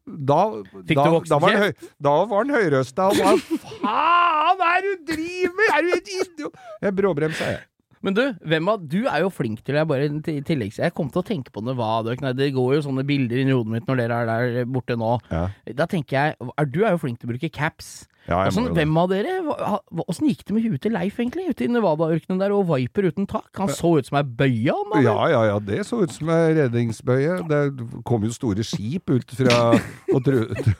Da, 0.07 0.41
Fikk 0.87 0.99
da, 0.99 1.07
du 1.11 1.31
da 1.31 1.39
var 1.43 1.55
han, 1.55 1.63
høy, 1.67 1.87
da 2.07 2.13
var 2.29 2.43
han 2.45 2.53
høyrøsta 2.55 3.09
og 3.11 3.21
var 3.21 3.41
Faen, 3.47 4.59
hva 4.61 4.69
er 4.77 4.85
det 4.85 4.93
du 4.99 5.09
driver 5.15 5.57
med?! 5.57 5.73
Er 5.73 5.81
du 5.87 5.95
et 5.97 6.13
idiot?! 6.19 6.61
Jeg 6.85 6.95
bråbremsa, 7.01 7.49
jeg. 7.55 7.65
Men 8.05 8.13
du, 8.13 8.21
hvem 8.45 8.69
av, 8.71 8.83
du 8.85 8.99
er 9.09 9.23
jo 9.23 9.29
flink 9.33 9.63
til 9.65 9.75
det. 9.77 9.83
Bare 9.89 10.05
i 10.07 10.41
tillegg 10.45 10.75
Jeg 10.77 10.93
kom 10.95 11.09
til 11.11 11.23
å 11.23 11.25
tenke 11.25 11.51
på 11.53 11.63
Nevada. 11.65 12.13
Nei, 12.21 12.33
Det 12.37 12.51
går 12.55 12.75
jo 12.77 12.83
sånne 12.85 13.05
bilder 13.07 13.41
inni 13.41 13.55
hodet 13.55 13.73
mitt 13.73 13.89
når 13.89 14.03
dere 14.03 14.19
er 14.21 14.29
der 14.29 14.69
borte 14.69 14.97
nå. 14.99 15.15
Ja. 15.31 15.47
Da 15.79 15.87
tenker 15.89 16.17
jeg 16.19 16.37
er, 16.37 16.69
Du 16.69 16.83
er 16.85 16.93
jo 16.93 17.01
flink 17.01 17.19
til 17.19 17.27
å 17.29 17.33
bruke 17.33 17.49
caps. 17.53 18.05
Ja, 18.27 18.41
jo 18.51 18.65
det. 18.67 18.73
hvem 18.75 18.97
av 18.99 19.07
dere 19.11 19.35
Åssen 20.03 20.27
gikk 20.27 20.43
det 20.47 20.55
med 20.55 20.65
huet 20.67 20.81
til 20.83 20.93
Leif, 20.95 21.19
egentlig? 21.21 21.47
Ute 21.53 21.63
i 21.65 21.69
Nevada-ørkenen 21.71 22.41
der, 22.41 22.53
og 22.55 22.67
Viper 22.69 23.07
uten 23.11 23.27
tak? 23.29 23.47
Han 23.59 23.71
så 23.71 23.93
ut 23.97 24.09
som 24.09 24.19
ei 24.19 24.23
bøye, 24.27 24.73
han. 24.73 25.05
Ja, 25.05 25.15
ja, 25.31 25.41
ja, 25.53 25.59
det 25.63 25.85
så 25.87 26.01
ut 26.03 26.13
som 26.13 26.31
ei 26.33 26.55
redningsbøye. 26.57 27.39
Det 27.47 27.61
kom 28.07 28.25
jo 28.27 28.33
store 28.35 28.65
skip 28.67 29.13
ut 29.13 29.31
fra 29.37 29.57
Og 30.15 30.23
tru, 30.25 30.39
de, 30.47 30.73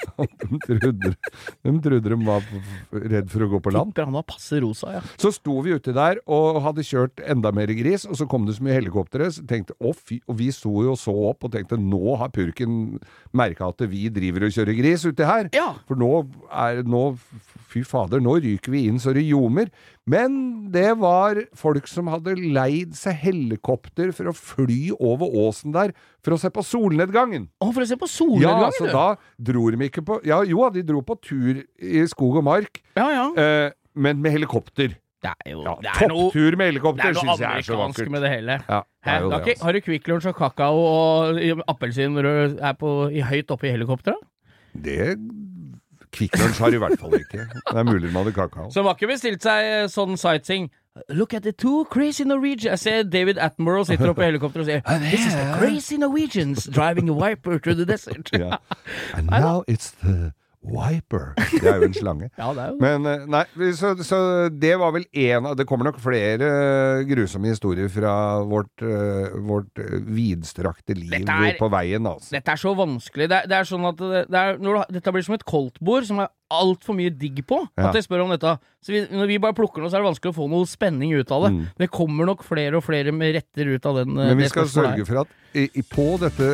trodde, 0.66 1.14
de 1.14 1.74
trodde 1.84 2.12
de 2.12 2.18
var 2.26 2.45
redd 2.91 3.30
for 3.32 3.45
å 3.45 3.50
gå 3.52 3.62
på 3.64 3.74
land. 3.76 3.91
Tipper 3.91 4.08
han 4.08 4.18
var 4.18 4.26
passe 4.28 4.60
rosa, 4.64 4.98
ja. 4.98 5.02
Så 5.20 5.32
sto 5.36 5.60
vi 5.66 5.76
uti 5.78 5.93
der 5.95 6.22
og 6.26 6.62
hadde 6.66 6.86
kjørt 6.88 7.22
enda 7.28 7.52
mer 7.56 7.72
gris, 7.78 8.06
og 8.08 8.18
så 8.20 8.28
kom 8.30 8.48
det 8.48 8.58
så 8.58 8.66
mye 8.66 8.78
helikoptre, 8.78 9.30
så 9.34 9.43
tenkte 9.48 9.76
å 9.80 9.93
fy, 9.95 10.20
og 10.28 10.39
vi 10.41 10.50
sto 10.56 10.74
jo 10.86 10.95
så 11.00 11.14
opp 11.30 11.48
og 11.48 11.54
tenkte 11.56 11.80
nå 11.80 12.18
har 12.22 12.32
purken 12.34 12.98
merka 13.36 13.70
at 13.72 13.84
vi 13.91 14.08
driver 14.14 14.48
og 14.48 14.56
kjører 14.56 14.78
gris 14.80 15.06
uti 15.08 15.28
her. 15.28 15.52
Ja. 15.56 15.70
For 15.89 16.00
nå 16.00 16.12
er 16.52 16.84
nå, 16.88 17.04
Fy 17.67 17.81
fader, 17.83 18.21
nå 18.23 18.38
ryker 18.43 18.71
vi 18.71 18.85
inn 18.88 18.99
så 18.99 19.11
det 19.13 19.23
ljomer. 19.27 19.67
Men 20.07 20.69
det 20.71 20.93
var 21.01 21.39
folk 21.57 21.88
som 21.91 22.07
hadde 22.11 22.35
leid 22.39 22.95
seg 22.95 23.17
helikopter 23.25 24.13
for 24.15 24.31
å 24.31 24.35
fly 24.35 24.91
over 24.97 25.27
åsen 25.45 25.73
der 25.75 25.91
for 26.23 26.35
å 26.35 26.39
se 26.41 26.49
på 26.53 26.63
solnedgangen. 26.63 27.49
Å, 27.61 27.71
for 27.75 27.83
å 27.83 27.89
se 27.89 27.97
på 27.99 28.07
solnedgangen, 28.09 28.69
Ja, 28.69 28.71
så 28.77 28.88
du. 28.88 28.93
da 28.95 29.07
dro 29.51 29.67
de 29.75 29.89
ikke 29.89 30.05
på 30.07 30.21
Ja, 30.27 30.41
jo, 30.47 30.63
de 30.73 30.83
dro 30.88 31.01
på 31.03 31.17
tur 31.21 31.59
i 31.79 32.05
skog 32.07 32.39
og 32.39 32.47
mark, 32.47 32.81
Ja, 32.95 33.09
ja. 33.11 33.27
eh, 33.35 33.71
men 33.95 34.21
med 34.21 34.31
helikopter. 34.38 34.95
Det 35.17 35.31
er 35.43 35.51
jo 35.51 35.63
Ja, 35.65 35.73
det 35.81 35.89
er 35.89 36.07
Topptur 36.13 36.55
med 36.61 36.67
helikopter 36.71 37.09
er 37.09 37.15
syns 37.17 37.39
jeg 37.41 37.57
er 37.57 37.65
så 37.65 37.75
vakkert. 37.79 38.09
med 38.13 38.21
det 38.21 38.29
hele. 38.31 38.59
Ja, 38.69 38.81
det 39.03 39.11
er 39.11 39.19
jo 39.23 39.29
har, 39.31 39.39
det, 39.43 39.49
altså. 39.57 39.63
har 39.65 39.73
du 39.73 39.81
Kvikk 39.81 40.07
Lunsj 40.07 40.27
og 40.29 40.35
kakao 40.38 40.83
og 40.88 41.39
appelsin 41.67 42.13
når 42.13 42.23
du 42.27 42.61
er 42.63 42.73
på, 42.77 42.91
i 43.11 43.21
høyt 43.25 43.49
oppe 43.51 43.67
i 43.67 43.71
helikopteret? 43.73 44.21
Det 44.77 45.17
Kvikk 46.16 46.38
Lunsj 46.39 46.60
har 46.64 46.74
i 46.74 46.80
hvert 46.82 46.99
fall 46.99 47.14
ikke. 47.20 47.45
Det 47.53 47.78
er 47.78 47.84
mulig 47.88 48.10
de 48.10 48.14
hadde 48.16 48.34
kakao. 48.36 48.70
Så 48.72 48.82
de 48.82 48.88
har 48.88 48.95
ikke 48.95 49.10
bestilt 49.12 49.43
seg 49.43 49.89
sånn 49.91 50.18
sightseeing. 50.18 50.70
Look 51.10 51.34
at 51.34 51.43
the 51.43 51.51
two 51.51 51.86
crazy 51.91 52.24
Norwegians 52.26 52.64
Jeg 52.72 52.80
ser 52.80 53.03
David 53.03 53.38
Attenborough 53.38 53.86
sitter 53.86 54.10
oppe 54.10 54.24
i 54.26 54.32
helikopteret 54.32 54.64
og 54.64 54.66
sier 54.66 54.82
This 55.12 55.28
is 55.28 55.36
the 55.36 55.53
crazy 55.60 55.97
Norwegians 56.01 56.66
driving 56.74 57.10
a 57.10 57.14
wiper 57.14 57.60
through 57.60 57.78
the 57.78 57.86
desert. 57.86 58.32
yeah. 58.34 58.58
And 59.14 59.30
now 59.30 59.64
it's 59.68 59.91
the 60.01 60.34
Wiper. 60.72 61.34
Det 61.53 61.63
er 61.68 61.82
jo 61.82 61.89
en 61.89 61.95
slange. 61.97 62.30
Ja, 62.38 62.51
det 62.53 62.63
er 62.63 62.74
jo 62.74 62.78
Men 62.84 63.07
eh, 63.09 63.26
nei, 63.32 63.43
så, 63.78 63.93
så 64.05 64.20
det 64.53 64.74
var 64.80 64.91
vel 64.95 65.05
en 65.18 65.47
av 65.49 65.55
Det 65.57 65.65
kommer 65.70 65.89
nok 65.89 65.99
flere 66.03 66.49
grusomme 67.07 67.49
historier 67.51 67.89
fra 67.91 68.13
vårt, 68.47 68.84
eh, 68.86 69.36
vårt 69.47 69.82
eh, 69.82 69.97
vidstrakte 70.07 70.95
liv 70.97 71.13
er- 71.24 71.57
på 71.59 71.70
veien, 71.74 72.05
altså. 72.09 72.36
Dette 72.38 72.53
er 72.53 72.61
så 72.61 72.74
vanskelig. 72.78 73.30
Det 73.32 73.39
er, 73.41 73.47
det 73.49 73.59
er 73.61 73.70
sånn 73.70 73.88
at 73.89 74.01
det, 74.01 74.26
er, 74.41 74.57
du, 74.61 74.72
Dette 74.97 75.15
blir 75.15 75.26
som 75.26 75.38
et 75.38 75.47
koldtbord 75.47 76.07
som 76.09 76.22
er 76.26 76.34
altfor 76.53 76.95
mye 76.95 77.11
digg 77.11 77.41
på. 77.47 77.57
At 77.76 77.95
jeg 77.97 78.05
spør 78.05 78.24
om 78.24 78.30
dette 78.32 78.53
Så 78.86 78.93
vi, 78.93 79.01
Når 79.11 79.28
vi 79.28 79.39
bare 79.43 79.55
plukker 79.57 79.84
noe, 79.84 79.89
så 79.91 79.97
er 79.97 80.03
det 80.05 80.07
vanskelig 80.13 80.32
å 80.32 80.38
få 80.38 80.45
noe 80.51 80.68
spenning 80.70 81.11
ut 81.18 81.32
av 81.36 81.47
det. 81.47 81.51
Mm. 81.57 81.65
Det 81.84 81.89
kommer 81.91 82.30
nok 82.30 82.45
flere 82.47 82.80
og 82.80 82.86
flere 82.88 83.11
med 83.15 83.36
retter 83.36 83.74
ut 83.74 83.89
av 83.89 83.99
den. 83.99 84.13
Men 84.15 84.39
vi 84.39 84.47
skal 84.51 84.70
sørge 84.72 85.03
for 85.09 85.26
at 85.26 85.36
i, 85.57 85.82
på 85.89 86.05
dette 86.22 86.47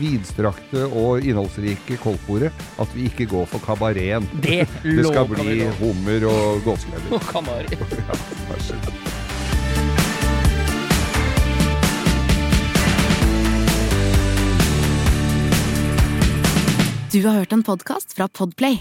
vidstrakte 0.00 0.86
og 0.88 1.24
innholdsrike 1.26 1.98
koldtbordet 2.02 2.50
at 2.80 2.94
vi 2.96 3.07
ikke 3.08 3.28
gå 3.30 3.44
for 3.50 3.64
kabareten. 3.64 4.28
Det, 4.44 4.62
Det 4.84 5.06
skal 5.08 5.28
bli 5.30 5.60
hummer 5.80 6.28
og 6.30 6.60
gåselever. 6.68 7.16
Og 7.18 7.28
kanari. 7.32 7.78
Ja, 8.08 8.20
vær 8.48 8.62
så 8.64 8.78
god. 8.84 9.04
Du 17.12 17.26
har 17.26 17.32
hørt 17.34 17.52
en 17.52 17.62
podkast 17.62 18.12
fra 18.16 18.28
Podplay. 18.28 18.78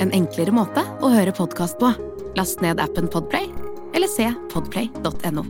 En 0.00 0.12
enklere 0.14 0.54
måte 0.54 0.84
å 1.02 1.10
høre 1.10 1.34
podkast 1.34 1.78
på. 1.82 1.90
Last 2.38 2.62
ned 2.62 2.80
appen 2.82 3.10
Podplay, 3.10 3.50
eller 3.94 4.10
se 4.10 4.30
podplay.no. 4.54 5.46